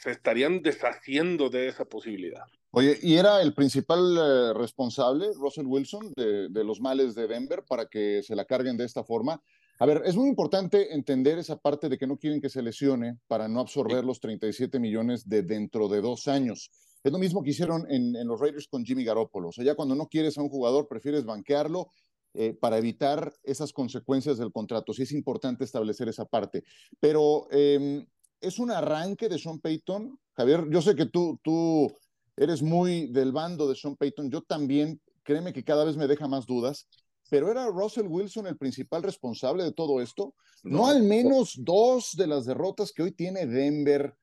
se 0.00 0.10
estarían 0.10 0.62
deshaciendo 0.62 1.50
de 1.50 1.68
esa 1.68 1.84
posibilidad. 1.84 2.44
Oye, 2.70 2.98
¿y 3.02 3.16
era 3.16 3.42
el 3.42 3.54
principal 3.54 4.16
eh, 4.16 4.54
responsable, 4.54 5.28
Russell 5.34 5.66
Wilson, 5.66 6.12
de, 6.16 6.48
de, 6.48 6.64
los 6.64 6.80
males 6.80 7.14
de 7.14 7.26
Denver 7.26 7.64
para 7.68 7.86
que 7.86 8.22
se 8.22 8.34
la 8.34 8.44
carguen 8.44 8.76
de 8.76 8.84
esta 8.84 9.04
forma? 9.04 9.42
A 9.78 9.86
ver, 9.86 10.02
es 10.06 10.16
muy 10.16 10.28
importante 10.28 10.94
entender 10.94 11.38
esa 11.38 11.56
parte 11.56 11.88
de 11.88 11.98
que 11.98 12.06
no 12.06 12.16
quieren 12.16 12.40
que 12.40 12.48
se 12.48 12.62
lesione 12.62 13.18
para 13.26 13.48
no 13.48 13.60
absorber 13.60 14.04
los 14.04 14.20
37 14.20 14.78
millones 14.78 15.28
de 15.28 15.42
dentro 15.42 15.88
de 15.88 16.00
dos 16.00 16.28
años. 16.28 16.70
Es 17.02 17.10
lo 17.10 17.18
mismo 17.18 17.42
que 17.42 17.50
hicieron 17.50 17.90
en, 17.90 18.14
en 18.14 18.28
los 18.28 18.40
Raiders 18.40 18.68
con 18.68 18.84
Jimmy 18.84 19.04
Garoppolo. 19.04 19.48
O 19.48 19.52
sea, 19.52 19.64
ya 19.64 19.74
cuando 19.74 19.94
no 19.94 20.08
quieres 20.08 20.38
a 20.38 20.42
un 20.42 20.48
jugador, 20.48 20.86
prefieres 20.88 21.24
banquearlo 21.24 21.88
eh, 22.34 22.54
para 22.54 22.78
evitar 22.78 23.34
esas 23.42 23.72
consecuencias 23.72 24.38
del 24.38 24.52
contrato. 24.52 24.94
Sí 24.94 25.02
es 25.02 25.12
importante 25.12 25.64
establecer 25.64 26.08
esa 26.08 26.24
parte. 26.24 26.64
Pero 26.98 27.46
eh, 27.50 28.06
es 28.42 28.58
un 28.58 28.70
arranque 28.70 29.28
de 29.28 29.38
Sean 29.38 29.60
Payton. 29.60 30.18
Javier, 30.34 30.66
yo 30.70 30.82
sé 30.82 30.94
que 30.94 31.06
tú, 31.06 31.38
tú 31.42 31.90
eres 32.36 32.62
muy 32.62 33.06
del 33.06 33.32
bando 33.32 33.68
de 33.68 33.76
Sean 33.76 33.96
Payton. 33.96 34.30
Yo 34.30 34.42
también, 34.42 35.00
créeme 35.22 35.52
que 35.52 35.64
cada 35.64 35.84
vez 35.84 35.96
me 35.96 36.08
deja 36.08 36.28
más 36.28 36.44
dudas. 36.44 36.88
Pero 37.30 37.50
¿era 37.50 37.66
Russell 37.68 38.06
Wilson 38.06 38.46
el 38.46 38.58
principal 38.58 39.02
responsable 39.02 39.64
de 39.64 39.72
todo 39.72 40.02
esto? 40.02 40.34
No, 40.64 40.78
no 40.78 40.86
al 40.88 41.02
menos 41.02 41.54
dos 41.56 42.10
de 42.14 42.26
las 42.26 42.44
derrotas 42.44 42.92
que 42.92 43.02
hoy 43.02 43.12
tiene 43.12 43.46
Denver, 43.46 44.14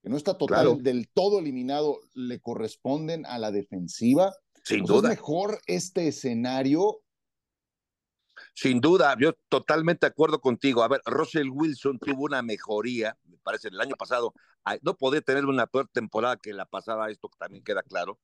que 0.00 0.08
no 0.08 0.16
está 0.16 0.38
total 0.38 0.66
claro. 0.66 0.78
del 0.80 1.08
todo 1.12 1.40
eliminado, 1.40 1.98
le 2.14 2.40
corresponden 2.40 3.26
a 3.26 3.38
la 3.38 3.50
defensiva. 3.50 4.32
Sin 4.62 4.80
pues 4.80 4.88
duda. 4.88 5.12
¿Es 5.12 5.18
mejor 5.18 5.60
este 5.66 6.06
escenario 6.06 7.01
sin 8.54 8.80
duda, 8.80 9.16
yo 9.18 9.32
totalmente 9.48 10.06
acuerdo 10.06 10.40
contigo. 10.40 10.82
A 10.82 10.88
ver, 10.88 11.00
Russell 11.06 11.48
Wilson 11.50 11.98
tuvo 11.98 12.24
una 12.24 12.42
mejoría, 12.42 13.16
me 13.24 13.38
parece, 13.38 13.68
el 13.68 13.80
año 13.80 13.96
pasado. 13.96 14.34
No 14.82 14.96
podía 14.96 15.20
tener 15.20 15.46
una 15.46 15.66
peor 15.66 15.88
temporada 15.92 16.36
que 16.36 16.52
la 16.52 16.66
pasada, 16.66 17.10
esto 17.10 17.30
también 17.38 17.64
queda 17.64 17.82
claro. 17.82 18.18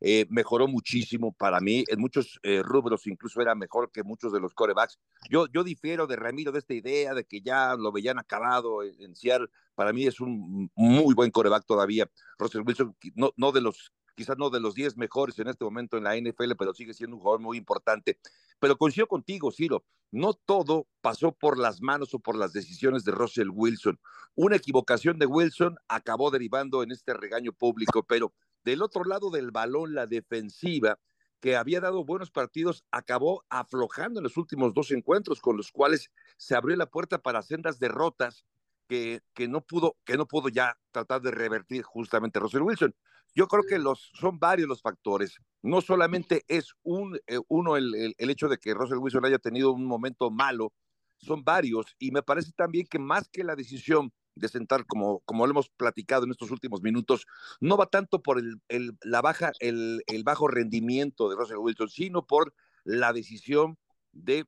Eh, 0.00 0.26
mejoró 0.28 0.68
muchísimo 0.68 1.32
para 1.32 1.60
mí, 1.60 1.84
en 1.88 1.98
muchos 2.00 2.38
eh, 2.42 2.62
rubros 2.62 3.06
incluso 3.06 3.40
era 3.40 3.54
mejor 3.54 3.90
que 3.90 4.02
muchos 4.02 4.32
de 4.32 4.40
los 4.40 4.52
corebacks. 4.52 4.98
Yo, 5.30 5.46
yo 5.46 5.64
difiero 5.64 6.06
de 6.06 6.16
Ramiro 6.16 6.52
de 6.52 6.58
esta 6.58 6.74
idea 6.74 7.14
de 7.14 7.24
que 7.24 7.40
ya 7.40 7.74
lo 7.76 7.90
veían 7.92 8.18
acabado 8.18 8.82
en, 8.82 9.00
en 9.00 9.14
Seattle. 9.14 9.48
Para 9.74 9.92
mí 9.92 10.06
es 10.06 10.20
un 10.20 10.70
muy 10.74 11.14
buen 11.14 11.30
coreback 11.30 11.64
todavía. 11.64 12.10
Russell 12.38 12.62
Wilson, 12.66 12.94
no, 13.14 13.32
no 13.36 13.52
de 13.52 13.62
los 13.62 13.92
quizás 14.14 14.38
no 14.38 14.50
de 14.50 14.60
los 14.60 14.74
10 14.74 14.96
mejores 14.96 15.38
en 15.38 15.48
este 15.48 15.64
momento 15.64 15.96
en 15.96 16.04
la 16.04 16.16
NFL, 16.16 16.52
pero 16.58 16.74
sigue 16.74 16.94
siendo 16.94 17.16
un 17.16 17.22
jugador 17.22 17.40
muy 17.40 17.58
importante. 17.58 18.18
Pero 18.58 18.76
coincido 18.76 19.06
contigo, 19.06 19.50
Ciro, 19.50 19.84
no 20.10 20.34
todo 20.34 20.86
pasó 21.00 21.32
por 21.32 21.58
las 21.58 21.80
manos 21.80 22.14
o 22.14 22.18
por 22.18 22.36
las 22.36 22.52
decisiones 22.52 23.04
de 23.04 23.12
Russell 23.12 23.48
Wilson. 23.52 23.98
Una 24.34 24.56
equivocación 24.56 25.18
de 25.18 25.26
Wilson 25.26 25.76
acabó 25.88 26.30
derivando 26.30 26.82
en 26.82 26.92
este 26.92 27.14
regaño 27.14 27.52
público, 27.52 28.04
pero 28.04 28.32
del 28.64 28.82
otro 28.82 29.04
lado 29.04 29.30
del 29.30 29.50
balón, 29.50 29.94
la 29.94 30.06
defensiva, 30.06 30.98
que 31.40 31.56
había 31.56 31.80
dado 31.80 32.04
buenos 32.04 32.30
partidos, 32.30 32.84
acabó 32.90 33.44
aflojando 33.50 34.20
en 34.20 34.24
los 34.24 34.38
últimos 34.38 34.72
dos 34.72 34.90
encuentros, 34.92 35.40
con 35.40 35.58
los 35.58 35.70
cuales 35.70 36.10
se 36.38 36.56
abrió 36.56 36.74
la 36.74 36.86
puerta 36.86 37.18
para 37.18 37.42
sendas 37.42 37.78
derrotas 37.78 38.46
que, 38.88 39.20
que, 39.34 39.46
no 39.46 39.60
pudo, 39.60 39.96
que 40.04 40.16
no 40.16 40.26
pudo 40.26 40.48
ya 40.48 40.78
tratar 40.90 41.20
de 41.20 41.30
revertir 41.30 41.82
justamente 41.82 42.40
Russell 42.40 42.62
Wilson. 42.62 42.94
Yo 43.34 43.48
creo 43.48 43.64
que 43.64 43.78
los, 43.78 44.12
son 44.14 44.38
varios 44.38 44.68
los 44.68 44.80
factores. 44.80 45.38
No 45.62 45.80
solamente 45.80 46.44
es 46.46 46.74
un, 46.82 47.18
eh, 47.26 47.38
uno 47.48 47.76
el, 47.76 48.14
el, 48.16 48.30
hecho 48.30 48.48
de 48.48 48.58
que 48.58 48.74
Russell 48.74 48.98
Wilson 48.98 49.24
haya 49.24 49.38
tenido 49.38 49.72
un 49.72 49.86
momento 49.86 50.30
malo, 50.30 50.72
son 51.18 51.42
varios. 51.42 51.96
Y 51.98 52.10
me 52.12 52.22
parece 52.22 52.52
también 52.52 52.86
que 52.86 52.98
más 52.98 53.28
que 53.28 53.42
la 53.42 53.56
decisión 53.56 54.12
de 54.36 54.48
sentar, 54.48 54.86
como, 54.86 55.20
como 55.20 55.46
lo 55.46 55.52
hemos 55.52 55.68
platicado 55.68 56.24
en 56.24 56.30
estos 56.30 56.50
últimos 56.50 56.82
minutos, 56.82 57.26
no 57.60 57.76
va 57.76 57.86
tanto 57.86 58.22
por 58.22 58.38
el, 58.38 58.60
el 58.68 58.96
la 59.02 59.20
baja, 59.20 59.52
el 59.60 60.02
bajo 60.24 60.48
rendimiento 60.48 61.28
de 61.28 61.36
Russell 61.36 61.58
Wilson, 61.58 61.88
sino 61.88 62.26
por 62.26 62.52
la 62.84 63.12
decisión 63.12 63.78
de, 64.12 64.46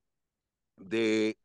de 0.76 1.38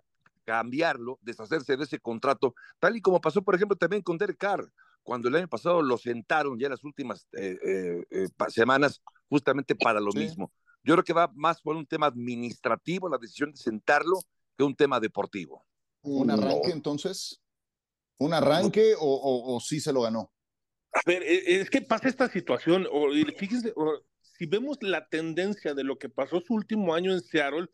cambiarlo, 0.44 1.20
deshacerse 1.22 1.78
de 1.78 1.84
ese 1.84 2.00
contrato, 2.00 2.56
tal 2.80 2.96
y 2.96 3.02
como 3.02 3.22
pasó, 3.22 3.42
por 3.44 3.56
ejemplo, 3.56 3.78
también 3.78 4.02
con 4.02 4.18
Derek 4.18 4.38
Carr 4.38 4.72
cuando 5.04 5.28
el 5.28 5.36
año 5.36 5.48
pasado 5.48 5.82
lo 5.82 5.98
sentaron 5.98 6.60
ya 6.60 6.68
en 6.68 6.72
las 6.72 6.84
últimas 6.84 7.28
eh, 7.34 7.58
eh, 7.64 8.06
eh, 8.10 8.28
semanas 8.50 9.02
justamente 9.30 9.76
para 9.76 10.00
lo 10.00 10.12
sí. 10.12 10.20
mismo. 10.20 10.52
Yo 10.84 10.96
creo 10.96 11.04
que 11.04 11.14
va 11.14 11.32
más 11.36 11.62
por 11.62 11.76
un 11.76 11.86
tema 11.86 12.08
administrativo 12.08 13.10
la 13.10 13.18
decisión 13.18 13.52
de 13.52 13.58
sentarlo 13.58 14.20
que 14.58 14.64
un 14.64 14.76
tema 14.76 15.00
deportivo. 15.00 15.66
¿Un 16.02 16.32
arranque 16.32 16.70
no. 16.70 16.74
entonces? 16.74 17.42
¿Un 18.18 18.34
arranque 18.34 18.96
o, 18.96 19.06
o, 19.06 19.56
o, 19.56 19.60
sí 19.60 19.80
se 19.80 19.94
lo 19.94 20.02
ganó? 20.02 20.32
A 20.94 21.00
ver, 21.06 21.24
es 21.24 21.70
que 21.70 21.82
pasa 21.82 22.10
esta 22.10 22.30
situación, 22.30 22.88
o, 22.92 23.08
fíjense, 23.38 23.74
si 24.38 24.46
vemos 24.46 24.78
la 24.82 25.08
tendencia 25.08 25.74
de 25.74 25.84
lo 25.84 25.98
que 25.98 26.10
pasó 26.10 26.42
su 26.42 26.54
último 26.54 26.94
año 26.94 27.14
en 27.14 27.22
Seattle, 27.22 27.68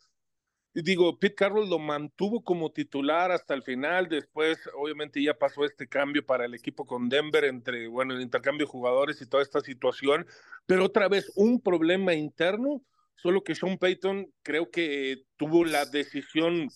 digo, 0.83 1.17
Pete 1.19 1.35
Carroll 1.35 1.69
lo 1.69 1.79
mantuvo 1.79 2.43
como 2.43 2.71
titular 2.71 3.31
hasta 3.31 3.53
el 3.53 3.63
final, 3.63 4.07
después 4.09 4.59
obviamente 4.75 5.21
ya 5.23 5.33
pasó 5.37 5.65
este 5.65 5.87
cambio 5.87 6.25
para 6.25 6.45
el 6.45 6.53
equipo 6.53 6.85
con 6.85 7.09
Denver 7.09 7.45
entre, 7.45 7.87
bueno, 7.87 8.13
el 8.13 8.21
intercambio 8.21 8.65
de 8.65 8.71
jugadores 8.71 9.21
y 9.21 9.27
toda 9.27 9.43
esta 9.43 9.61
situación, 9.61 10.27
pero 10.65 10.85
otra 10.85 11.07
vez 11.07 11.31
un 11.35 11.61
problema 11.61 12.13
interno, 12.13 12.83
solo 13.15 13.43
que 13.43 13.55
Sean 13.55 13.77
Payton 13.77 14.31
creo 14.43 14.69
que 14.69 15.23
tuvo 15.37 15.65
la 15.65 15.85
decisión 15.85 16.69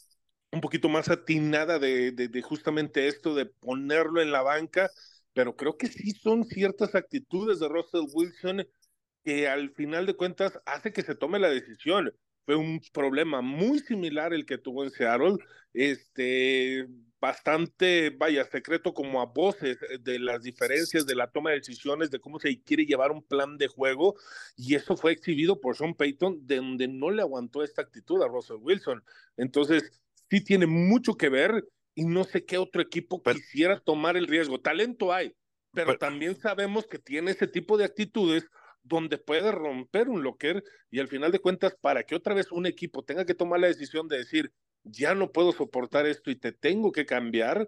un 0.52 0.62
poquito 0.62 0.90
más 0.90 1.10
atinada 1.10 1.80
de, 1.80 2.12
de, 2.12 2.28
de 2.28 2.42
justamente 2.42 3.08
esto, 3.08 3.36
de 3.36 3.46
ponerlo 3.46 4.22
en 4.22 4.32
la 4.32 4.42
banca, 4.42 4.90
pero 5.34 5.56
creo 5.56 5.78
que 5.78 5.88
sí 5.88 6.12
son 6.12 6.44
ciertas 6.46 6.96
actitudes 6.96 7.60
de 7.60 7.70
Russell 7.70 8.08
Wilson 8.14 8.68
que 9.24 9.48
al 9.48 9.72
final 9.72 10.06
de 10.06 10.16
cuentas 10.16 10.60
hace 10.66 10.92
que 10.94 11.04
se 11.04 11.16
tome 11.16 11.40
la 11.40 11.50
decisión 11.50 12.12
fue 12.46 12.56
un 12.56 12.82
problema 12.94 13.42
muy 13.42 13.80
similar 13.80 14.34
el 14.34 14.46
que 14.46 14.58
tuvo 14.58 14.84
en 14.84 14.92
Seattle, 14.92 15.38
este, 15.74 16.88
bastante, 17.20 18.10
vaya, 18.10 18.44
secreto 18.46 18.94
como 18.94 19.22
a 19.22 19.26
voces 19.26 19.78
de 20.00 20.20
las 20.20 20.42
diferencias 20.42 21.06
de 21.06 21.16
la 21.16 21.30
toma 21.30 21.52
de 21.52 21.58
decisiones, 21.58 22.10
de 22.10 22.20
cómo 22.20 22.40
se 22.40 22.62
quiere 22.64 22.86
llevar 22.86 23.12
un 23.12 23.24
plan 23.24 23.58
de 23.58 23.68
juego, 23.68 24.16
y 24.58 24.76
eso 24.76 24.98
fue 24.98 25.12
exhibido 25.12 25.62
por 25.62 25.78
Sean 25.78 25.94
Payton, 25.94 26.48
de 26.48 26.56
donde 26.58 26.88
no 26.88 27.12
le 27.12 27.22
aguantó 27.22 27.64
esta 27.64 27.84
actitud 27.84 28.22
a 28.24 28.28
Russell 28.28 28.58
Wilson. 28.60 29.04
Entonces, 29.38 30.02
sí 30.30 30.42
tiene 30.44 30.66
mucho 30.66 31.14
que 31.14 31.30
ver, 31.30 31.64
y 31.94 32.06
no 32.06 32.24
sé 32.24 32.46
qué 32.46 32.58
otro 32.58 32.82
equipo 32.82 33.22
pero, 33.22 33.38
quisiera 33.38 33.80
tomar 33.80 34.18
el 34.18 34.28
riesgo. 34.28 34.60
Talento 34.60 35.14
hay, 35.14 35.36
pero, 35.74 35.88
pero 35.88 35.98
también 36.00 36.40
sabemos 36.40 36.88
que 36.88 36.98
tiene 36.98 37.32
ese 37.32 37.48
tipo 37.48 37.78
de 37.78 37.86
actitudes 37.86 38.48
donde 38.84 39.18
puede 39.18 39.52
romper 39.52 40.10
un 40.10 40.24
locker 40.24 40.64
y 40.90 41.00
al 41.00 41.08
final 41.08 41.32
de 41.32 41.40
cuentas, 41.40 41.76
para 41.80 42.04
que 42.04 42.16
otra 42.16 42.34
vez 42.34 42.52
un 42.52 42.66
equipo 42.66 43.04
tenga 43.04 43.26
que 43.26 43.36
tomar 43.36 43.60
la 43.60 43.68
decisión 43.68 44.08
de 44.08 44.18
decir, 44.18 44.52
ya 44.84 45.14
no 45.14 45.32
puedo 45.32 45.52
soportar 45.52 46.06
esto 46.06 46.32
y 46.32 46.36
te 46.36 46.52
tengo 46.52 46.92
que 46.92 47.06
cambiar, 47.06 47.68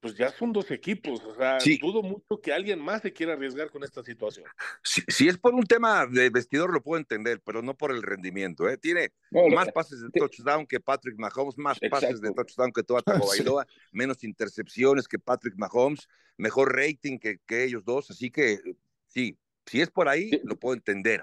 pues 0.00 0.16
ya 0.16 0.30
son 0.30 0.52
dos 0.52 0.70
equipos. 0.70 1.22
O 1.24 1.34
sea, 1.34 1.60
sí. 1.60 1.78
dudo 1.78 2.02
mucho 2.02 2.40
que 2.42 2.52
alguien 2.52 2.80
más 2.80 3.02
se 3.02 3.12
quiera 3.12 3.32
arriesgar 3.32 3.70
con 3.70 3.82
esta 3.82 4.02
situación. 4.02 4.46
Si, 4.82 5.02
si, 5.08 5.28
es 5.28 5.38
por 5.38 5.54
un 5.54 5.64
tema 5.64 6.06
de 6.06 6.30
vestidor, 6.30 6.72
lo 6.72 6.82
puedo 6.82 6.98
entender, 6.98 7.40
pero 7.44 7.62
no 7.62 7.76
por 7.76 7.92
el 7.92 8.02
rendimiento. 8.02 8.68
¿eh? 8.68 8.76
Tiene 8.76 9.12
no, 9.30 9.48
más 9.48 9.70
pases 9.72 10.00
de 10.00 10.10
touchdown 10.10 10.66
que 10.66 10.80
Patrick 10.80 11.18
Mahomes, 11.18 11.58
más 11.58 11.78
Exacto. 11.80 12.06
pases 12.06 12.20
de 12.20 12.32
touchdown 12.32 12.72
que 12.72 12.82
Tua 12.82 13.02
Tagovailoa, 13.02 13.66
sí. 13.68 13.74
menos 13.92 14.24
intercepciones 14.24 15.08
que 15.08 15.18
Patrick 15.18 15.54
Mahomes, 15.56 16.08
mejor 16.36 16.74
rating 16.74 17.18
que, 17.18 17.38
que 17.46 17.64
ellos 17.64 17.84
dos. 17.84 18.10
Así 18.10 18.30
que 18.30 18.58
sí, 19.06 19.36
si 19.68 19.80
es 19.80 19.90
por 19.90 20.08
ahí, 20.08 20.30
sí. 20.30 20.40
lo 20.44 20.56
puedo 20.56 20.74
entender. 20.74 21.22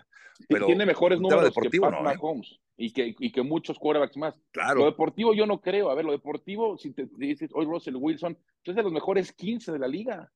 Pero 0.49 0.65
tiene 0.65 0.85
mejores 0.85 1.19
números 1.19 1.45
deportivo, 1.45 1.87
que 1.87 1.91
Pat 1.91 1.99
no, 1.99 2.03
Mahomes 2.03 2.51
¿eh? 2.51 2.59
y, 2.77 2.91
que, 2.91 3.15
y 3.17 3.31
que 3.31 3.41
muchos 3.41 3.79
quarterbacks 3.79 4.17
más. 4.17 4.35
Claro. 4.51 4.79
Lo 4.81 4.85
deportivo 4.85 5.33
yo 5.33 5.45
no 5.45 5.61
creo. 5.61 5.89
A 5.89 5.95
ver, 5.95 6.05
lo 6.05 6.11
deportivo, 6.11 6.77
si 6.77 6.91
te 6.91 7.07
dices 7.17 7.51
hoy 7.53 7.65
Russell 7.65 7.95
Wilson, 7.95 8.37
es 8.63 8.75
de 8.75 8.83
los 8.83 8.91
mejores 8.91 9.31
15 9.31 9.71
de 9.71 9.79
la 9.79 9.87
liga. 9.87 10.31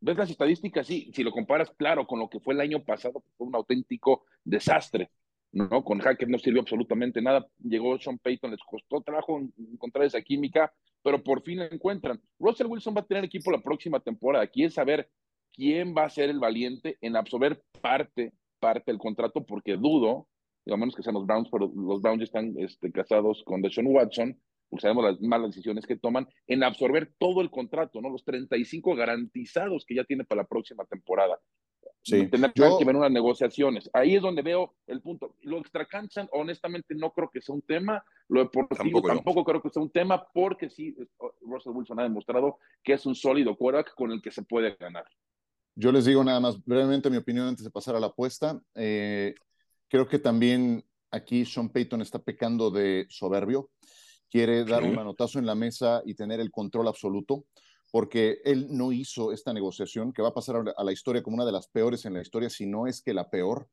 ¿Ves 0.00 0.16
las 0.16 0.30
estadísticas? 0.30 0.86
Sí, 0.86 1.10
si 1.14 1.22
lo 1.22 1.30
comparas, 1.30 1.70
claro, 1.70 2.06
con 2.06 2.18
lo 2.18 2.28
que 2.28 2.40
fue 2.40 2.54
el 2.54 2.60
año 2.60 2.84
pasado, 2.84 3.22
fue 3.36 3.46
un 3.46 3.54
auténtico 3.54 4.24
desastre. 4.44 5.10
¿no? 5.52 5.82
Con 5.84 5.98
Hackett 6.00 6.28
no 6.28 6.38
sirvió 6.38 6.60
absolutamente 6.60 7.22
nada. 7.22 7.46
Llegó 7.62 7.98
Sean 7.98 8.18
Payton, 8.18 8.50
les 8.50 8.60
costó 8.60 9.00
trabajo 9.00 9.40
encontrar 9.58 10.04
esa 10.04 10.20
química, 10.20 10.72
pero 11.02 11.22
por 11.22 11.42
fin 11.42 11.60
la 11.60 11.66
encuentran. 11.66 12.20
Russell 12.38 12.66
Wilson 12.66 12.94
va 12.94 13.00
a 13.00 13.06
tener 13.06 13.24
equipo 13.24 13.50
la 13.50 13.62
próxima 13.62 14.00
temporada. 14.00 14.44
Aquí 14.44 14.64
es 14.64 14.74
saber 14.74 15.08
quién 15.56 15.94
va 15.96 16.04
a 16.04 16.10
ser 16.10 16.30
el 16.30 16.38
valiente 16.38 16.98
en 17.00 17.16
absorber 17.16 17.62
parte, 17.80 18.32
parte 18.60 18.92
del 18.92 18.98
contrato, 18.98 19.44
porque 19.44 19.76
dudo, 19.76 20.28
digo, 20.64 20.74
a 20.74 20.76
menos 20.76 20.94
que 20.94 21.02
sean 21.02 21.14
los 21.14 21.26
Browns, 21.26 21.48
pero 21.50 21.72
los 21.74 22.02
Browns 22.02 22.22
están 22.22 22.54
este, 22.58 22.92
casados 22.92 23.42
con 23.44 23.62
Deshaun 23.62 23.88
Watson, 23.88 24.38
porque 24.68 24.82
sabemos 24.82 25.04
las 25.04 25.20
malas 25.20 25.50
decisiones 25.50 25.86
que 25.86 25.96
toman, 25.96 26.28
en 26.46 26.62
absorber 26.62 27.12
todo 27.18 27.40
el 27.40 27.50
contrato, 27.50 28.00
¿no? 28.00 28.10
Los 28.10 28.24
35 28.24 28.94
garantizados 28.94 29.84
que 29.86 29.94
ya 29.94 30.04
tiene 30.04 30.24
para 30.24 30.42
la 30.42 30.48
próxima 30.48 30.84
temporada. 30.84 31.38
Sí. 32.02 32.28
Tener 32.28 32.52
Yo... 32.54 32.78
que 32.78 32.84
ver 32.84 32.94
unas 32.94 33.10
negociaciones. 33.10 33.90
Ahí 33.92 34.14
es 34.14 34.22
donde 34.22 34.42
veo 34.42 34.76
el 34.86 35.00
punto. 35.02 35.34
Lo 35.42 35.58
extracansan, 35.58 36.28
honestamente, 36.30 36.94
no 36.94 37.10
creo 37.10 37.30
que 37.30 37.40
sea 37.40 37.54
un 37.54 37.62
tema. 37.62 38.04
Lo 38.28 38.40
deportivo 38.40 38.76
tampoco, 38.76 39.08
tampoco 39.08 39.44
creo 39.44 39.62
que 39.62 39.70
sea 39.70 39.82
un 39.82 39.90
tema, 39.90 40.24
porque 40.32 40.70
sí, 40.70 40.96
Russell 41.40 41.72
Wilson 41.72 41.98
ha 41.98 42.04
demostrado 42.04 42.58
que 42.84 42.92
es 42.92 43.06
un 43.06 43.16
sólido 43.16 43.56
quarterback 43.56 43.94
con 43.94 44.12
el 44.12 44.22
que 44.22 44.30
se 44.30 44.42
puede 44.42 44.76
ganar. 44.76 45.04
Yo 45.78 45.92
les 45.92 46.06
digo 46.06 46.24
nada 46.24 46.40
más 46.40 46.64
brevemente 46.64 47.10
mi 47.10 47.18
opinión 47.18 47.48
antes 47.48 47.62
de 47.62 47.70
pasar 47.70 47.94
a 47.96 48.00
la 48.00 48.06
apuesta. 48.06 48.58
Eh, 48.74 49.34
creo 49.88 50.08
que 50.08 50.18
también 50.18 50.82
aquí 51.10 51.44
Sean 51.44 51.68
Payton 51.68 52.00
está 52.00 52.18
pecando 52.18 52.70
de 52.70 53.06
soberbio. 53.10 53.70
Quiere 54.30 54.64
dar 54.64 54.82
un 54.82 54.94
manotazo 54.94 55.38
en 55.38 55.44
la 55.44 55.54
mesa 55.54 56.02
y 56.06 56.14
tener 56.14 56.40
el 56.40 56.50
control 56.50 56.88
absoluto, 56.88 57.44
porque 57.92 58.38
él 58.44 58.68
no 58.70 58.90
hizo 58.90 59.32
esta 59.32 59.52
negociación 59.52 60.14
que 60.14 60.22
va 60.22 60.28
a 60.28 60.34
pasar 60.34 60.74
a 60.74 60.84
la 60.84 60.92
historia 60.92 61.22
como 61.22 61.36
una 61.36 61.44
de 61.44 61.52
las 61.52 61.68
peores 61.68 62.06
en 62.06 62.14
la 62.14 62.22
historia, 62.22 62.48
si 62.48 62.66
no 62.66 62.86
es 62.86 63.02
que 63.02 63.12
la 63.12 63.28
peor. 63.28 63.68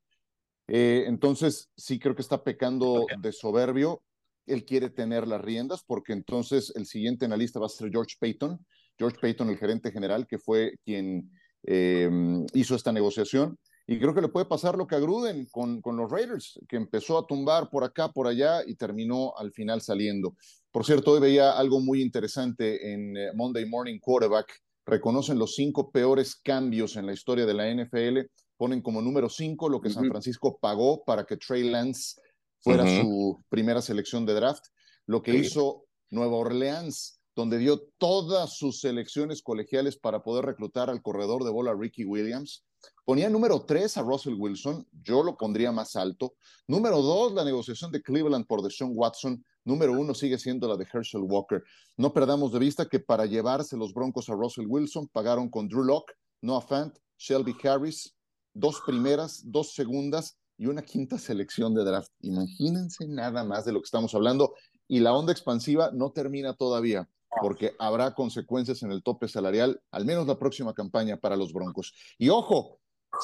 Eh, 0.67 1.05
entonces, 1.07 1.71
sí 1.77 1.99
creo 1.99 2.15
que 2.15 2.21
está 2.21 2.43
pecando 2.43 3.05
de 3.17 3.31
soberbio. 3.31 4.03
Él 4.45 4.65
quiere 4.65 4.89
tener 4.89 5.25
las 5.25 5.41
riendas 5.41 5.83
porque 5.83 6.11
entonces 6.11 6.73
el 6.75 6.85
siguiente 6.85 7.23
en 7.23 7.31
la 7.31 7.37
lista 7.37 7.61
va 7.61 7.67
a 7.67 7.69
ser 7.69 7.89
George 7.89 8.17
Payton. 8.19 8.59
George 8.97 9.17
Payton, 9.21 9.49
el 9.49 9.57
gerente 9.57 9.89
general, 9.89 10.27
que 10.27 10.37
fue 10.37 10.77
quien 10.83 11.31
eh, 11.63 12.09
hizo 12.53 12.75
esta 12.75 12.91
negociación. 12.91 13.57
Y 13.85 13.99
creo 13.99 14.13
que 14.13 14.21
le 14.21 14.29
puede 14.29 14.45
pasar 14.45 14.77
lo 14.77 14.87
que 14.87 14.95
a 14.95 14.99
Gruden 14.99 15.45
con, 15.51 15.81
con 15.81 15.97
los 15.97 16.09
Raiders, 16.09 16.57
que 16.69 16.77
empezó 16.77 17.17
a 17.17 17.27
tumbar 17.27 17.69
por 17.69 17.83
acá, 17.83 18.09
por 18.09 18.27
allá 18.27 18.63
y 18.65 18.75
terminó 18.75 19.33
al 19.37 19.51
final 19.51 19.81
saliendo. 19.81 20.35
Por 20.71 20.85
cierto, 20.85 21.11
hoy 21.11 21.19
veía 21.19 21.51
algo 21.51 21.81
muy 21.81 22.01
interesante 22.01 22.93
en 22.93 23.17
eh, 23.17 23.31
Monday 23.35 23.65
Morning 23.65 23.99
Quarterback. 23.99 24.47
Reconocen 24.85 25.37
los 25.37 25.55
cinco 25.55 25.91
peores 25.91 26.35
cambios 26.35 26.95
en 26.95 27.05
la 27.05 27.13
historia 27.13 27.45
de 27.45 27.53
la 27.53 27.69
NFL. 27.73 28.19
Ponen 28.57 28.81
como 28.81 29.01
número 29.01 29.29
cinco 29.29 29.67
lo 29.67 29.81
que 29.81 29.89
San 29.89 30.07
Francisco 30.07 30.57
pagó 30.61 31.03
para 31.03 31.25
que 31.25 31.37
Trey 31.37 31.69
Lance 31.69 32.21
fuera 32.59 32.85
su 33.01 33.43
primera 33.49 33.81
selección 33.81 34.25
de 34.25 34.33
draft. 34.33 34.65
Lo 35.05 35.21
que 35.21 35.35
hizo 35.35 35.85
Nueva 36.09 36.37
Orleans, 36.37 37.19
donde 37.35 37.57
dio 37.57 37.81
todas 37.97 38.57
sus 38.57 38.79
selecciones 38.79 39.41
colegiales 39.41 39.97
para 39.97 40.23
poder 40.23 40.45
reclutar 40.45 40.89
al 40.89 41.01
corredor 41.01 41.43
de 41.43 41.51
bola 41.51 41.73
Ricky 41.73 42.05
Williams 42.05 42.63
Ponía 43.05 43.29
número 43.29 43.65
tres 43.65 43.97
a 43.97 44.01
Russell 44.01 44.35
Wilson, 44.37 44.87
yo 44.91 45.23
lo 45.23 45.37
pondría 45.37 45.71
más 45.71 45.95
alto. 45.95 46.35
Número 46.67 47.01
dos, 47.01 47.33
la 47.33 47.43
negociación 47.43 47.91
de 47.91 48.01
Cleveland 48.01 48.45
por 48.45 48.61
Deshaun 48.61 48.93
Watson. 48.95 49.43
Número 49.65 49.93
uno 49.93 50.13
sigue 50.13 50.37
siendo 50.37 50.67
la 50.67 50.77
de 50.77 50.87
Herschel 50.91 51.21
Walker. 51.23 51.63
No 51.97 52.13
perdamos 52.13 52.51
de 52.53 52.59
vista 52.59 52.87
que 52.87 52.99
para 52.99 53.25
llevarse 53.25 53.77
los 53.77 53.93
Broncos 53.93 54.29
a 54.29 54.33
Russell 54.33 54.67
Wilson 54.67 55.07
pagaron 55.09 55.49
con 55.49 55.67
Drew 55.67 55.83
Locke, 55.83 56.13
Noah 56.41 56.61
Fant, 56.61 56.97
Shelby 57.17 57.55
Harris, 57.63 58.15
dos 58.53 58.81
primeras, 58.85 59.41
dos 59.45 59.73
segundas 59.73 60.37
y 60.57 60.67
una 60.67 60.81
quinta 60.81 61.17
selección 61.17 61.73
de 61.73 61.83
draft. 61.83 62.11
Imagínense 62.21 63.07
nada 63.07 63.43
más 63.43 63.65
de 63.65 63.73
lo 63.73 63.79
que 63.79 63.85
estamos 63.85 64.15
hablando. 64.15 64.53
Y 64.87 64.99
la 64.99 65.13
onda 65.13 65.31
expansiva 65.31 65.91
no 65.93 66.11
termina 66.11 66.53
todavía 66.53 67.09
porque 67.43 67.75
habrá 67.77 68.13
consecuencias 68.13 68.83
en 68.83 68.93
el 68.93 69.03
tope 69.03 69.27
salarial, 69.27 69.77
al 69.91 70.05
menos 70.05 70.25
la 70.25 70.39
próxima 70.39 70.73
campaña 70.73 71.17
para 71.17 71.35
los 71.35 71.51
Broncos. 71.51 71.93
Y 72.17 72.29
ojo, 72.29 72.79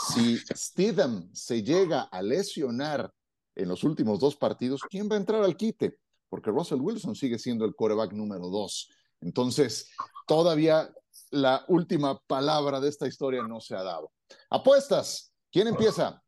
si 0.10 0.38
Stidham 0.40 1.34
se 1.34 1.64
llega 1.64 2.02
a 2.02 2.22
lesionar 2.22 3.14
en 3.56 3.70
los 3.70 3.86
últimos 3.86 4.20
dos 4.20 4.36
partidos, 4.36 4.82
¿quién 4.90 5.10
va 5.10 5.16
a 5.16 5.20
entrar 5.20 5.42
al 5.42 5.56
quite? 5.56 6.00
Porque 6.28 6.52
Russell 6.52 6.82
Wilson 6.82 7.16
sigue 7.16 7.40
siendo 7.40 7.64
el 7.64 7.74
coreback 7.74 8.12
número 8.12 8.50
dos. 8.50 8.90
Entonces, 9.22 9.90
todavía 10.28 10.94
la 11.32 11.64
última 11.70 12.20
palabra 12.28 12.82
de 12.82 12.90
esta 12.90 13.08
historia 13.08 13.44
no 13.44 13.62
se 13.62 13.74
ha 13.74 13.84
dado. 13.84 14.12
Apuestas, 14.50 15.34
¿quién 15.50 15.70
empieza? 15.70 16.22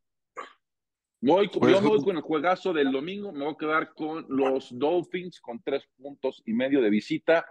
Voy, 1.20 1.50
pues, 1.50 1.74
yo 1.74 1.82
me 1.82 1.88
voy 1.88 2.02
con 2.02 2.16
el 2.16 2.22
juegazo 2.22 2.72
del 2.72 2.90
domingo, 2.90 3.32
me 3.32 3.44
voy 3.44 3.52
a 3.52 3.58
quedar 3.58 3.92
con 3.92 4.24
los 4.30 4.70
Dolphins 4.78 5.42
con 5.42 5.62
tres 5.62 5.84
puntos 5.98 6.42
y 6.46 6.54
medio 6.54 6.80
de 6.80 6.88
visita 6.88 7.44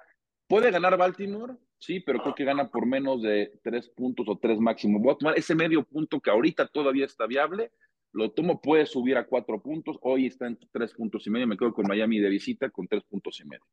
Puede 0.52 0.70
ganar 0.70 0.98
Baltimore, 0.98 1.54
sí, 1.80 2.02
pero 2.02 2.22
creo 2.22 2.36
que 2.36 2.44
gana 2.44 2.70
por 2.70 2.86
menos 2.86 3.22
de 3.22 3.54
tres 3.64 3.88
puntos 3.88 4.28
o 4.28 4.38
tres 4.38 4.60
máximo. 4.60 5.00
Voy 5.00 5.14
a 5.14 5.18
tomar 5.18 5.40
ese 5.40 5.56
medio 5.56 5.82
punto 5.86 6.20
que 6.20 6.30
ahorita 6.30 6.68
todavía 6.68 7.06
está 7.06 7.26
viable. 7.26 7.72
Lo 8.12 8.32
tomo, 8.32 8.60
puede 8.60 8.86
subir 8.86 9.16
a 9.16 9.26
cuatro 9.26 9.62
puntos. 9.62 9.98
Hoy 10.02 10.26
está 10.26 10.48
en 10.48 10.60
tres 10.74 10.92
puntos 10.92 11.26
y 11.26 11.30
medio. 11.30 11.48
Me 11.48 11.56
quedo 11.56 11.74
con 11.74 11.88
Miami 11.88 12.20
de 12.20 12.28
visita 12.28 12.70
con 12.70 12.86
tres 12.86 13.02
puntos 13.06 13.40
y 13.40 13.46
medio. 13.46 13.64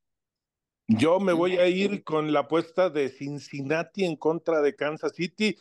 Yo 0.86 1.18
me 1.18 1.32
voy 1.32 1.56
a 1.56 1.66
ir 1.66 2.04
con 2.04 2.32
la 2.32 2.40
apuesta 2.40 2.90
de 2.90 3.08
Cincinnati 3.08 4.04
en 4.04 4.14
contra 4.14 4.62
de 4.62 4.76
Kansas 4.76 5.16
City. 5.16 5.56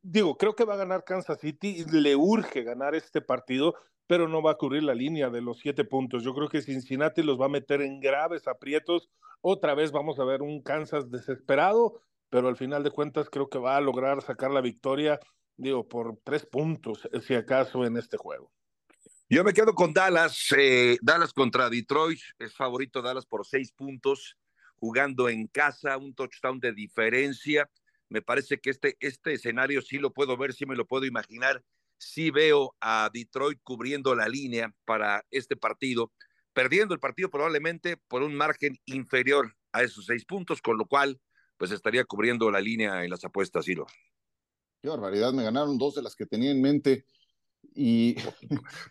Digo, 0.00 0.38
creo 0.38 0.56
que 0.56 0.64
va 0.64 0.72
a 0.72 0.78
ganar 0.78 1.04
Kansas 1.04 1.40
City. 1.40 1.84
Le 1.92 2.16
urge 2.16 2.62
ganar 2.62 2.94
este 2.94 3.20
partido, 3.20 3.74
pero 4.06 4.28
no 4.28 4.40
va 4.40 4.52
a 4.52 4.56
cubrir 4.56 4.82
la 4.82 4.94
línea 4.94 5.28
de 5.28 5.42
los 5.42 5.58
siete 5.58 5.84
puntos. 5.84 6.24
Yo 6.24 6.34
creo 6.34 6.48
que 6.48 6.62
Cincinnati 6.62 7.22
los 7.22 7.38
va 7.38 7.44
a 7.44 7.50
meter 7.50 7.82
en 7.82 8.00
graves 8.00 8.48
aprietos 8.48 9.10
otra 9.46 9.74
vez 9.74 9.92
vamos 9.92 10.18
a 10.18 10.24
ver 10.24 10.40
un 10.40 10.62
Kansas 10.62 11.10
desesperado, 11.10 12.00
pero 12.30 12.48
al 12.48 12.56
final 12.56 12.82
de 12.82 12.90
cuentas 12.90 13.28
creo 13.30 13.50
que 13.50 13.58
va 13.58 13.76
a 13.76 13.80
lograr 13.82 14.22
sacar 14.22 14.50
la 14.50 14.62
victoria, 14.62 15.20
digo, 15.58 15.86
por 15.86 16.18
tres 16.24 16.46
puntos, 16.46 17.06
eh, 17.12 17.20
si 17.20 17.34
acaso, 17.34 17.84
en 17.84 17.98
este 17.98 18.16
juego. 18.16 18.50
Yo 19.28 19.44
me 19.44 19.52
quedo 19.52 19.74
con 19.74 19.92
Dallas, 19.92 20.46
eh, 20.56 20.96
Dallas 21.02 21.34
contra 21.34 21.68
Detroit, 21.68 22.20
es 22.38 22.56
favorito 22.56 23.02
Dallas 23.02 23.26
por 23.26 23.44
seis 23.44 23.70
puntos, 23.70 24.38
jugando 24.76 25.28
en 25.28 25.46
casa, 25.46 25.98
un 25.98 26.14
touchdown 26.14 26.58
de 26.58 26.72
diferencia. 26.72 27.68
Me 28.08 28.22
parece 28.22 28.58
que 28.58 28.70
este, 28.70 28.96
este 28.98 29.34
escenario 29.34 29.82
sí 29.82 29.98
lo 29.98 30.10
puedo 30.10 30.38
ver, 30.38 30.54
sí 30.54 30.64
me 30.64 30.74
lo 30.74 30.86
puedo 30.86 31.04
imaginar. 31.04 31.62
Sí 31.98 32.30
veo 32.30 32.74
a 32.80 33.10
Detroit 33.12 33.60
cubriendo 33.62 34.14
la 34.14 34.26
línea 34.26 34.74
para 34.86 35.22
este 35.30 35.54
partido 35.54 36.12
perdiendo 36.54 36.94
el 36.94 37.00
partido 37.00 37.28
probablemente 37.28 37.96
por 38.08 38.22
un 38.22 38.34
margen 38.34 38.78
inferior 38.86 39.54
a 39.72 39.82
esos 39.82 40.06
seis 40.06 40.24
puntos, 40.24 40.62
con 40.62 40.78
lo 40.78 40.86
cual 40.86 41.20
pues 41.56 41.70
estaría 41.70 42.04
cubriendo 42.04 42.50
la 42.50 42.60
línea 42.60 43.04
en 43.04 43.10
las 43.10 43.24
apuestas, 43.24 43.64
Ciro. 43.64 43.86
Qué 44.80 44.88
barbaridad, 44.88 45.32
me 45.32 45.42
ganaron 45.42 45.78
dos 45.78 45.94
de 45.94 46.02
las 46.02 46.14
que 46.14 46.26
tenía 46.26 46.50
en 46.50 46.62
mente 46.62 47.04
y... 47.74 48.14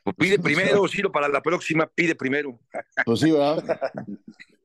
Pues 0.04 0.16
pide 0.18 0.40
primero, 0.40 0.88
Ciro, 0.88 1.12
para 1.12 1.28
la 1.28 1.42
próxima, 1.42 1.88
pide 1.88 2.16
primero. 2.16 2.60
Pues 3.06 3.20
sí, 3.20 3.32
¿verdad? 3.32 3.64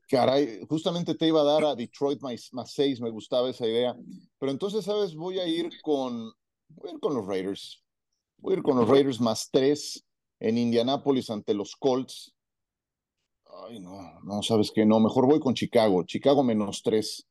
Caray, 0.08 0.64
justamente 0.66 1.14
te 1.14 1.26
iba 1.26 1.42
a 1.42 1.44
dar 1.44 1.64
a 1.64 1.74
Detroit 1.74 2.20
más, 2.22 2.48
más 2.52 2.72
seis, 2.72 3.00
me 3.00 3.10
gustaba 3.10 3.50
esa 3.50 3.66
idea. 3.66 3.94
Pero 4.38 4.50
entonces, 4.50 4.84
¿sabes? 4.84 5.14
Voy 5.14 5.38
a 5.38 5.46
ir 5.46 5.68
con, 5.82 6.32
voy 6.68 6.90
a 6.90 6.94
ir 6.94 7.00
con 7.00 7.14
los 7.14 7.26
Raiders. 7.26 7.84
Voy 8.38 8.54
a 8.54 8.56
ir 8.56 8.62
con 8.62 8.78
los 8.78 8.88
Raiders 8.88 9.20
más 9.20 9.50
tres 9.52 10.02
en 10.40 10.56
Indianápolis 10.56 11.28
ante 11.28 11.52
los 11.52 11.76
Colts. 11.76 12.34
Ay, 13.66 13.80
no, 13.80 14.20
no, 14.22 14.42
sabes 14.42 14.70
que 14.70 14.84
no, 14.86 15.00
mejor 15.00 15.26
voy 15.26 15.40
con 15.40 15.54
Chicago. 15.54 16.04
Chicago 16.04 16.42
menos 16.42 16.82
tres. 16.82 17.26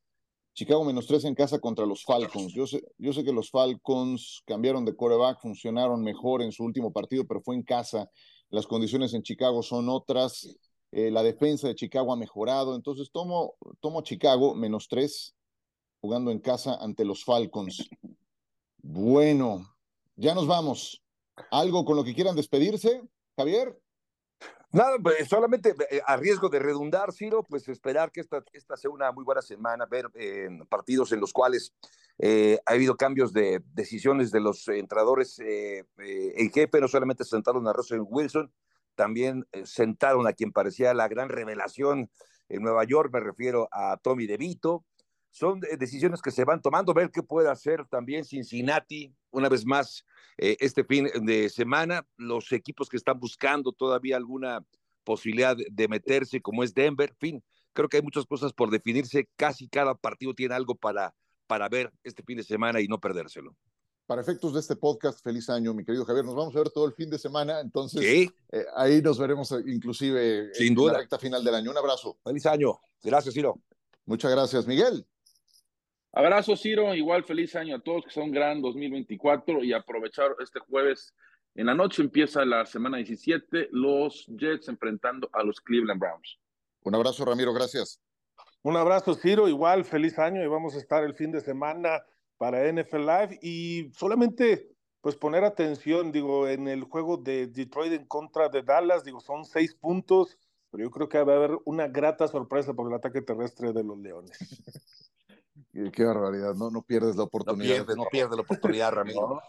Chicago 0.52 0.84
menos 0.84 1.06
tres 1.06 1.24
en 1.24 1.34
casa 1.34 1.60
contra 1.60 1.86
los 1.86 2.04
Falcons. 2.04 2.52
Yo 2.52 2.66
sé, 2.66 2.82
yo 2.98 3.12
sé 3.12 3.24
que 3.24 3.32
los 3.32 3.50
Falcons 3.50 4.42
cambiaron 4.44 4.84
de 4.84 4.96
coreback, 4.96 5.40
funcionaron 5.40 6.02
mejor 6.02 6.42
en 6.42 6.50
su 6.52 6.64
último 6.64 6.92
partido, 6.92 7.24
pero 7.26 7.40
fue 7.40 7.54
en 7.54 7.62
casa. 7.62 8.10
Las 8.50 8.66
condiciones 8.66 9.14
en 9.14 9.22
Chicago 9.22 9.62
son 9.62 9.88
otras. 9.88 10.48
Eh, 10.90 11.10
la 11.10 11.22
defensa 11.22 11.68
de 11.68 11.74
Chicago 11.74 12.12
ha 12.12 12.16
mejorado. 12.16 12.74
Entonces 12.74 13.10
tomo, 13.12 13.54
tomo 13.80 14.02
Chicago 14.02 14.54
menos 14.54 14.88
tres 14.88 15.34
jugando 16.00 16.30
en 16.30 16.40
casa 16.40 16.76
ante 16.80 17.04
los 17.04 17.24
Falcons. 17.24 17.88
Bueno, 18.78 19.64
ya 20.16 20.34
nos 20.34 20.46
vamos. 20.46 21.02
¿Algo 21.50 21.84
con 21.84 21.96
lo 21.96 22.04
que 22.04 22.14
quieran 22.14 22.36
despedirse, 22.36 23.02
Javier? 23.36 23.78
Nada, 24.70 24.98
pues 25.02 25.26
solamente 25.28 25.74
eh, 25.90 26.02
a 26.06 26.16
riesgo 26.18 26.50
de 26.50 26.58
redundar, 26.58 27.10
Ciro, 27.12 27.42
pues 27.42 27.66
esperar 27.68 28.12
que 28.12 28.20
esta, 28.20 28.44
esta 28.52 28.76
sea 28.76 28.90
una 28.90 29.10
muy 29.12 29.24
buena 29.24 29.40
semana, 29.40 29.86
ver 29.86 30.10
eh, 30.14 30.50
partidos 30.68 31.10
en 31.12 31.20
los 31.20 31.32
cuales 31.32 31.72
eh, 32.18 32.58
ha 32.66 32.72
habido 32.72 32.94
cambios 32.96 33.32
de 33.32 33.62
decisiones 33.72 34.30
de 34.30 34.40
los 34.40 34.68
entrenadores 34.68 35.38
en 35.38 36.50
jefe, 36.52 36.80
no 36.80 36.88
solamente 36.88 37.24
sentaron 37.24 37.66
a 37.66 37.72
Russell 37.72 38.02
Wilson, 38.04 38.52
también 38.94 39.46
sentaron 39.64 40.26
a 40.26 40.34
quien 40.34 40.52
parecía 40.52 40.92
la 40.92 41.08
gran 41.08 41.30
revelación 41.30 42.10
en 42.50 42.62
Nueva 42.62 42.84
York, 42.84 43.10
me 43.12 43.20
refiero 43.20 43.68
a 43.72 43.96
Tommy 43.96 44.26
DeVito. 44.26 44.84
Son 45.30 45.60
decisiones 45.60 46.22
que 46.22 46.30
se 46.30 46.44
van 46.44 46.60
tomando, 46.60 46.94
ver 46.94 47.10
qué 47.10 47.22
puede 47.22 47.50
hacer 47.50 47.86
también 47.86 48.24
Cincinnati, 48.24 49.14
una 49.30 49.48
vez 49.48 49.64
más, 49.64 50.04
eh, 50.38 50.56
este 50.60 50.84
fin 50.84 51.08
de 51.22 51.48
semana. 51.48 52.06
Los 52.16 52.50
equipos 52.52 52.88
que 52.88 52.96
están 52.96 53.20
buscando 53.20 53.72
todavía 53.72 54.16
alguna 54.16 54.64
posibilidad 55.04 55.56
de 55.56 55.88
meterse, 55.88 56.40
como 56.40 56.62
es 56.62 56.74
Denver, 56.74 57.10
en 57.10 57.16
fin, 57.16 57.44
creo 57.72 57.88
que 57.88 57.98
hay 57.98 58.02
muchas 58.02 58.26
cosas 58.26 58.52
por 58.52 58.70
definirse. 58.70 59.28
Casi 59.36 59.68
cada 59.68 59.94
partido 59.94 60.34
tiene 60.34 60.54
algo 60.54 60.74
para, 60.74 61.14
para 61.46 61.68
ver 61.68 61.92
este 62.02 62.22
fin 62.22 62.36
de 62.36 62.44
semana 62.44 62.80
y 62.80 62.88
no 62.88 62.98
perdérselo. 63.00 63.56
Para 64.06 64.22
efectos 64.22 64.54
de 64.54 64.60
este 64.60 64.74
podcast, 64.74 65.22
feliz 65.22 65.50
año, 65.50 65.74
mi 65.74 65.84
querido 65.84 66.04
Javier. 66.04 66.24
Nos 66.24 66.34
vamos 66.34 66.56
a 66.56 66.58
ver 66.58 66.70
todo 66.70 66.86
el 66.86 66.94
fin 66.94 67.10
de 67.10 67.18
semana, 67.18 67.60
entonces 67.60 68.02
eh, 68.02 68.30
ahí 68.74 69.02
nos 69.02 69.18
veremos 69.18 69.52
eh, 69.52 69.62
inclusive 69.66 70.48
Sin 70.54 70.78
en 70.78 70.86
la 70.86 70.98
recta 70.98 71.18
final 71.18 71.44
del 71.44 71.54
año. 71.54 71.70
Un 71.70 71.76
abrazo. 71.76 72.18
Feliz 72.24 72.46
año. 72.46 72.80
Gracias, 73.02 73.34
Ciro. 73.34 73.60
Muchas 74.06 74.30
gracias, 74.30 74.66
Miguel. 74.66 75.06
Abrazo, 76.12 76.56
Ciro. 76.56 76.94
Igual 76.94 77.24
feliz 77.24 77.54
año 77.56 77.76
a 77.76 77.80
todos, 77.80 78.04
que 78.04 78.10
sea 78.10 78.22
un 78.22 78.32
gran 78.32 78.60
2024 78.60 79.64
y 79.64 79.72
aprovechar 79.72 80.34
este 80.40 80.60
jueves 80.60 81.14
en 81.54 81.66
la 81.66 81.74
noche 81.74 82.02
empieza 82.02 82.44
la 82.44 82.64
semana 82.66 82.98
17, 82.98 83.68
los 83.72 84.26
Jets 84.26 84.68
enfrentando 84.68 85.28
a 85.32 85.42
los 85.42 85.60
Cleveland 85.60 86.00
Browns. 86.00 86.38
Un 86.82 86.94
abrazo, 86.94 87.24
Ramiro, 87.24 87.52
gracias. 87.52 88.00
Un 88.62 88.76
abrazo, 88.76 89.14
Ciro. 89.14 89.48
Igual, 89.48 89.84
feliz 89.84 90.18
año 90.18 90.42
y 90.42 90.46
vamos 90.46 90.74
a 90.74 90.78
estar 90.78 91.02
el 91.02 91.14
fin 91.14 91.32
de 91.32 91.40
semana 91.40 92.02
para 92.36 92.70
NFL 92.70 93.00
Live 93.00 93.38
y 93.42 93.90
solamente 93.92 94.70
pues 95.00 95.16
poner 95.16 95.44
atención, 95.44 96.12
digo, 96.12 96.48
en 96.48 96.68
el 96.68 96.84
juego 96.84 97.16
de 97.16 97.46
Detroit 97.46 97.92
en 97.92 98.06
contra 98.06 98.48
de 98.48 98.62
Dallas, 98.62 99.04
digo, 99.04 99.20
son 99.20 99.44
seis 99.44 99.74
puntos, 99.74 100.36
pero 100.70 100.84
yo 100.84 100.90
creo 100.90 101.08
que 101.08 101.22
va 101.22 101.32
a 101.32 101.36
haber 101.36 101.58
una 101.64 101.88
grata 101.88 102.28
sorpresa 102.28 102.74
por 102.74 102.88
el 102.88 102.94
ataque 102.94 103.22
terrestre 103.22 103.72
de 103.72 103.84
los 103.84 103.98
Leones. 103.98 104.38
Qué 105.92 106.04
barbaridad, 106.04 106.54
no, 106.54 106.70
no 106.70 106.82
pierdes 106.82 107.16
la 107.16 107.24
oportunidad. 107.24 107.86
No 107.94 108.06
pierdes, 108.10 108.36
la 108.36 108.42
oportunidad, 108.42 108.92
Ramiro. 108.92 109.40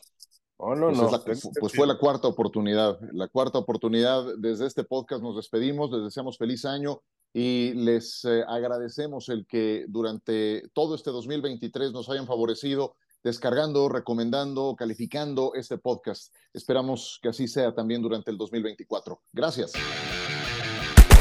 No, 0.60 0.76
no, 0.76 0.92
no. 0.92 1.24
Pues, 1.24 1.50
pues, 1.60 1.74
fue 1.74 1.88
la 1.88 1.98
cuarta 1.98 2.28
oportunidad, 2.28 3.00
la 3.14 3.28
cuarta 3.28 3.58
oportunidad. 3.58 4.26
Desde 4.38 4.68
este 4.68 4.84
podcast 4.84 5.24
nos 5.24 5.36
despedimos, 5.38 5.92
les 5.92 6.04
deseamos 6.04 6.38
feliz 6.38 6.66
año 6.66 7.02
y 7.34 7.74
les 7.74 8.26
eh, 8.26 8.44
agradecemos 8.48 9.30
el 9.30 9.46
que 9.48 9.86
durante 9.88 10.68
todo 10.74 10.96
este 10.96 11.12
2023 11.12 11.92
nos 11.92 12.10
hayan 12.10 12.28
favorecido 12.28 12.96
descargando, 13.24 13.90
recomendando, 13.90 14.76
calificando 14.78 15.54
este 15.56 15.78
podcast. 15.78 16.34
Esperamos 16.54 17.20
que 17.22 17.30
así 17.30 17.48
sea 17.48 17.74
también 17.74 18.02
durante 18.02 18.32
el 18.32 18.38
2024. 18.38 19.22
Gracias. 19.32 19.74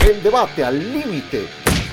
El 0.06 0.22
debate 0.22 0.64
al 0.64 0.78
límite, 0.78 1.48